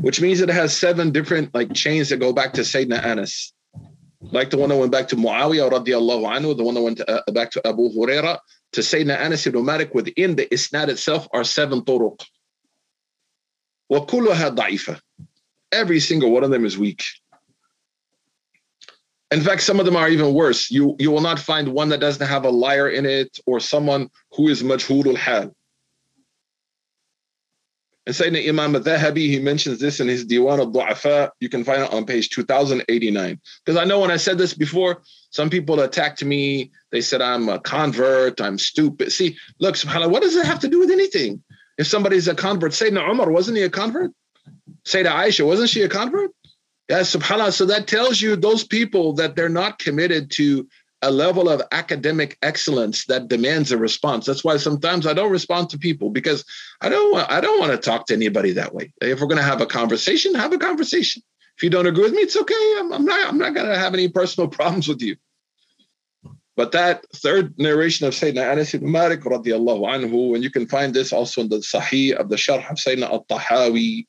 which 0.00 0.20
means 0.20 0.40
it 0.40 0.48
has 0.48 0.76
seven 0.76 1.12
different 1.12 1.54
like 1.54 1.72
chains 1.74 2.08
that 2.08 2.16
go 2.16 2.32
back 2.32 2.54
to 2.54 2.62
Sayyidina 2.62 3.04
Anas 3.04 3.52
like 4.20 4.50
the 4.50 4.56
one 4.56 4.68
that 4.68 4.76
went 4.76 4.92
back 4.92 5.08
to 5.08 5.16
Muawiyah 5.16 5.70
radiallahu 5.70 6.24
anhu, 6.36 6.56
the 6.56 6.62
one 6.64 6.74
that 6.74 6.82
went 6.82 6.98
to, 6.98 7.10
uh, 7.10 7.32
back 7.32 7.50
to 7.52 7.66
Abu 7.66 7.90
Huraira, 7.90 8.38
to 8.72 8.80
Sayyidina 8.80 9.18
Anas 9.18 9.46
ibn 9.46 9.64
Malik 9.64 9.94
within 9.94 10.36
the 10.36 10.46
isnad 10.46 10.88
itself 10.88 11.28
are 11.32 11.44
seven 11.44 11.82
turuq. 11.82 12.20
وَكُلُّهَا 13.92 14.56
ضَعِيفَةٌ 14.56 15.00
Every 15.72 16.00
single 16.00 16.30
one 16.30 16.44
of 16.44 16.50
them 16.50 16.64
is 16.64 16.78
weak. 16.78 17.04
In 19.30 19.40
fact, 19.40 19.62
some 19.62 19.80
of 19.80 19.86
them 19.86 19.96
are 19.96 20.08
even 20.08 20.34
worse. 20.34 20.70
You, 20.70 20.94
you 20.98 21.10
will 21.10 21.20
not 21.20 21.38
find 21.38 21.68
one 21.68 21.88
that 21.88 22.00
doesn't 22.00 22.26
have 22.26 22.44
a 22.44 22.50
liar 22.50 22.88
in 22.88 23.06
it 23.06 23.38
or 23.46 23.60
someone 23.60 24.08
who 24.32 24.48
is 24.48 24.62
majhulul 24.62 25.16
hal. 25.16 25.54
And 28.07 28.15
Sayyidina 28.15 28.47
Imam 28.47 28.73
al-Dhahabi, 28.73 29.17
he 29.17 29.37
mentions 29.37 29.81
this 29.81 29.99
in 29.99 30.07
his 30.07 30.25
Diwan 30.25 30.59
al-Du'afa. 30.59 31.29
You 31.41 31.49
can 31.49 31.65
find 31.65 31.83
it 31.83 31.91
on 31.91 32.05
page 32.05 32.29
2089. 32.29 33.41
Because 33.65 33.77
I 33.77 33.83
know 33.83 33.99
when 33.99 34.11
I 34.11 34.15
said 34.15 34.37
this 34.37 34.53
before, 34.53 35.01
some 35.31 35.49
people 35.49 35.81
attacked 35.81 36.23
me. 36.23 36.71
They 36.93 37.01
said 37.01 37.21
I'm 37.21 37.49
a 37.49 37.59
convert, 37.59 38.39
I'm 38.39 38.57
stupid. 38.57 39.11
See, 39.11 39.35
look, 39.59 39.75
subhanAllah, 39.75 40.09
what 40.09 40.23
does 40.23 40.37
it 40.37 40.45
have 40.45 40.59
to 40.59 40.69
do 40.69 40.79
with 40.79 40.89
anything? 40.89 41.43
If 41.77 41.87
somebody's 41.87 42.29
a 42.29 42.33
convert, 42.33 42.71
Sayyidina 42.71 43.09
Umar, 43.09 43.29
wasn't 43.29 43.57
he 43.57 43.63
a 43.63 43.69
convert? 43.69 44.11
Sayyidina 44.85 45.11
Aisha, 45.11 45.45
wasn't 45.45 45.69
she 45.69 45.81
a 45.81 45.89
convert? 45.89 46.31
Yes, 46.87 47.13
subhanAllah. 47.13 47.51
So 47.51 47.65
that 47.65 47.87
tells 47.87 48.21
you 48.21 48.37
those 48.37 48.63
people 48.63 49.11
that 49.15 49.35
they're 49.35 49.49
not 49.49 49.79
committed 49.79 50.31
to 50.31 50.65
a 51.01 51.11
level 51.11 51.49
of 51.49 51.61
academic 51.71 52.37
excellence 52.41 53.05
that 53.05 53.27
demands 53.27 53.71
a 53.71 53.77
response. 53.77 54.25
That's 54.25 54.43
why 54.43 54.57
sometimes 54.57 55.05
I 55.05 55.13
don't 55.13 55.31
respond 55.31 55.69
to 55.69 55.77
people 55.77 56.09
because 56.09 56.43
I 56.81 56.89
don't 56.89 57.11
want 57.11 57.31
I 57.31 57.39
don't 57.39 57.59
want 57.59 57.71
to 57.71 57.77
talk 57.77 58.07
to 58.07 58.13
anybody 58.13 58.51
that 58.53 58.73
way. 58.73 58.91
If 59.01 59.19
we're 59.19 59.27
going 59.27 59.37
to 59.37 59.43
have 59.43 59.61
a 59.61 59.67
conversation, 59.67 60.33
have 60.35 60.53
a 60.53 60.57
conversation. 60.57 61.21
If 61.55 61.63
you 61.63 61.69
don't 61.69 61.87
agree 61.87 62.03
with 62.03 62.13
me, 62.13 62.21
it's 62.21 62.37
okay. 62.37 62.75
I'm, 62.79 62.91
I'm 62.91 63.05
not 63.05 63.27
I'm 63.27 63.37
not 63.37 63.53
going 63.53 63.67
to 63.67 63.77
have 63.77 63.93
any 63.93 64.09
personal 64.09 64.47
problems 64.59 64.87
with 64.87 65.01
you. 65.01 65.15
But 66.55 66.71
that 66.71 67.05
third 67.15 67.53
narration 67.59 68.07
of 68.07 68.15
Sayyidina 68.15 68.51
Anas 68.51 68.73
ibn 68.73 68.91
Malik 68.91 69.21
radiallahu 69.21 69.87
anhu, 69.87 70.33
and 70.33 70.43
you 70.43 70.49
can 70.49 70.67
find 70.67 70.91
this 70.91 71.13
also 71.13 71.41
in 71.41 71.49
the 71.49 71.57
Sahih 71.57 72.13
of 72.13 72.29
the 72.29 72.35
Sharh 72.35 72.67
of 72.71 72.77
Sayyidina 72.77 73.11
al-Tahawi 73.11 74.07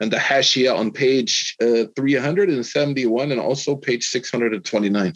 and 0.00 0.12
the 0.12 0.18
Hashia 0.18 0.76
on 0.76 0.92
page 0.92 1.56
uh, 1.62 1.84
371 1.96 3.32
and 3.32 3.40
also 3.40 3.76
page 3.76 4.04
629. 4.04 5.14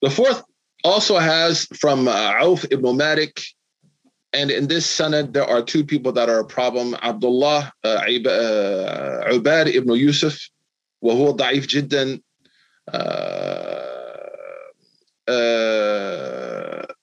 The 0.00 0.10
fourth 0.10 0.42
also 0.84 1.18
has 1.18 1.64
from 1.80 2.06
uh, 2.08 2.34
Auf 2.40 2.64
ibn 2.70 2.96
Malik, 2.96 3.42
and 4.32 4.50
in 4.50 4.68
this 4.68 4.86
sanad 4.86 5.32
there 5.32 5.44
are 5.44 5.62
two 5.62 5.84
people 5.84 6.12
that 6.12 6.28
are 6.28 6.40
a 6.40 6.44
problem: 6.44 6.94
Abdullah 7.02 7.72
uh, 7.84 7.88
uh 7.88 9.32
Ubad 9.32 9.74
ibn 9.74 9.94
Yusuf, 9.96 10.38
وهو 11.02 11.36
ضعيف 11.36 11.66
جدا. 11.66 12.20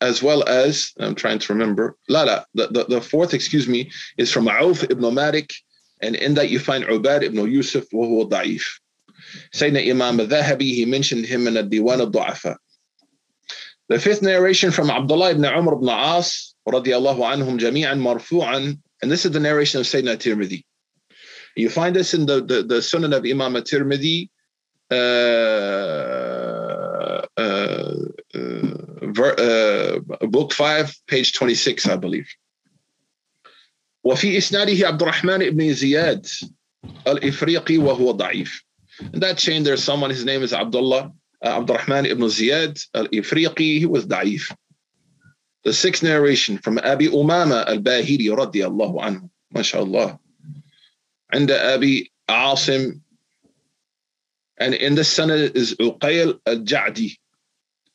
As 0.01 0.21
well 0.21 0.47
as 0.47 0.91
I'm 0.99 1.15
trying 1.15 1.39
to 1.39 1.53
remember. 1.53 1.97
Lala, 2.09 2.45
the, 2.53 2.67
the, 2.67 2.83
the 2.85 3.01
fourth, 3.01 3.33
excuse 3.33 3.67
me, 3.67 3.91
is 4.17 4.31
from 4.31 4.47
Auf 4.47 4.83
ibn 4.83 5.13
Malik, 5.13 5.53
and 6.01 6.15
in 6.15 6.35
that 6.35 6.49
you 6.49 6.59
find 6.59 6.85
Ubad 6.85 7.23
ibn 7.23 7.49
Yusuf, 7.49 7.85
وهو 7.91 8.29
ضعيف. 8.29 8.63
Sayyidina 9.53 9.89
Imam 9.89 10.19
al 10.19 10.59
he 10.59 10.85
mentioned 10.85 11.25
him 11.25 11.47
in 11.47 11.57
a 11.57 11.63
Diwan 11.63 11.99
al-Du'afa. 11.99 12.57
The 13.88 13.98
fifth 13.98 14.22
narration 14.22 14.70
from 14.70 14.90
Abdullah 14.90 15.32
ibn 15.32 15.44
Umar 15.44 15.74
ibn 15.74 15.88
As 15.88 16.54
radiallahu 16.68 17.18
anhum 17.18 17.58
jami'an 17.58 18.00
marfu'an, 18.00 18.78
and 19.02 19.10
this 19.10 19.24
is 19.24 19.32
the 19.32 19.40
narration 19.40 19.80
of 19.80 19.86
Sayyidina 19.86 20.16
Tirmidhi. 20.16 20.64
You 21.56 21.68
find 21.68 21.96
this 21.96 22.14
in 22.14 22.26
the, 22.26 22.36
the, 22.40 22.62
the 22.62 22.76
Sunan 22.76 23.16
of 23.16 23.24
Imam 23.24 23.54
Tirmidhi, 23.54 24.28
uh, 24.90 24.94
uh, 27.36 27.94
uh, 29.18 29.98
book 30.26 30.52
5, 30.52 30.96
page 31.08 31.32
26, 31.32 31.88
I 31.88 31.96
believe. 31.96 32.28
وفي 34.04 34.38
إسناده 34.38 34.86
عبد 34.86 35.02
الرحمن 35.02 35.50
بن 35.50 35.72
زياد 35.72 36.26
الإفريقي 37.06 37.78
وهو 37.78 38.10
ضعيف. 38.10 38.62
In 39.12 39.20
that 39.20 39.38
chain, 39.38 39.62
there's 39.62 39.82
someone, 39.82 40.10
his 40.10 40.24
name 40.24 40.42
is 40.42 40.52
Abdullah 40.52 41.12
uh, 41.43 41.57
Abd 41.57 41.71
al-Rahman 41.71 42.05
ibn 42.05 42.23
Ziyad 42.23 42.85
al-Ifriqi, 42.93 43.79
he 43.79 43.85
was 43.85 44.05
da'if. 44.05 44.55
The 45.63 45.73
sixth 45.73 46.03
narration 46.03 46.57
from 46.57 46.77
Abi 46.79 47.07
Umama 47.07 47.67
al-Bahili 47.67 48.27
radiyallahu 48.27 49.01
anhu, 49.01 49.29
mashallah. 49.51 50.19
And 51.31 51.49
Abi 51.49 52.11
Asim, 52.29 53.01
and 54.57 54.73
in 54.73 54.95
the 54.95 55.03
sunnah 55.03 55.33
is 55.33 55.75
Uqayl 55.75 56.39
al-Ja'di, 56.45 57.17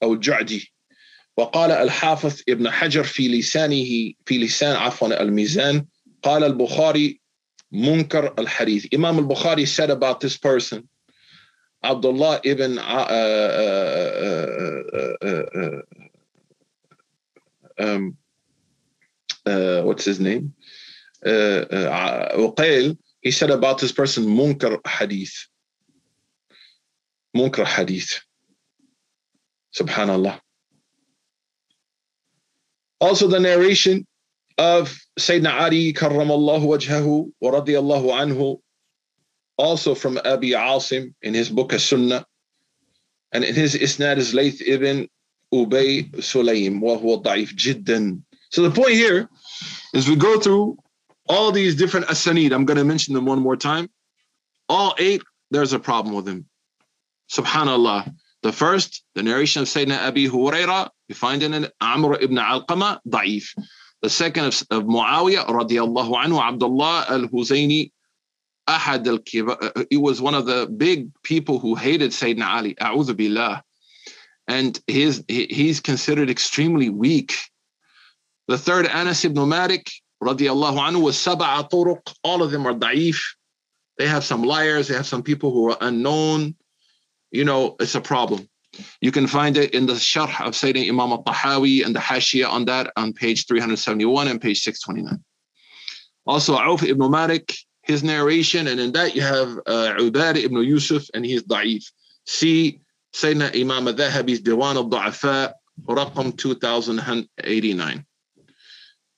أو 0.02 0.12
الجعدي 0.12 0.72
وقال 1.36 1.70
الحافظ 1.70 2.40
ابن 2.48 2.70
حجر 2.70 3.04
في 3.04 3.28
لسانه 3.28 4.12
في 4.26 4.38
لسان 4.38 4.76
عفوا 4.76 5.22
الميزان 5.22 5.86
قال 6.22 6.44
البخاري 6.44 7.20
منكر 7.72 8.34
الحديث 8.38 8.86
Imam 8.94 9.18
al-Bukhari 9.18 9.66
said 9.66 9.90
about 9.90 10.20
this 10.20 10.36
person 10.36 10.88
Abdullah 11.82 12.40
ibn 12.44 12.78
uh, 12.78 12.82
uh, 12.82 13.52
uh, 14.92 15.16
uh, 15.22 15.44
uh 15.60 15.82
um, 17.78 18.16
what's 19.86 20.04
his 20.04 20.20
name? 20.20 20.52
He 23.22 23.30
said 23.30 23.50
about 23.50 23.78
this 23.78 23.92
person, 23.92 24.24
munkar 24.26 24.78
hadith. 24.86 25.46
Munkar 27.36 27.64
hadith. 27.66 28.20
Subhanallah. 29.74 30.40
Also 33.00 33.28
the 33.28 33.40
narration 33.40 34.06
of 34.58 34.94
Sayyidina 35.18 35.52
Ali 35.60 35.92
karramallahu 35.94 36.66
wajhahu 36.66 37.32
wa 37.40 37.50
radiyallahu 37.50 38.12
anhu 38.12 38.60
also 39.60 39.94
from 39.94 40.18
Abi 40.24 40.50
Asim 40.50 41.14
in 41.22 41.34
his 41.34 41.50
book 41.50 41.72
As-Sunnah. 41.72 42.24
And 43.32 43.44
in 43.44 43.54
his 43.54 43.74
isnad 43.74 44.16
is 44.16 44.34
Layth 44.34 44.60
ibn 44.66 45.08
Ubay 45.52 46.10
Sulaym, 46.16 46.80
wa 46.80 46.96
da'if 46.96 47.54
jiddan. 47.54 48.22
So 48.50 48.62
the 48.62 48.70
point 48.70 48.92
here 48.92 49.28
is 49.94 50.08
we 50.08 50.16
go 50.16 50.40
through 50.40 50.78
all 51.28 51.52
these 51.52 51.76
different 51.76 52.06
asanid. 52.06 52.52
I'm 52.52 52.64
going 52.64 52.78
to 52.78 52.84
mention 52.84 53.14
them 53.14 53.26
one 53.26 53.38
more 53.40 53.56
time. 53.56 53.88
All 54.68 54.94
eight, 54.98 55.22
there's 55.50 55.72
a 55.72 55.78
problem 55.78 56.14
with 56.14 56.24
them. 56.24 56.46
Subhanallah. 57.30 58.12
The 58.42 58.52
first, 58.52 59.04
the 59.14 59.22
narration 59.22 59.62
of 59.62 59.68
Sayyidina 59.68 59.98
Abi 60.08 60.28
Huraira, 60.28 60.88
you 61.08 61.14
find 61.14 61.42
in 61.42 61.68
Amr 61.80 62.18
ibn 62.20 62.36
Alqama, 62.36 62.98
da'if. 63.06 63.46
The 64.02 64.10
second 64.10 64.44
of, 64.46 64.54
of 64.70 64.84
Muawiyah, 64.84 65.46
radiallahu 65.46 66.12
anhu, 66.24 66.40
Abdullah 66.40 67.06
al 67.10 67.28
Husayni, 67.28 67.92
Ahad 68.76 69.06
al 69.06 69.86
He 69.90 69.96
was 69.96 70.20
one 70.20 70.34
of 70.34 70.46
the 70.46 70.66
big 70.66 71.10
people 71.22 71.58
who 71.58 71.74
hated 71.74 72.10
Sayyidina 72.10 72.46
Ali, 72.46 72.74
a'udhu 72.74 73.16
billah. 73.16 73.62
And 74.48 74.80
his, 74.86 75.24
he's 75.28 75.80
considered 75.80 76.28
extremely 76.28 76.90
weak. 76.90 77.36
The 78.48 78.58
third, 78.58 78.86
Anas 78.86 79.24
ibn 79.24 79.48
Malik, 79.48 79.90
radiallahu 80.22 80.78
anhu, 80.78 81.02
was 81.02 81.16
sab'a 81.16 81.70
turuq. 81.70 82.14
All 82.24 82.42
of 82.42 82.50
them 82.50 82.66
are 82.66 82.74
da'if. 82.74 83.20
They 83.98 84.08
have 84.08 84.24
some 84.24 84.42
liars, 84.42 84.88
they 84.88 84.94
have 84.94 85.06
some 85.06 85.22
people 85.22 85.52
who 85.52 85.70
are 85.70 85.76
unknown 85.80 86.56
you 87.30 87.44
know, 87.44 87.76
it's 87.80 87.94
a 87.94 88.00
problem. 88.00 88.48
You 89.00 89.12
can 89.12 89.26
find 89.26 89.56
it 89.56 89.74
in 89.74 89.86
the 89.86 89.94
Sharh 89.94 90.46
of 90.46 90.54
Sayyidina 90.54 90.88
Imam 90.88 91.12
al-Tahawi 91.12 91.84
and 91.84 91.94
the 91.94 92.00
Hashia 92.00 92.48
on 92.48 92.64
that 92.66 92.92
on 92.96 93.12
page 93.12 93.46
371 93.46 94.28
and 94.28 94.40
page 94.40 94.60
629. 94.60 95.22
Also, 96.26 96.56
Auf 96.56 96.82
ibn 96.82 97.10
Malik, 97.10 97.56
his 97.90 98.02
narration, 98.04 98.68
and 98.68 98.78
in 98.80 98.92
that 98.92 99.14
you 99.16 99.22
have 99.22 99.48
uh, 99.66 99.94
Ubad 99.98 100.36
ibn 100.36 100.62
Yusuf, 100.62 101.08
and 101.12 101.24
he's 101.26 101.42
da'if. 101.42 101.84
See 102.26 102.80
Sayyidina 103.14 103.60
Imam 103.60 103.88
al-Dhahabi's 103.88 104.40
Diwan 104.42 104.76
al-Du'afa, 104.76 105.52
Raqam 105.86 106.36
2089. 106.36 108.06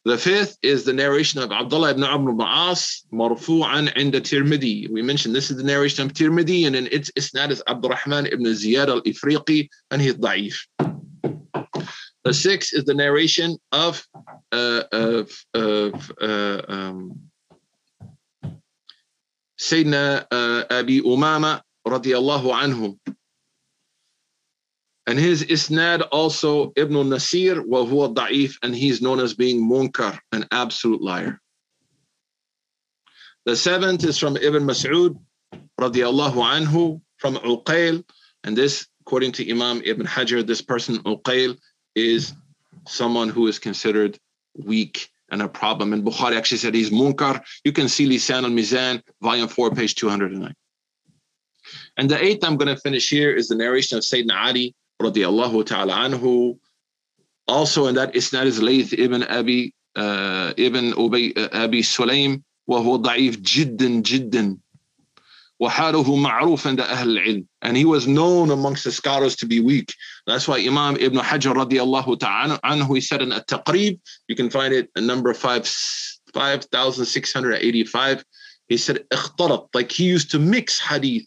The 0.05 0.19
fifth 0.19 0.59
is 0.63 0.85
the 0.85 0.93
narration 0.93 1.41
of 1.43 1.53
Abdullah 1.53 1.91
ibn 1.91 2.03
Amr 2.03 2.33
ibn 2.33 2.47
As, 2.49 3.03
marfu'an 3.13 3.95
the 4.11 4.21
Tirmidhi. 4.21 4.91
We 4.91 5.03
mentioned 5.03 5.35
this 5.37 5.51
is 5.51 5.59
the 5.59 5.63
narration 5.63 6.05
of 6.07 6.13
Tirmidhi, 6.13 6.67
and 6.67 6.75
in 6.75 6.89
its 6.91 7.11
isnad 7.13 7.51
is 7.51 7.63
Abdurrahman 7.69 8.27
ibn 8.33 8.45
Ziyad 8.47 8.89
al-Ifriqi, 8.89 9.69
and 9.91 10.03
he's 10.03 10.15
da'if. 10.15 10.57
The 12.25 12.33
sixth 12.33 12.73
is 12.75 12.85
the 12.85 12.95
narration 12.95 13.59
of, 13.73 14.05
uh, 14.53 14.85
of, 14.93 15.31
of 15.55 16.13
uh, 16.21 16.63
um, 16.69 17.21
Sayyidina 19.63 20.27
uh, 20.33 20.65
Abi 20.71 21.01
Umama 21.03 21.63
anhu. 21.87 22.99
And 25.07 25.19
his 25.19 25.45
isnad 25.45 26.07
also 26.11 26.73
Ibn 26.75 27.09
Nasir 27.09 27.63
wa 27.63 27.85
huwa 27.85 28.13
da'if, 28.13 28.57
and 28.63 28.75
he's 28.75 29.01
known 29.01 29.21
as 29.21 29.35
being 29.35 29.63
munkar, 29.63 30.19
an 30.33 30.47
absolute 30.51 31.01
liar. 31.01 31.41
The 33.45 33.55
seventh 33.55 34.05
is 34.05 34.19
from 34.19 34.37
Ibn 34.37 34.65
Mas'ud 34.65 35.17
radiallahu 35.81 36.43
anhu 36.43 37.01
from 37.19 37.37
Uqayl, 37.37 38.05
and 38.43 38.57
this, 38.57 38.89
according 39.03 39.33
to 39.33 39.49
Imam 39.49 39.81
Ibn 39.85 40.07
Hajar, 40.07 40.45
this 40.45 40.63
person 40.63 40.99
Uqayl 41.05 41.57
is 41.95 42.33
someone 42.89 43.29
who 43.29 43.47
is 43.47 43.61
considered 43.61 44.19
weak 44.57 45.12
and 45.32 45.42
a 45.42 45.48
problem. 45.48 45.94
And 45.94 46.04
Bukhari 46.04 46.38
actually 46.38 46.60
said 46.60 46.74
he's 46.74 46.90
munkar. 46.90 47.42
You 47.64 47.72
can 47.72 47.90
see 47.90 48.08
Lisan 48.08 48.44
al-Mizan, 48.44 49.02
volume 49.22 49.48
4, 49.48 49.72
page 49.72 49.96
209. 49.96 50.54
And 51.98 52.10
the 52.10 52.24
eighth 52.24 52.44
I'm 52.44 52.56
going 52.58 52.74
to 52.74 52.82
finish 52.82 53.10
here 53.10 53.36
is 53.36 53.48
the 53.48 53.56
narration 53.56 53.98
of 53.98 54.04
Sayyidina 54.04 54.36
Ali 54.36 54.76
radiallahu 55.02 55.66
ta'ala 55.66 55.94
anhu. 55.94 56.58
Also 57.48 57.88
in 57.88 57.96
that 57.96 58.14
isnad 58.14 58.46
is 58.46 58.62
Layth 58.62 58.94
ibn 58.94 59.24
Abi 59.24 59.74
uh, 59.96 60.54
ibn 60.58 60.94
Ubay, 60.94 61.38
uh, 61.38 61.50
Abi 61.52 61.82
Sulaim 61.82 62.44
وهو 62.68 62.96
ضعيف 62.96 63.40
جدا 63.40 63.88
جدا 63.88 64.58
وحاله 65.62 66.16
معروف 66.16 66.68
عند 66.68 66.82
أهل 66.82 67.10
العلم 67.10 67.46
and 67.62 67.76
he 67.78 67.86
was 67.86 68.08
known 68.08 68.52
amongst 68.52 68.84
the 68.84 68.92
scholars 68.92 69.36
to 69.36 69.46
be 69.46 69.60
weak 69.60 69.94
that's 70.28 70.48
why 70.48 70.60
Imam 70.60 70.96
Ibn 70.98 71.20
Hajar 71.20 71.54
radiallahu 71.56 72.20
ta'ala 72.20 72.60
anhu 72.64 72.96
he 72.96 73.02
said 73.02 73.22
in 73.22 73.32
At-Taqrib 73.32 74.00
you 74.28 74.36
can 74.36 74.50
find 74.50 74.74
it 74.74 74.90
in 74.96 75.08
number 75.08 75.34
5 75.34 75.68
5685 76.34 78.24
he 78.68 78.78
said 78.78 79.04
اختلط 79.12 79.70
like 79.74 79.92
he 79.92 80.04
used 80.04 80.30
to 80.32 80.40
mix 80.40 80.80
hadith 80.80 81.26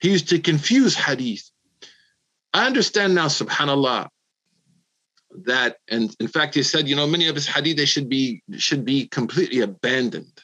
he 0.00 0.10
used 0.10 0.28
to 0.28 0.38
confuse 0.38 0.94
hadith 0.94 1.50
I 2.54 2.66
understand 2.66 3.16
now, 3.16 3.26
subhanAllah, 3.26 4.06
that, 5.46 5.78
and 5.88 6.14
in 6.20 6.28
fact, 6.28 6.54
he 6.54 6.62
said, 6.62 6.86
you 6.86 6.94
know, 6.94 7.06
many 7.06 7.26
of 7.26 7.34
his 7.34 7.48
hadith, 7.48 7.76
they 7.76 7.84
should 7.84 8.08
be, 8.08 8.42
should 8.56 8.84
be 8.84 9.08
completely 9.08 9.60
abandoned. 9.60 10.40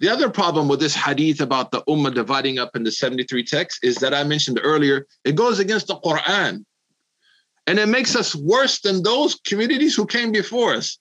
the 0.00 0.08
other 0.08 0.30
problem 0.30 0.66
with 0.66 0.80
this 0.80 0.94
hadith 0.94 1.42
about 1.42 1.70
the 1.70 1.82
ummah 1.82 2.14
dividing 2.14 2.58
up 2.58 2.74
into 2.74 2.90
73 2.90 3.44
texts 3.44 3.80
is 3.82 3.96
that 3.96 4.14
I 4.14 4.24
mentioned 4.24 4.58
earlier, 4.62 5.06
it 5.24 5.36
goes 5.36 5.58
against 5.58 5.88
the 5.88 5.96
Quran. 5.96 6.64
And 7.66 7.78
it 7.78 7.86
makes 7.86 8.16
us 8.16 8.34
worse 8.34 8.80
than 8.80 9.02
those 9.02 9.34
communities 9.46 9.94
who 9.94 10.06
came 10.06 10.32
before 10.32 10.72
us. 10.72 10.98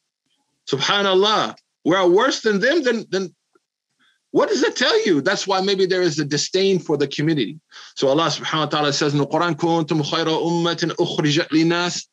Subhanallah. 0.70 1.56
We 1.86 1.96
are 1.96 2.10
worse 2.10 2.42
than 2.42 2.60
them, 2.60 2.84
then, 2.84 3.06
then 3.10 3.34
what 4.32 4.50
does 4.50 4.62
that 4.62 4.76
tell 4.76 5.06
you? 5.06 5.22
That's 5.22 5.48
why 5.48 5.62
maybe 5.62 5.86
there 5.86 6.02
is 6.02 6.20
a 6.20 6.26
disdain 6.26 6.78
for 6.78 6.98
the 6.98 7.08
community. 7.08 7.58
So 7.96 8.10
Allah 8.10 8.28
subhanahu 8.28 8.60
wa 8.60 8.66
ta'ala 8.66 8.94
says 8.94 9.14
in 9.14 9.20
the 9.20 9.28
Quran, 9.28 9.56
Kuntum 9.56 10.04
khayra 10.04 10.26
ummatin 10.28 10.92
ukhrijat 10.98 11.48
linas. 11.50 12.06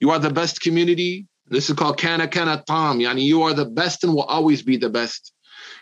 You 0.00 0.10
are 0.10 0.18
the 0.18 0.30
best 0.30 0.62
community. 0.62 1.26
This 1.48 1.68
is 1.68 1.76
called 1.76 1.98
kana 1.98 2.26
kana 2.26 2.64
tam. 2.66 3.00
Yani 3.00 3.22
you 3.22 3.42
are 3.42 3.52
the 3.52 3.66
best 3.66 4.02
and 4.02 4.14
will 4.14 4.24
always 4.24 4.62
be 4.62 4.76
the 4.76 4.88
best. 4.88 5.32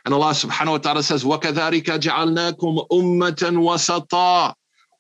And 0.06 0.14
Allah 0.14 0.32
subhanahu 0.32 0.72
wa 0.72 0.78
ta'ala 0.78 1.04
says, 1.04 1.24
وَكَذَلِكَ 1.24 1.84
جَعَلْنَاكُمْ 1.84 2.88
أُمَّةً 2.92 4.10
وَسَطًا 4.10 4.54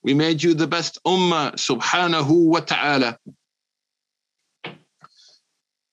We 0.03 0.13
made 0.13 0.43
you 0.43 0.53
the 0.53 0.67
best 0.67 0.99
ummah, 1.05 1.53
subhanahu 1.53 2.47
wa 2.47 2.59
ta'ala. 2.59 3.17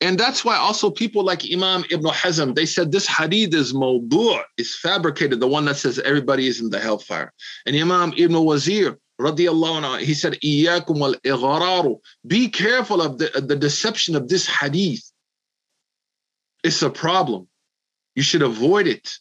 And 0.00 0.18
that's 0.18 0.44
why 0.44 0.56
also 0.56 0.90
people 0.90 1.24
like 1.24 1.42
Imam 1.50 1.84
Ibn 1.90 2.04
Hazm, 2.04 2.54
they 2.54 2.66
said 2.66 2.92
this 2.92 3.06
hadith 3.06 3.54
is 3.54 3.72
mawdu', 3.72 4.42
is 4.58 4.78
fabricated, 4.78 5.40
the 5.40 5.46
one 5.46 5.64
that 5.64 5.76
says 5.76 5.98
everybody 5.98 6.46
is 6.46 6.60
in 6.60 6.68
the 6.68 6.78
hellfire. 6.78 7.32
And 7.64 7.74
Imam 7.74 8.12
Ibn 8.16 8.44
Wazir, 8.44 8.98
radiallahu 9.18 9.82
anhu, 9.82 10.00
he 10.00 10.12
said, 10.12 10.34
إِيَّاكُمْ 10.44 10.86
وَالْإِغْرَارُ 11.24 11.98
Be 12.26 12.48
careful 12.48 13.00
of 13.00 13.16
the, 13.16 13.30
the 13.40 13.56
deception 13.56 14.16
of 14.16 14.28
this 14.28 14.46
hadith. 14.46 15.10
It's 16.62 16.82
a 16.82 16.90
problem. 16.90 17.48
You 18.15 18.23
should 18.23 18.41
avoid 18.41 18.87
it. 18.87 19.17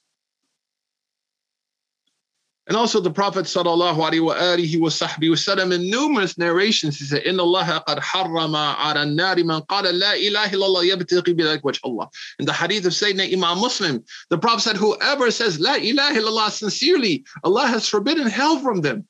And 2.71 2.77
also 2.77 3.01
the 3.01 3.11
Prophet 3.11 3.47
sallallahu 3.47 3.97
alaihi 3.97 4.25
wa 4.25 4.35
alihi 4.37 4.77
wasallam 4.77 5.75
in 5.75 5.91
numerous 5.91 6.39
narrations, 6.39 7.01
he 7.01 7.05
said, 7.05 7.25
Inna 7.25 7.43
Allah 7.43 7.83
qad 7.85 7.99
harrama 7.99 8.77
ala 8.79 9.05
nari 9.07 9.43
man 9.43 9.63
qala 9.63 9.93
la 9.93 10.13
ilaha 10.13 10.55
illallah 10.55 10.89
yabtaghi 10.89 11.37
bidhalik 11.37 11.63
wajh 11.63 11.81
Allah. 11.83 12.09
In 12.39 12.47
the 12.47 12.53
hadith 12.53 12.87
of 12.87 12.93
Sayyidina 12.93 13.33
Imam 13.33 13.59
Muslim, 13.59 14.05
the 14.29 14.39
Prophet 14.39 14.61
said, 14.61 14.77
whoever 14.77 15.33
says 15.33 15.59
la 15.59 15.75
ilaha 15.75 16.15
illallah 16.15 16.51
sincerely, 16.51 17.25
Allah 17.43 17.67
has 17.67 17.89
forbidden 17.89 18.29
hell 18.29 18.61
from 18.61 18.83
them. 18.83 19.05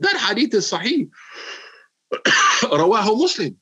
That 0.00 0.16
hadith 0.16 0.52
is 0.52 0.68
sahih. 0.68 1.08
Rawahu 2.62 3.16
Muslim. 3.16 3.56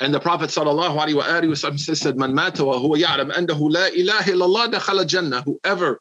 And 0.00 0.12
the 0.12 0.20
Prophet 0.20 0.50
sallam 0.50 1.96
said, 1.96 2.16
Man 2.16 2.34
mata 2.34 2.64
wa 2.64 2.78
huwa 2.78 3.00
la 3.00 3.86
ilaha 3.86 4.30
illallah 4.30 5.06
jannah. 5.06 5.42
Whoever 5.42 6.00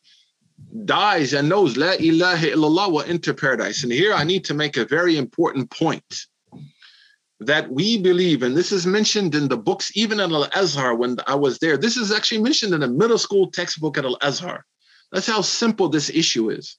dies 0.85 1.33
and 1.33 1.49
knows 1.49 1.77
La 1.77 1.93
ilaha 1.93 2.47
illallah 2.47 2.91
will 2.91 3.01
enter 3.01 3.33
paradise. 3.33 3.83
And 3.83 3.91
here 3.91 4.13
I 4.13 4.23
need 4.23 4.45
to 4.45 4.53
make 4.53 4.77
a 4.77 4.85
very 4.85 5.17
important 5.17 5.69
point 5.69 6.25
that 7.39 7.69
we 7.69 7.97
believe, 7.97 8.41
and 8.43 8.55
this 8.55 8.71
is 8.71 8.85
mentioned 8.85 9.35
in 9.35 9.47
the 9.47 9.57
books, 9.57 9.91
even 9.95 10.19
at 10.19 10.31
Al 10.31 10.47
Azhar 10.55 10.95
when 10.95 11.17
I 11.27 11.35
was 11.35 11.59
there. 11.59 11.77
This 11.77 11.97
is 11.97 12.11
actually 12.11 12.41
mentioned 12.41 12.73
in 12.73 12.83
a 12.83 12.87
middle 12.87 13.17
school 13.17 13.51
textbook 13.51 13.97
at 13.97 14.05
Al 14.05 14.17
Azhar. 14.21 14.65
That's 15.11 15.27
how 15.27 15.41
simple 15.41 15.89
this 15.89 16.09
issue 16.09 16.49
is. 16.49 16.77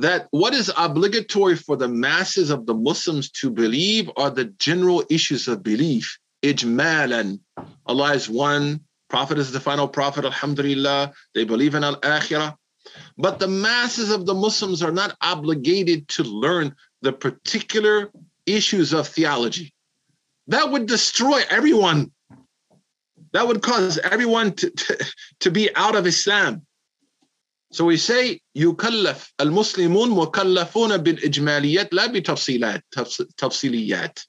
That 0.00 0.28
what 0.30 0.54
is 0.54 0.70
obligatory 0.76 1.56
for 1.56 1.76
the 1.76 1.88
masses 1.88 2.50
of 2.50 2.66
the 2.66 2.74
Muslims 2.74 3.30
to 3.32 3.50
believe 3.50 4.10
are 4.16 4.30
the 4.30 4.44
general 4.44 5.04
issues 5.10 5.48
of 5.48 5.62
belief. 5.62 6.18
Ijmalan. 6.42 7.40
Allah 7.86 8.14
is 8.14 8.28
one, 8.28 8.80
Prophet 9.08 9.38
is 9.38 9.52
the 9.52 9.60
final 9.60 9.88
prophet, 9.88 10.24
alhamdulillah. 10.24 11.12
They 11.34 11.44
believe 11.44 11.74
in 11.74 11.82
al-akhirah. 11.82 12.54
But 13.16 13.38
the 13.38 13.48
masses 13.48 14.10
of 14.10 14.26
the 14.26 14.34
Muslims 14.34 14.82
are 14.82 14.92
not 14.92 15.16
obligated 15.20 16.08
to 16.08 16.22
learn 16.22 16.74
the 17.02 17.12
particular 17.12 18.10
issues 18.46 18.92
of 18.92 19.08
theology. 19.08 19.72
That 20.46 20.70
would 20.70 20.86
destroy 20.86 21.42
everyone. 21.50 22.12
That 23.32 23.46
would 23.46 23.62
cause 23.62 23.98
everyone 23.98 24.52
to, 24.54 24.70
to, 24.70 25.06
to 25.40 25.50
be 25.50 25.74
out 25.74 25.96
of 25.96 26.06
Islam. 26.06 26.62
So 27.71 27.85
we 27.85 27.97
say 27.97 28.39
يكلف 28.55 29.33
المسلمون 29.41 30.09
مكلفون 30.09 30.97
بالإجماليات 30.97 31.93
لا 31.93 32.05
بتفصيلات 32.05 32.85
تفصيليات. 33.37 34.19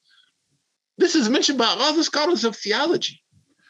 This 0.97 1.15
is 1.15 1.29
mentioned 1.29 1.59
by 1.59 1.67
all 1.67 1.95
the 1.95 2.05
scholars 2.05 2.45
of 2.45 2.57
theology 2.57 3.25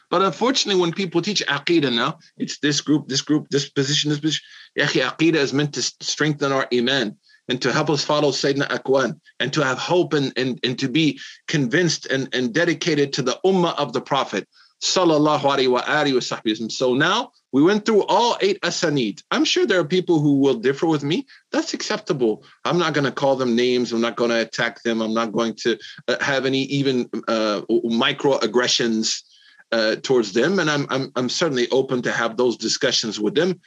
But 0.09 0.21
unfortunately, 0.21 0.79
when 0.79 0.93
people 0.93 1.21
teach 1.21 1.43
aqidah 1.47 1.93
now, 1.93 2.19
it's 2.37 2.59
this 2.59 2.81
group, 2.81 3.07
this 3.07 3.21
group, 3.21 3.47
this 3.49 3.69
position, 3.69 4.09
this 4.09 4.19
position. 4.19 4.43
Yaqi, 4.77 5.01
aqidah 5.01 5.35
is 5.35 5.53
meant 5.53 5.73
to 5.73 5.81
strengthen 5.81 6.51
our 6.51 6.67
iman 6.73 7.17
and 7.47 7.61
to 7.61 7.71
help 7.71 7.89
us 7.89 8.03
follow 8.03 8.31
Sayyidina 8.31 8.67
Akwan 8.67 9.19
and 9.39 9.51
to 9.53 9.63
have 9.63 9.77
hope 9.77 10.13
and, 10.13 10.31
and, 10.37 10.59
and 10.63 10.77
to 10.79 10.87
be 10.89 11.19
convinced 11.47 12.05
and, 12.07 12.33
and 12.33 12.53
dedicated 12.53 13.13
to 13.13 13.21
the 13.21 13.39
ummah 13.45 13.75
of 13.75 13.93
the 13.93 14.01
Prophet. 14.01 14.47
Sallallahu 14.80 15.42
alayhi 15.42 15.70
wa 15.70 15.82
alihi 15.82 16.72
So 16.72 16.94
now 16.94 17.32
we 17.52 17.62
went 17.62 17.84
through 17.84 18.04
all 18.04 18.38
eight 18.40 18.58
asanid. 18.62 19.22
I'm 19.30 19.44
sure 19.44 19.66
there 19.66 19.78
are 19.78 19.84
people 19.84 20.20
who 20.20 20.38
will 20.38 20.54
differ 20.54 20.86
with 20.86 21.02
me. 21.02 21.26
That's 21.52 21.74
acceptable. 21.74 22.44
I'm 22.64 22.78
not 22.78 22.94
going 22.94 23.04
to 23.04 23.12
call 23.12 23.36
them 23.36 23.54
names. 23.54 23.92
I'm 23.92 24.00
not 24.00 24.16
going 24.16 24.30
to 24.30 24.40
attack 24.40 24.82
them. 24.82 25.02
I'm 25.02 25.12
not 25.12 25.32
going 25.32 25.54
to 25.56 25.78
uh, 26.08 26.16
have 26.22 26.46
any 26.46 26.62
even 26.62 27.10
uh, 27.28 27.60
microaggressions 27.68 29.22
uh, 29.70 29.96
towards 29.96 30.32
them. 30.32 30.58
And 30.58 30.70
I'm, 30.70 30.86
I'm, 30.88 31.12
I'm 31.14 31.28
certainly 31.28 31.68
open 31.70 32.00
to 32.02 32.12
have 32.12 32.38
those 32.38 32.56
discussions 32.56 33.20
with 33.20 33.34
them. 33.34 33.60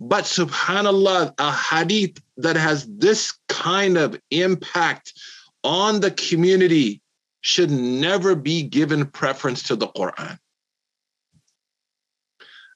But 0.00 0.24
subhanAllah, 0.24 1.34
a 1.38 1.52
hadith 1.52 2.18
that 2.36 2.56
has 2.56 2.86
this 2.86 3.32
kind 3.48 3.96
of 3.96 4.20
impact 4.30 5.14
on 5.64 6.00
the 6.00 6.10
community 6.10 7.00
should 7.40 7.70
never 7.70 8.34
be 8.34 8.62
given 8.62 9.06
preference 9.06 9.62
to 9.64 9.76
the 9.76 9.88
Quran 9.88 10.38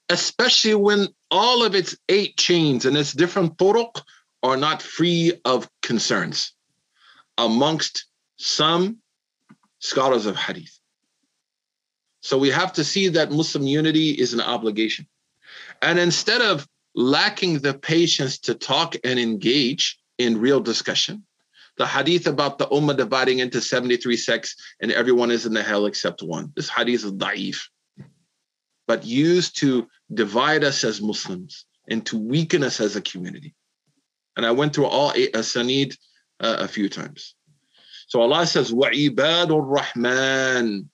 especially 0.09 0.75
when 0.75 1.07
all 1.31 1.63
of 1.63 1.75
its 1.75 1.95
eight 2.09 2.37
chains 2.37 2.85
and 2.85 2.95
its 2.97 3.13
different 3.13 3.57
turuq 3.57 4.01
are 4.41 4.57
not 4.57 4.81
free 4.81 5.33
of 5.45 5.69
concerns 5.81 6.53
amongst 7.37 8.05
some 8.37 8.97
scholars 9.79 10.25
of 10.25 10.35
hadith. 10.35 10.79
So 12.21 12.37
we 12.37 12.49
have 12.49 12.73
to 12.73 12.83
see 12.83 13.09
that 13.09 13.31
Muslim 13.31 13.65
unity 13.65 14.11
is 14.11 14.33
an 14.33 14.41
obligation. 14.41 15.07
And 15.81 15.99
instead 15.99 16.41
of 16.41 16.67
lacking 16.95 17.59
the 17.59 17.73
patience 17.73 18.37
to 18.39 18.53
talk 18.53 18.95
and 19.03 19.19
engage 19.19 19.99
in 20.17 20.39
real 20.39 20.59
discussion, 20.59 21.25
the 21.77 21.87
hadith 21.87 22.27
about 22.27 22.59
the 22.59 22.67
ummah 22.67 22.95
dividing 22.95 23.39
into 23.39 23.59
73 23.59 24.15
sects 24.15 24.55
and 24.79 24.91
everyone 24.91 25.31
is 25.31 25.45
in 25.45 25.53
the 25.53 25.63
hell 25.63 25.85
except 25.85 26.21
one. 26.21 26.53
This 26.55 26.69
hadith 26.69 27.03
is 27.03 27.11
da'if 27.13 27.61
but 28.86 29.04
used 29.04 29.58
to 29.58 29.88
divide 30.12 30.64
us 30.64 30.82
as 30.84 31.00
Muslims 31.00 31.66
and 31.88 32.04
to 32.06 32.18
weaken 32.18 32.62
us 32.62 32.80
as 32.80 32.96
a 32.96 33.02
community. 33.02 33.54
And 34.36 34.46
I 34.46 34.52
went 34.52 34.74
through 34.74 34.86
all 34.86 35.12
eight 35.14 35.34
asanid 35.34 35.96
uh, 36.40 36.56
a 36.60 36.68
few 36.68 36.88
times. 36.88 37.34
So 38.06 38.20
Allah 38.20 38.46
says, 38.46 38.72
وَعِبَادُ 38.72 39.48
الرَّحْمَنِ 39.48 40.86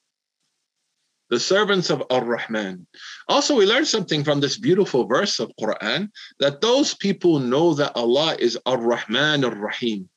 The 1.30 1.40
servants 1.40 1.90
of 1.90 2.02
Ar-Rahman. 2.10 2.86
Also, 3.28 3.54
we 3.54 3.66
learned 3.66 3.86
something 3.86 4.24
from 4.24 4.40
this 4.40 4.58
beautiful 4.58 5.06
verse 5.06 5.38
of 5.38 5.52
Quran, 5.60 6.10
that 6.40 6.60
those 6.60 6.94
people 6.94 7.38
know 7.38 7.74
that 7.74 7.92
Allah 7.94 8.36
is 8.38 8.58
Ar-Rahman 8.66 9.44
Ar-Rahim. 9.44 10.08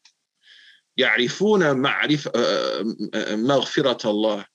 يعرفون 0.98 1.78
معرفة 1.78 2.32
مغفرة 3.36 4.10
الله 4.10 4.46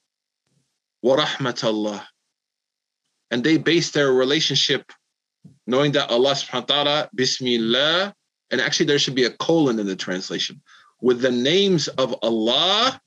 ورحمة 1.05 1.61
الله 1.65 2.07
and 3.31 3.43
they 3.43 3.57
base 3.57 3.91
their 3.91 4.13
relationship 4.13 4.93
knowing 5.67 5.93
that 5.93 6.11
Allah 6.11 6.33
subhanahu 6.33 6.69
wa 6.69 6.75
ta'ala, 6.75 7.11
Bismillah, 7.15 8.15
and 8.51 8.61
actually 8.61 8.87
there 8.87 8.99
should 8.99 9.15
be 9.15 9.25
a 9.25 9.31
colon 9.31 9.79
in 9.79 9.87
the 9.87 9.97
translation, 9.97 10.61
with 11.01 11.21
the 11.21 11.31
names 11.31 11.89
of 11.89 12.15
Allah, 12.23 13.01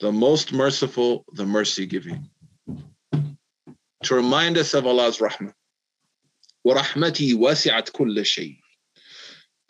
the 0.00 0.12
most 0.12 0.52
merciful, 0.52 1.24
the 1.34 1.46
mercy 1.46 1.86
giving. 1.86 2.28
To 4.04 4.14
remind 4.14 4.58
us 4.58 4.74
of 4.74 4.86
Allah's 4.86 5.18
rahmah. 5.18 5.52
وَرَحْمَتِي 6.66 7.34
وَسِعَتْ 7.34 7.92
كُلَّ 7.92 8.18
شَيْءٍ 8.20 8.58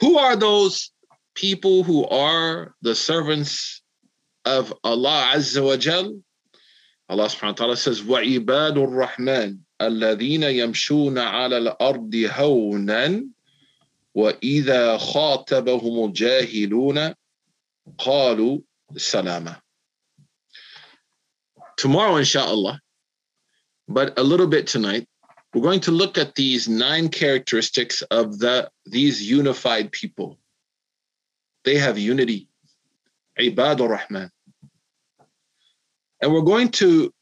Who 0.01 0.19
are 0.19 0.37
those 0.37 0.91
people 1.35 1.83
who 1.83 2.07
are 2.07 2.75
the 2.83 2.95
servants 2.95 3.83
of 4.45 4.73
Allah 4.83 5.33
Azza 5.35 5.65
wa 5.65 5.77
Jal? 5.77 6.21
Allah 7.09 7.27
subhanahu 7.27 7.43
wa 7.43 7.53
ta'ala 7.53 7.77
says, 7.77 8.03
وَعِبَادُ 8.03 8.77
الرَّحْمَنِ 8.79 9.59
الَّذِينَ 9.81 10.43
يَمْشُونَ 10.43 11.19
عَلَى 11.19 11.59
الْأَرْضِ 11.59 12.15
هَوْنًا 12.15 13.29
وَإِذَا 14.15 14.97
خَاطَبَهُمُ 14.99 16.13
الْجَاهِلُونَ 16.13 17.15
قَالُوا 17.99 18.61
سَلَامًا 18.97 19.61
Tomorrow, 21.77 22.17
inshallah, 22.17 22.81
but 23.89 24.17
a 24.19 24.23
little 24.23 24.47
bit 24.47 24.67
tonight, 24.67 25.09
we're 25.55 25.63
going 25.63 25.81
to 25.81 25.91
look 25.91 26.17
at 26.17 26.35
these 26.35 26.69
nine 26.69 27.09
characteristics 27.09 28.03
of 28.03 28.39
the 28.39 28.71
these 28.87 29.29
unified 29.29 29.91
people. 29.91 30.39
They 31.65 31.77
have 31.79 31.99
unity. 31.99 32.49
Ibadur 33.39 33.89
Rahman. 33.89 34.31
And 36.22 36.34
we're 36.34 36.42
going 36.42 36.70
to 36.70 37.14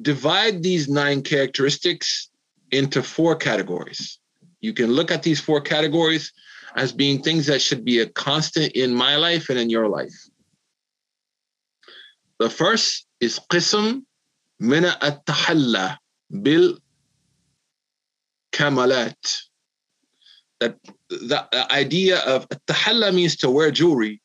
divide 0.00 0.62
these 0.62 0.88
nine 0.88 1.22
characteristics 1.22 2.30
into 2.70 3.02
four 3.02 3.36
categories. 3.36 4.18
You 4.60 4.72
can 4.72 4.92
look 4.92 5.10
at 5.10 5.22
these 5.22 5.40
four 5.40 5.60
categories 5.60 6.32
as 6.76 6.92
being 6.92 7.22
things 7.22 7.46
that 7.46 7.60
should 7.60 7.84
be 7.84 7.98
a 8.00 8.06
constant 8.06 8.72
in 8.72 8.94
my 8.94 9.16
life 9.16 9.48
and 9.50 9.58
in 9.58 9.70
your 9.70 9.88
life. 9.88 10.14
The 12.38 12.48
first 12.48 13.06
is 13.20 13.40
qism 13.50 14.04
min 14.58 14.84
at-tahalla 14.84 15.98
bil 16.42 16.78
kamalat. 18.52 19.42
That 20.60 20.78
the 21.08 21.48
idea 21.72 22.18
of 22.20 22.46
at-tahalla 22.50 23.12
means 23.12 23.36
to 23.36 23.50
wear 23.50 23.70
jewelry. 23.70 24.22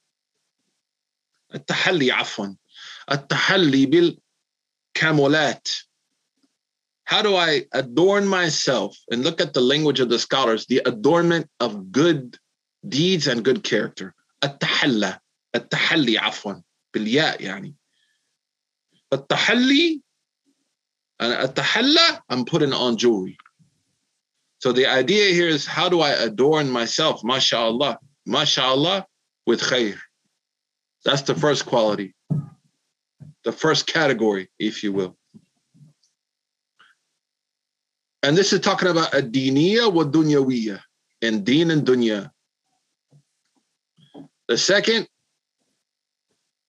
At-tahalli 1.54 2.10
afwan. 2.10 2.58
التحلي 3.13 3.87
بالكمالات 4.97 5.69
how 7.11 7.23
do 7.23 7.35
I 7.35 7.67
adorn 7.73 8.25
myself? 8.25 8.97
And 9.11 9.25
look 9.25 9.41
at 9.41 9.53
the 9.53 9.61
language 9.61 9.99
of 9.99 10.09
the 10.09 10.19
scholars, 10.19 10.67
the 10.67 10.81
adornment 10.87 11.51
of 11.59 11.91
good 11.91 12.39
deeds 12.89 13.27
and 13.27 13.45
good 13.45 13.65
character. 13.65 14.15
التحلى 14.45 15.19
التحلي 15.55 16.19
عفوا 16.19 16.63
بالياء 16.95 17.43
يعني 17.43 17.75
التحلي 19.13 20.01
التحلى 21.21 22.21
I'm 22.31 22.45
putting 22.45 22.73
on 22.73 22.97
jewelry. 22.97 23.37
So 24.61 24.71
the 24.71 24.87
idea 24.87 25.35
here 25.35 25.49
is 25.49 25.67
how 25.67 25.89
do 25.89 26.01
I 26.01 26.11
adorn 26.11 26.71
myself, 26.71 27.25
mashallah, 27.25 27.99
mashallah, 28.25 29.05
with 29.47 29.61
khair. 29.61 29.99
That's 31.05 31.23
the 31.23 31.35
first 31.35 31.67
quality 31.67 32.14
the 33.46 33.52
first 33.52 33.88
category, 33.88 34.50
if 34.60 34.84
you 34.84 34.92
will. 34.92 35.16
And 38.24 38.36
this 38.36 38.52
is 38.52 38.60
talking 38.60 38.90
about 38.90 39.14
a 39.14 39.22
diniya 39.22 39.94
wa 39.94 40.04
dunyawiya, 40.04 40.82
and 41.22 41.46
deen 41.46 41.70
and 41.70 41.86
dunya. 41.86 42.32
The 44.48 44.58
second 44.58 45.08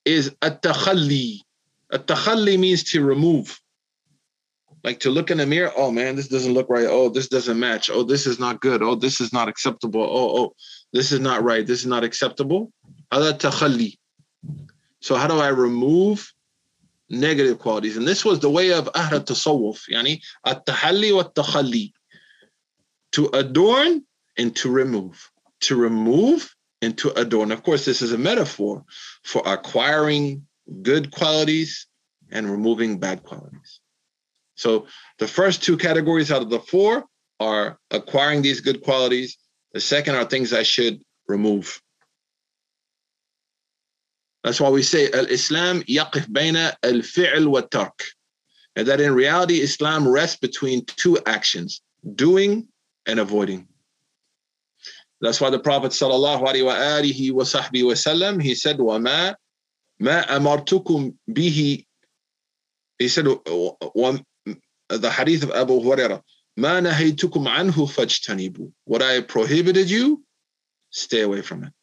is 0.04 0.34
at-takhalli. 0.42 1.40
At-takhalli 1.92 2.58
means 2.58 2.84
to 2.84 3.02
remove. 3.02 3.58
Like 4.84 5.00
to 5.00 5.10
look 5.10 5.30
in 5.30 5.38
the 5.38 5.46
mirror, 5.46 5.72
oh 5.76 5.90
man, 5.90 6.14
this 6.14 6.28
doesn't 6.28 6.52
look 6.52 6.68
right. 6.68 6.86
Oh, 6.88 7.08
this 7.08 7.28
doesn't 7.28 7.58
match. 7.58 7.90
Oh, 7.90 8.02
this 8.02 8.26
is 8.26 8.38
not 8.38 8.60
good. 8.60 8.82
Oh, 8.82 8.94
this 8.94 9.20
is 9.20 9.32
not 9.32 9.48
acceptable. 9.48 10.02
Oh, 10.02 10.38
oh, 10.38 10.52
this 10.92 11.10
is 11.10 11.20
not 11.20 11.42
right. 11.42 11.66
This 11.66 11.80
is 11.80 11.86
not 11.86 12.04
acceptable. 12.04 12.70
So 15.00 15.16
how 15.16 15.26
do 15.26 15.38
I 15.38 15.48
remove 15.48 16.32
negative 17.08 17.58
qualities. 17.58 17.96
And 17.96 18.06
this 18.06 18.24
was 18.24 18.40
the 18.40 18.50
way 18.50 18.72
of 18.72 18.88
Ahl 18.94 19.20
Tasawwuf, 19.20 19.88
yani 19.90 20.20
at-tahalli 20.44 21.14
wa 21.14 21.24
takhalli 21.24 21.92
to 23.12 23.28
adorn 23.32 24.04
and 24.36 24.54
to 24.56 24.70
remove, 24.70 25.30
to 25.60 25.76
remove 25.76 26.54
and 26.82 26.98
to 26.98 27.12
adorn. 27.18 27.52
Of 27.52 27.62
course, 27.62 27.84
this 27.84 28.02
is 28.02 28.12
a 28.12 28.18
metaphor 28.18 28.84
for 29.24 29.42
acquiring 29.46 30.46
good 30.82 31.10
qualities 31.10 31.86
and 32.30 32.50
removing 32.50 32.98
bad 32.98 33.22
qualities. 33.22 33.80
So 34.56 34.86
the 35.18 35.28
first 35.28 35.62
two 35.62 35.76
categories 35.76 36.32
out 36.32 36.42
of 36.42 36.50
the 36.50 36.60
four 36.60 37.04
are 37.38 37.78
acquiring 37.90 38.42
these 38.42 38.60
good 38.60 38.82
qualities. 38.82 39.38
The 39.72 39.80
second 39.80 40.16
are 40.16 40.24
things 40.24 40.52
I 40.52 40.62
should 40.62 41.02
remove. 41.28 41.80
That's 44.45 44.59
why 44.59 44.69
we 44.69 44.83
say 44.83 45.11
al-Islam 45.11 45.83
yaqif 45.83 46.27
bayna 46.27 46.75
al-fi'l 46.83 47.47
wa 47.47 47.61
tark. 47.61 48.03
And 48.75 48.87
that 48.87 49.01
in 49.01 49.13
reality, 49.13 49.61
Islam 49.61 50.07
rests 50.07 50.37
between 50.37 50.85
two 50.85 51.17
actions, 51.25 51.81
doing 52.15 52.67
and 53.05 53.19
avoiding. 53.19 53.67
That's 55.19 55.39
why 55.39 55.49
the 55.51 55.59
Prophet 55.59 55.91
sallallahu 55.91 56.41
alaihi 56.41 56.65
wa 56.65 56.75
alihi 56.75 57.31
wa 57.31 57.43
sahbihi 57.43 57.85
wa 57.85 57.93
sallam, 57.93 58.41
he 58.41 58.55
said, 58.55 58.79
wa 58.79 58.97
ma 58.97 59.33
ma 59.99 60.23
amartukum 60.23 61.15
bihi, 61.29 61.85
he 62.97 63.07
said, 63.07 63.25
the 63.25 65.11
hadith 65.11 65.43
of 65.43 65.51
Abu 65.51 65.79
Hurairah, 65.81 66.21
ما 66.57 66.79
نهيتكم 66.81 67.47
عنه 67.47 67.71
فاجتنبوا. 67.71 68.71
What 68.85 69.01
I 69.01 69.21
prohibited 69.21 69.89
you, 69.89 70.23
stay 70.89 71.21
away 71.21 71.41
from 71.41 71.63
it. 71.65 71.73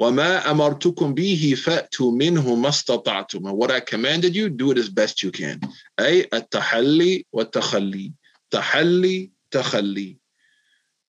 وما 0.00 0.50
أمرتكم 0.50 1.14
به 1.14 1.54
فأتوا 1.56 2.12
منه 2.12 2.54
ما 2.54 2.68
استطعتم. 2.68 3.48
And 3.48 3.56
what 3.56 3.70
I 3.70 3.80
commanded 3.80 4.34
you, 4.34 4.48
do 4.48 4.70
it 4.70 4.78
as 4.78 4.88
best 4.88 5.22
you 5.22 5.30
can. 5.30 5.60
أي 6.00 6.28
التحلي 6.32 7.26
والتخلي. 7.32 8.12
تحلي 8.50 9.30
تخلي. 9.50 10.16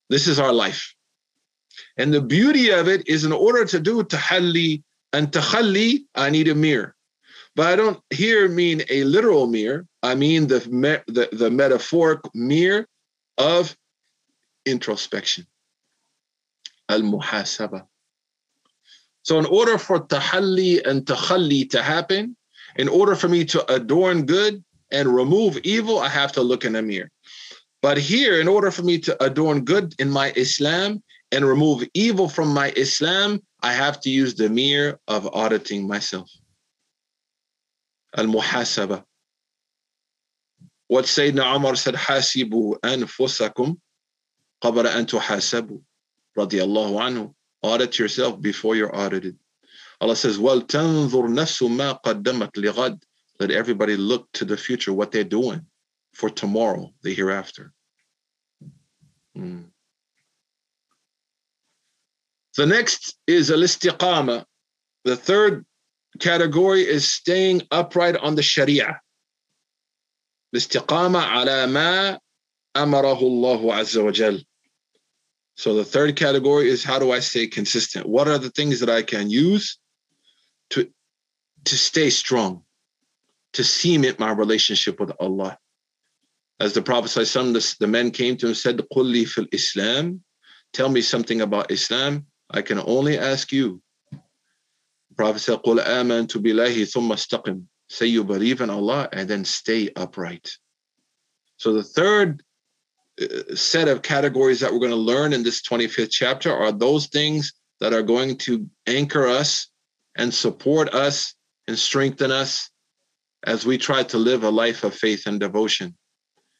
This 0.10 0.27
is 0.27 0.40
our 0.40 0.53
life. 0.53 0.95
And 1.98 2.14
the 2.14 2.22
beauty 2.22 2.69
of 2.72 2.88
it 2.88 3.07
is 3.07 3.26
in 3.26 3.31
order 3.31 3.65
to 3.65 3.80
do 3.80 4.03
tahalli 4.03 4.84
and 5.14 5.31
takhalli, 5.31 6.06
I 6.15 6.30
need 6.30 6.48
a 6.48 6.56
mirror. 6.56 6.95
But 7.56 7.68
I 7.68 7.76
don't 7.76 7.99
here 8.10 8.48
mean 8.48 8.84
a 8.90 9.03
literal 9.03 9.48
mirror. 9.48 9.86
I 10.02 10.15
mean 10.15 10.48
the, 10.48 10.60
the, 11.07 11.30
the 11.31 11.52
metaphoric 11.52 12.22
mirror 12.34 12.88
of 13.38 13.76
introspection. 14.65 15.45
Al-muhasaba. 16.88 17.86
So 19.24 19.38
in 19.38 19.46
order 19.46 19.78
for 19.78 20.01
tahalli 20.01 20.86
and 20.86 21.05
takhalli 21.05 21.68
to 21.70 21.82
happen, 21.82 22.36
in 22.76 22.88
order 22.88 23.16
for 23.16 23.28
me 23.28 23.44
to 23.46 23.72
adorn 23.72 24.26
good 24.26 24.62
and 24.92 25.09
remove 25.09 25.56
evil, 25.64 25.98
I 25.98 26.09
have 26.10 26.30
to 26.32 26.42
look 26.42 26.64
in 26.64 26.76
a 26.76 26.82
mirror. 26.82 27.10
But 27.80 27.96
here, 27.98 28.40
in 28.40 28.48
order 28.48 28.70
for 28.70 28.82
me 28.82 28.98
to 29.01 29.24
adorn 29.24 29.64
good 29.64 29.94
in 29.98 30.10
my 30.10 30.32
Islam 30.36 31.02
and 31.32 31.44
remove 31.44 31.88
evil 31.94 32.28
from 32.28 32.52
my 32.52 32.72
Islam, 32.76 33.40
I 33.62 33.72
have 33.72 33.98
to 34.01 34.10
use 34.10 34.34
the 34.34 34.51
mirror 34.51 35.01
of 35.09 35.26
auditing 35.34 35.88
myself. 35.88 36.30
Al 38.16 38.26
muhasaba. 38.26 39.05
What 40.88 41.06
Sayyidina 41.06 41.56
Umar 41.56 41.76
said, 41.76 41.94
Hasibu 41.94 42.78
anfusakum 42.80 43.78
qabla 44.62 44.94
an 44.96 45.06
tuhasabu. 45.06 45.80
Radiallahu 46.36 47.01
anhu 47.01 47.34
Audit 47.64 47.99
yourself 47.99 48.41
before 48.41 48.76
you're 48.76 48.95
audited. 48.95 49.38
Allah 50.02 50.15
says, 50.15 50.40
Well, 50.40 50.61
tanzur 50.61 51.27
nafsu 51.27 51.69
ma 51.69 51.98
qaddamat 52.06 52.52
lighad. 52.53 53.02
Let 53.40 53.52
everybody 53.52 53.95
look 53.95 54.31
to 54.34 54.45
the 54.45 54.57
future, 54.57 54.94
what 54.94 55.11
they're 55.11 55.23
doing 55.23 55.65
for 56.14 56.30
tomorrow, 56.30 56.94
the 57.03 57.14
hereafter. 57.14 57.73
Mm. 59.38 59.65
The 62.57 62.65
next 62.65 63.15
is 63.27 63.52
al-istiqama. 63.52 64.45
The 65.06 65.15
third 65.15 65.65
category 66.19 66.81
is 66.81 67.07
staying 67.07 67.61
upright 67.72 68.18
on 68.18 68.36
the 68.36 68.44
sharia. 68.44 69.02
الاستقامة 70.53 71.19
على 71.19 71.68
ما 71.68 72.19
أمره 72.76 73.19
الله 73.19 73.76
عز 73.76 73.98
وجل. 73.98 74.45
So 75.56 75.74
the 75.74 75.85
third 75.85 76.16
category 76.16 76.68
is 76.68 76.82
how 76.82 76.98
do 76.98 77.12
I 77.12 77.20
stay 77.20 77.47
consistent? 77.47 78.09
What 78.09 78.28
are 78.28 78.39
the 78.39 78.51
things 78.51 78.81
that 78.81 78.90
I 78.90 79.02
can 79.02 79.31
use 79.31 79.78
to 80.70 80.89
to 81.64 81.78
stay 81.78 82.10
strong, 82.10 82.62
to 83.52 83.64
cement 83.64 84.18
my 84.18 84.32
relationship 84.32 85.01
with 85.01 85.12
Allah? 85.20 85.59
As 86.60 86.72
the 86.72 86.82
Prophet 86.82 87.10
the, 87.12 87.76
the 87.81 87.86
men 87.86 88.10
came 88.10 88.36
to 88.36 88.47
him 88.47 88.51
and 88.51 88.56
said, 88.56 88.81
Qulli 88.94 89.26
fil 89.26 89.47
Islam, 89.52 90.22
tell 90.72 90.89
me 90.89 91.01
something 91.01 91.40
about 91.40 91.70
Islam. 91.70 92.26
I 92.51 92.62
can 92.62 92.78
only 92.78 93.18
ask 93.18 93.51
you. 93.51 93.82
The 94.12 95.14
Prophet 95.16 95.40
said, 95.40 95.59
Qul 95.64 95.85
amantu 95.85 96.36
billahi 96.36 96.82
thumma 96.82 97.14
istaqim. 97.14 97.64
Say 97.89 98.06
you 98.06 98.24
believe 98.24 98.60
in 98.60 98.70
Allah 98.70 99.09
and 99.12 99.28
then 99.28 99.44
stay 99.44 99.90
upright. 99.94 100.51
So 101.56 101.72
the 101.72 101.82
third 101.82 102.43
uh, 103.20 103.55
set 103.55 103.86
of 103.89 104.03
categories 104.03 104.61
that 104.61 104.73
we're 104.73 104.81
going 104.81 104.91
to 104.91 104.97
learn 104.97 105.32
in 105.32 105.43
this 105.43 105.62
25th 105.62 106.11
chapter 106.11 106.53
are 106.53 106.73
those 106.73 107.07
things 107.07 107.53
that 107.81 107.93
are 107.93 108.03
going 108.03 108.36
to 108.36 108.69
anchor 108.86 109.27
us 109.27 109.69
and 110.16 110.32
support 110.32 110.93
us 110.95 111.35
and 111.69 111.78
strengthen 111.78 112.31
us 112.31 112.70
as 113.45 113.65
we 113.65 113.78
try 113.78 114.03
to 114.03 114.19
live 114.19 114.43
a 114.43 114.51
life 114.51 114.85
of 114.85 114.95
faith 114.95 115.27
and 115.27 115.39
devotion 115.39 115.97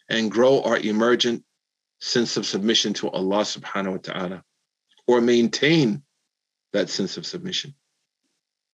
and 0.09 0.31
grow 0.31 0.63
our 0.63 0.77
emergent 0.77 1.43
sense 2.01 2.37
of 2.37 2.47
submission 2.47 2.93
to 2.93 3.09
Allah 3.11 3.43
subhanahu 3.43 3.93
wa 3.93 3.99
ta'ala 3.99 4.45
or 5.07 5.21
maintain 5.21 6.03
that 6.73 6.91
sense 6.91 7.17
of 7.17 7.27
submission. 7.27 7.75